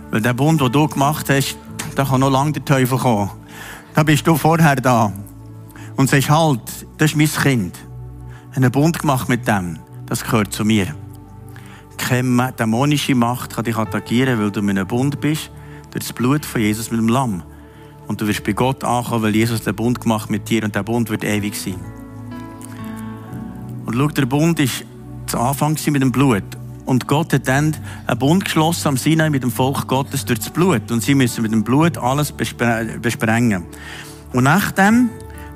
Weil 0.09 0.21
der 0.21 0.33
Bund, 0.33 0.59
den 0.59 0.71
du 0.71 0.87
gemacht 0.87 1.29
hast, 1.29 1.57
da 1.95 2.03
kann 2.03 2.21
noch 2.21 2.31
lange 2.31 2.53
der 2.53 2.65
Teufel 2.65 2.97
kommen. 2.97 3.29
Da 3.93 4.01
bist 4.01 4.25
du 4.25 4.35
vorher 4.35 4.75
da. 4.75 5.13
Und 5.95 6.09
sagst, 6.09 6.29
halt, 6.31 6.61
das 6.97 7.11
ist 7.11 7.17
mein 7.17 7.27
Kind. 7.27 7.79
Einen 8.55 8.71
Bund 8.71 8.97
gemacht 8.97 9.29
mit 9.29 9.47
dem. 9.47 9.77
Das 10.13 10.23
gehört 10.23 10.53
zu 10.53 10.63
mir. 10.63 10.93
Keine 11.97 12.51
dämonische 12.51 13.15
Macht 13.15 13.55
kann 13.55 13.65
dich 13.65 13.75
attackieren, 13.75 14.39
weil 14.39 14.51
du 14.51 14.61
mit 14.61 14.77
einem 14.77 14.87
Bund 14.87 15.19
bist, 15.19 15.49
durch 15.89 16.05
das 16.05 16.13
Blut 16.13 16.45
von 16.45 16.61
Jesus 16.61 16.91
mit 16.91 16.99
dem 16.99 17.07
Lamm. 17.07 17.41
Und 18.05 18.21
du 18.21 18.27
wirst 18.27 18.43
bei 18.43 18.51
Gott 18.51 18.83
ankommen, 18.83 19.23
weil 19.23 19.35
Jesus 19.35 19.63
den 19.63 19.75
Bund 19.75 19.99
gemacht 19.99 20.29
mit 20.29 20.47
dir 20.47 20.65
und 20.65 20.75
der 20.75 20.83
Bund 20.83 21.09
wird 21.09 21.23
ewig 21.23 21.59
sein. 21.59 21.79
Und 23.87 23.95
schau, 23.95 24.07
der 24.09 24.27
Bund 24.27 24.59
ist 24.59 24.85
zu 25.25 25.39
Anfang 25.39 25.75
mit 25.87 26.03
dem 26.03 26.11
Blut. 26.11 26.43
Und 26.85 27.07
Gott 27.07 27.33
hat 27.33 27.47
dann 27.47 27.75
einen 28.05 28.19
Bund 28.19 28.45
geschlossen 28.45 28.89
am 28.89 28.97
Sinai 28.97 29.31
mit 29.31 29.41
dem 29.41 29.49
Volk 29.49 29.87
Gottes 29.87 30.25
durch 30.25 30.37
das 30.37 30.51
Blut. 30.51 30.91
Und 30.91 31.01
sie 31.01 31.15
müssen 31.15 31.41
mit 31.41 31.51
dem 31.51 31.63
Blut 31.63 31.97
alles 31.97 32.31
besprengen. 32.31 33.65
Und 34.31 34.43
nachdem, 34.43 35.09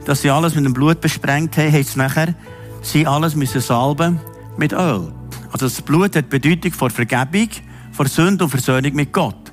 dass 0.05 0.23
sie 0.23 0.31
alles 0.31 0.55
mit 0.55 0.65
dem 0.65 0.73
Blut 0.73 0.99
besprengt 0.99 1.55
haben, 1.57 1.71
heißt 1.71 1.89
es 1.89 1.95
nachher, 1.95 2.33
sie 2.81 3.05
alles 3.05 3.35
müssen 3.35 3.61
salben 3.61 4.19
mit 4.57 4.73
Öl. 4.73 5.13
Also 5.51 5.65
das 5.65 5.81
Blut 5.81 6.15
hat 6.15 6.29
Bedeutung 6.29 6.71
vor 6.71 6.89
Vergebung, 6.89 7.49
vor 7.91 8.07
Sünde 8.07 8.43
und 8.43 8.49
Versöhnung 8.49 8.93
mit 8.93 9.11
Gott. 9.13 9.51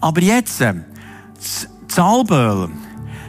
Aber 0.00 0.20
jetzt, 0.20 0.60
äh, 0.60 0.74
das 1.36 1.68
Salböl, 1.88 2.68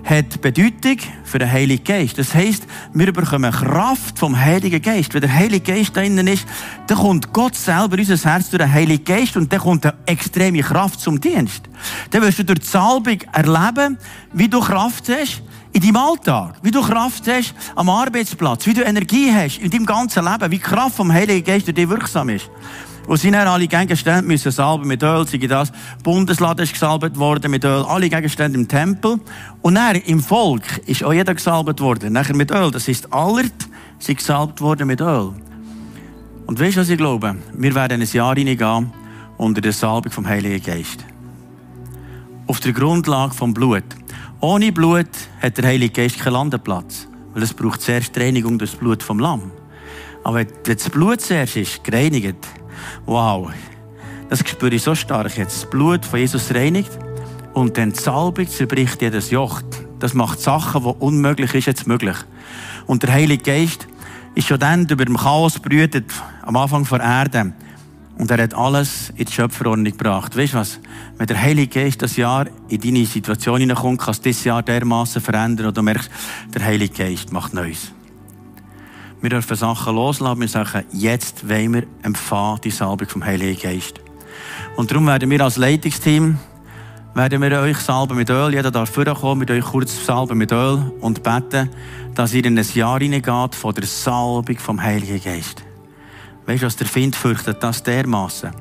hat 0.03 0.41
Bedeutung 0.41 0.97
für 1.23 1.39
den 1.39 1.49
Heiligen 1.49 1.83
Geist. 1.83 2.17
Das 2.17 2.35
heisst, 2.35 2.63
wir 2.93 3.11
bekommen 3.13 3.51
Kraft 3.51 4.19
vom 4.19 4.37
Heiligen 4.37 4.81
Geist. 4.81 5.13
Wenn 5.13 5.21
der 5.21 5.33
Heilige 5.33 5.73
Geist 5.73 5.95
da 5.95 6.01
innen 6.01 6.27
ist, 6.27 6.45
dann 6.87 6.97
kommt 6.97 7.31
Gott 7.31 7.55
selber 7.55 7.97
in 7.97 8.01
unser 8.01 8.29
Herz 8.29 8.49
durch 8.49 8.61
den 8.61 8.71
Heiligen 8.71 9.03
Geist 9.03 9.37
und 9.37 9.51
dann 9.51 9.61
kommt 9.61 9.85
eine 9.85 9.95
extreme 10.05 10.61
Kraft 10.61 10.99
zum 10.99 11.21
Dienst. 11.21 11.63
Dann 12.11 12.21
wirst 12.21 12.39
du 12.39 12.45
durch 12.45 12.59
die 12.59 12.67
Salbung 12.67 13.19
erleben, 13.31 13.97
wie 14.33 14.49
du 14.49 14.59
Kraft 14.59 15.09
hast 15.09 15.41
in 15.73 15.81
deinem 15.81 15.97
Alltag, 15.97 16.55
wie 16.61 16.71
du 16.71 16.81
Kraft 16.81 17.27
hast 17.27 17.53
am 17.75 17.89
Arbeitsplatz, 17.89 18.65
wie 18.67 18.75
du 18.75 18.83
Energie 18.83 19.31
hast 19.33 19.57
in 19.57 19.71
deinem 19.71 19.85
ganzen 19.85 20.23
Leben, 20.23 20.51
wie 20.51 20.59
Kraft 20.59 20.95
vom 20.95 21.11
Heiligen 21.11 21.43
Geist 21.43 21.67
durch 21.67 21.75
dich 21.75 21.89
wirksam 21.89 22.29
ist. 22.29 22.49
Wo 23.05 23.17
sie 23.17 23.31
dann 23.31 23.47
alle 23.47 23.67
Gegenstände 23.67 24.25
müssen 24.25 24.51
salben 24.51 24.87
mit 24.87 25.03
Öl, 25.03 25.27
sei 25.27 25.37
das 25.39 25.73
Bundeslade 26.03 26.63
ist 26.63 26.71
gesalbt 26.71 27.17
worden 27.17 27.51
mit 27.51 27.65
Öl, 27.65 27.83
alle 27.85 28.07
Gegenstände 28.07 28.57
im 28.57 28.67
Tempel. 28.67 29.19
Und 29.61 29.75
dann 29.75 29.95
im 29.97 30.21
Volk 30.21 30.63
ist 30.85 31.03
auch 31.03 31.11
jeder 31.11 31.33
gesalbt 31.33 31.81
worden, 31.81 32.13
nachher 32.13 32.35
mit 32.35 32.51
Öl. 32.51 32.71
Das 32.71 32.87
ist 32.87 33.11
aller 33.11 33.43
sind 33.99 34.19
gesalbt 34.19 34.61
worden 34.61 34.87
mit 34.87 35.01
Öl. 35.01 35.33
Und 36.45 36.59
weißt 36.59 36.77
du, 36.77 36.81
was 36.81 36.89
ich 36.89 36.97
glaube? 36.97 37.35
Wir 37.53 37.75
werden 37.75 38.01
ein 38.01 38.07
Jahr 38.07 38.35
hineingehen 38.35 38.93
unter 39.37 39.59
der 39.59 39.73
Salbung 39.73 40.11
vom 40.11 40.27
Heiligen 40.27 40.63
Geist. 40.63 41.03
Auf 42.47 42.59
der 42.59 42.73
Grundlage 42.73 43.33
vom 43.33 43.53
Blut. 43.53 43.83
Ohne 44.43 44.73
Blut 44.73 45.07
hat 45.41 45.57
der 45.57 45.67
Heilige 45.67 46.01
Geist 46.01 46.19
keinen 46.19 46.33
Landeplatz. 46.33 47.07
Weil 47.33 47.43
es 47.43 47.53
braucht 47.53 47.81
zuerst 47.81 48.17
Reinigung 48.17 48.59
durch 48.59 48.71
das 48.71 48.79
Blut 48.81 49.01
vom 49.01 49.17
Lamm. 49.17 49.53
Aber 50.25 50.39
wenn 50.39 50.47
das 50.65 50.89
Blut 50.89 51.21
zuerst 51.21 51.55
ist, 51.55 51.81
gereinigt, 51.81 52.45
Wow, 53.05 53.53
das 54.27 54.39
spüre 54.39 54.75
ich 54.75 54.83
so 54.83 54.95
stark 54.95 55.37
jetzt. 55.37 55.63
Das 55.63 55.69
Blut 55.69 56.05
von 56.05 56.19
Jesus 56.19 56.53
reinigt 56.53 56.91
und 57.53 57.77
dann 57.77 57.93
die 57.93 57.99
Salbung 58.01 58.45
zerbricht 58.45 59.01
jedes 59.01 59.31
Joch. 59.31 59.61
Das 59.99 60.13
macht 60.13 60.41
Sachen, 60.41 60.83
die 60.83 60.89
unmöglich 60.89 61.53
ist, 61.53 61.67
jetzt 61.67 61.87
möglich. 61.87 62.17
Und 62.85 63.03
der 63.03 63.13
Heilige 63.13 63.43
Geist 63.43 63.87
ist 64.35 64.49
schon 64.49 64.59
dann 64.59 64.85
über 64.89 65.05
dem 65.05 65.15
Chaos 65.15 65.57
brütet, 65.57 66.11
am 66.41 66.57
Anfang 66.57 66.83
der 66.83 66.99
Erde. 66.99 67.53
Und 68.17 68.29
er 68.29 68.43
hat 68.43 68.53
alles 68.53 69.11
in 69.15 69.25
die 69.25 69.31
Schöpferordnung 69.31 69.91
gebracht. 69.91 70.37
Weißt 70.37 70.53
du 70.53 70.57
was? 70.57 70.79
Wenn 71.17 71.27
der 71.27 71.41
Heilige 71.41 71.79
Geist 71.79 72.01
das 72.01 72.15
Jahr 72.15 72.47
in 72.69 72.79
deine 72.79 73.05
Situation 73.05 73.59
hineinkommt, 73.59 73.99
kann 73.99 74.11
es 74.11 74.21
dieses 74.21 74.43
Jahr 74.43 74.61
dermaßen 74.61 75.21
verändern 75.21 75.67
und 75.67 75.77
du 75.77 75.81
merkst, 75.81 76.09
der 76.53 76.63
Heilige 76.63 76.93
Geist 76.93 77.31
macht 77.31 77.53
Neues. 77.53 77.91
Wir 79.21 79.29
dürfen 79.29 79.55
Sachen 79.55 79.95
loslassen. 79.95 80.41
Wir 80.41 80.47
sagen, 80.47 80.83
jetzt 80.91 81.47
wollen 81.47 81.73
wir 81.73 81.83
empfangen 82.03 82.59
die 82.63 82.71
Salbung 82.71 83.07
vom 83.07 83.25
Heiligen 83.25 83.59
Geist. 83.59 83.99
Und 84.75 84.91
darum 84.91 85.07
werden 85.07 85.29
wir 85.29 85.41
als 85.41 85.57
Leitungsteam 85.57 86.37
werden 87.15 87.41
wir 87.41 87.59
euch 87.59 87.77
salben 87.77 88.17
mit 88.17 88.29
Öl. 88.29 88.53
Jeder 88.53 88.71
darf 88.71 88.89
vorkommen, 88.89 89.39
mit 89.39 89.51
euch 89.51 89.63
kurz 89.63 90.05
salben 90.05 90.37
mit 90.37 90.51
Öl 90.51 90.91
und 90.99 91.21
beten, 91.23 91.69
dass 92.15 92.33
ihr 92.33 92.43
in 92.43 92.57
ein 92.57 92.65
Jahr 92.73 92.99
hineingeht 92.99 93.55
von 93.55 93.73
der 93.73 93.85
Salbung 93.85 94.57
vom 94.57 94.81
Heiligen 94.81 95.21
Geist. 95.21 95.63
Weißt 96.45 96.61
du, 96.61 96.65
was 96.65 96.75
der 96.75 96.87
Find 96.87 97.15
fürchtet? 97.15 97.61
Das 97.61 97.83
dermaßen. 97.83 98.51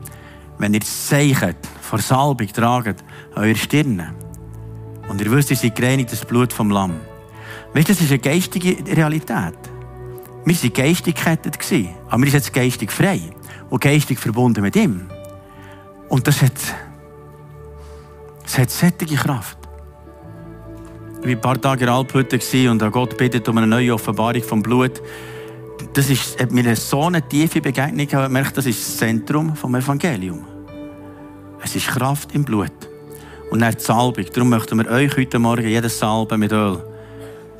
Wenn 0.59 0.75
ihr 0.75 0.81
das 0.81 1.09
Zeichen 1.09 1.57
vor 1.81 1.99
Salbung 1.99 2.47
tragt, 2.49 3.03
an 3.35 3.42
eure 3.42 3.57
Stirne. 3.57 4.14
Und 5.09 5.21
ihr 5.21 5.31
wisst, 5.31 5.51
ihr 5.51 5.57
seid 5.57 5.75
gereinigt, 5.75 6.12
das 6.12 6.25
Blut 6.25 6.53
vom 6.53 6.71
Lamm. 6.71 7.01
Weißt 7.75 7.88
du, 7.88 7.92
das 7.92 8.03
ist 8.03 8.11
eine 8.11 8.18
geistige 8.18 8.77
Realität. 8.95 9.55
Wir 10.45 10.55
waren 10.57 10.73
geistig 10.73 11.14
gekettet, 11.14 11.59
aber 12.09 12.23
wir 12.23 12.31
sind 12.31 12.40
jetzt 12.40 12.53
geistig 12.53 12.90
frei 12.90 13.21
und 13.71 13.81
geistig 13.81 14.18
verbunden 14.18 14.62
mit 14.62 14.77
ihm. 14.77 15.09
Und 16.09 16.27
das 16.27 16.42
hat, 16.42 16.53
das 18.42 18.59
hat 18.59 18.71
sättige 18.71 19.16
Kraft. 19.16 19.59
Ich 21.21 21.27
war 21.27 21.31
ein 21.31 21.40
paar 21.40 21.61
Tage 21.61 21.85
in 21.85 21.90
Alphütte 21.90 22.38
und 22.71 22.92
Gott 22.92 23.16
bittet 23.16 23.49
um 23.49 23.57
eine 23.57 23.66
neue 23.66 23.95
Offenbarung 23.95 24.42
vom 24.42 24.62
Blut. 24.62 25.01
Das 25.92 26.09
ist, 26.11 26.40
hat 26.40 26.53
mir 26.53 26.75
so 26.77 27.03
eine 27.03 27.27
tiefe 27.27 27.61
Begegnung 27.61 28.07
gemerkt, 28.07 28.57
das 28.57 28.66
ist 28.66 28.81
das 28.81 28.97
Zentrum 28.99 29.57
vom 29.57 29.75
Evangelium. 29.75 30.45
Es 31.62 31.77
ist 31.77 31.88
Kraft 31.88 32.35
im 32.35 32.45
Blut. 32.45 32.73
Und 33.51 33.61
dann 33.61 33.75
die 33.75 33.81
Salbung. 33.81 34.25
Darum 34.33 34.49
möchten 34.49 34.79
wir 34.79 34.90
euch 34.90 35.16
heute 35.16 35.38
Morgen 35.38 35.68
jedes 35.68 35.99
Salben 35.99 36.40
mit 36.40 36.53
Öl 36.53 36.83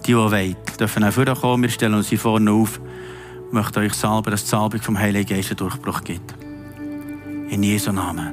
die, 0.03 0.13
die 0.13 0.17
wollen, 0.17 0.57
dürfen 0.79 1.05
auch 1.05 1.13
vorkommen. 1.13 1.63
Wir 1.63 1.71
stellen 1.71 1.95
uns 1.95 2.09
hier 2.09 2.19
vorne 2.19 2.51
auf. 2.51 2.81
Ich 3.47 3.53
möchte 3.53 3.81
euch 3.81 3.95
salben, 3.95 4.31
dass 4.31 4.45
die 4.45 4.51
Salbung 4.51 4.81
vom 4.81 4.99
Heiligen 4.99 5.35
Geist 5.35 5.51
einen 5.51 5.57
Durchbruch 5.57 6.03
gibt. 6.03 6.35
In 7.51 7.63
Jesu 7.63 7.93
Namen. 7.93 8.33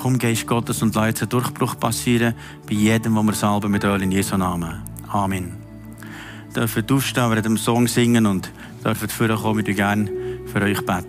Komm, 0.00 0.18
Geist 0.18 0.46
Gottes, 0.46 0.82
und 0.82 0.94
lass 0.94 1.06
jetzt 1.06 1.22
einen 1.22 1.30
Durchbruch 1.30 1.78
passieren 1.78 2.34
bei 2.66 2.74
jedem, 2.74 3.16
wo 3.16 3.22
wir 3.22 3.32
salben 3.32 3.70
mit 3.70 3.84
Öl 3.84 4.02
in 4.02 4.12
Jesu 4.12 4.36
Namen. 4.36 4.82
Amen. 5.08 5.67
Dürfen 6.58 6.90
aufstehen, 6.90 7.30
wir 7.30 7.40
dem 7.40 7.56
Song 7.56 7.86
singen 7.86 8.26
und 8.26 8.50
dürfen 8.84 9.08
vorkommen, 9.08 9.64
wir 9.64 9.74
gerne 9.74 10.10
für 10.52 10.60
euch 10.60 10.84
beten. 10.84 11.06